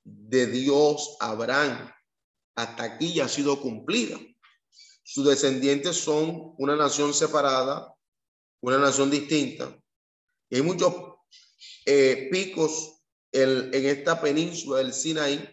de 0.04 0.46
Dios 0.46 1.16
Abraham 1.20 1.90
hasta 2.54 2.84
aquí 2.84 3.14
ya 3.14 3.26
ha 3.26 3.28
sido 3.28 3.60
cumplida. 3.60 4.18
Sus 5.04 5.26
descendientes 5.26 5.96
son 5.96 6.54
una 6.58 6.76
nación 6.76 7.12
separada, 7.12 7.94
una 8.60 8.78
nación 8.78 9.10
distinta. 9.10 9.76
Hay 10.50 10.62
muchos 10.62 10.94
eh, 11.86 12.28
picos 12.30 13.00
en, 13.32 13.70
esta 13.72 14.20
península 14.20 14.78
del 14.78 14.92
Sinaí 14.92 15.48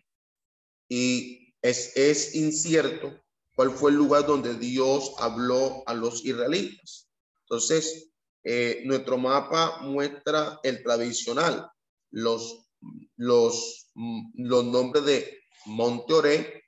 y 0.88 1.54
es, 1.62 1.96
es 1.96 2.36
incierto 2.36 3.20
cuál 3.56 3.72
fue 3.72 3.92
el 3.92 3.98
lugar 3.98 4.26
donde 4.26 4.56
Dios 4.56 5.14
habló 5.18 5.84
a 5.86 5.94
los 5.94 6.24
israelitas. 6.26 7.10
Entonces, 7.42 8.12
eh, 8.44 8.84
nuestro 8.86 9.18
mapa 9.18 9.82
muestra 9.82 10.60
el 10.64 10.82
tradicional, 10.84 11.70
los, 12.12 12.69
los, 13.16 13.92
los 14.34 14.66
nombres 14.66 15.06
de 15.06 15.40
Monte 15.66 16.14
Oré 16.14 16.64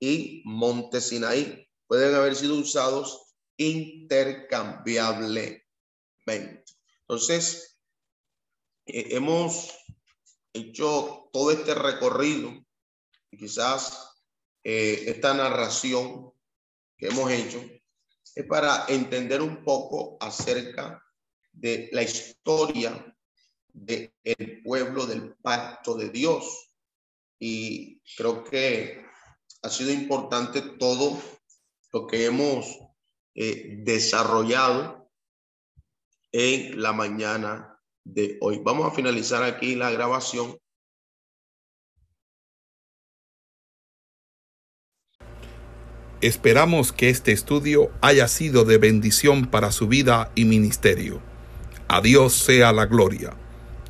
y 0.00 0.42
Monte 0.44 1.00
Sinaí. 1.00 1.66
Pueden 1.86 2.14
haber 2.14 2.36
sido 2.36 2.56
usados 2.56 3.34
intercambiablemente. 3.56 5.64
Entonces, 7.08 7.78
eh, 8.86 9.08
hemos 9.10 9.72
hecho 10.52 11.28
todo 11.32 11.50
este 11.50 11.74
recorrido 11.74 12.52
y 13.30 13.36
quizás 13.36 14.12
eh, 14.64 15.04
esta 15.06 15.34
narración 15.34 16.32
que 16.96 17.08
hemos 17.08 17.30
hecho 17.30 17.62
es 18.34 18.46
para 18.46 18.86
entender 18.88 19.42
un 19.42 19.62
poco 19.64 20.16
acerca 20.20 21.02
de 21.52 21.88
la 21.92 22.02
historia 22.02 23.15
del 23.76 24.62
pueblo 24.64 25.06
del 25.06 25.34
pacto 25.34 25.94
de 25.94 26.10
Dios. 26.10 26.70
Y 27.38 28.00
creo 28.16 28.42
que 28.44 29.04
ha 29.62 29.68
sido 29.68 29.92
importante 29.92 30.62
todo 30.62 31.20
lo 31.92 32.06
que 32.06 32.24
hemos 32.24 32.78
eh, 33.34 33.76
desarrollado 33.84 35.10
en 36.32 36.80
la 36.80 36.92
mañana 36.92 37.80
de 38.04 38.38
hoy. 38.40 38.60
Vamos 38.64 38.90
a 38.90 38.94
finalizar 38.94 39.42
aquí 39.42 39.74
la 39.74 39.90
grabación 39.90 40.58
Esperamos 46.22 46.92
que 46.92 47.10
este 47.10 47.32
estudio 47.32 47.90
haya 48.00 48.26
sido 48.26 48.64
de 48.64 48.78
bendición 48.78 49.46
para 49.46 49.70
su 49.70 49.86
vida 49.86 50.32
y 50.34 50.46
ministerio. 50.46 51.20
A 51.88 52.00
Dios 52.00 52.32
sea 52.32 52.72
la 52.72 52.86
gloria. 52.86 53.36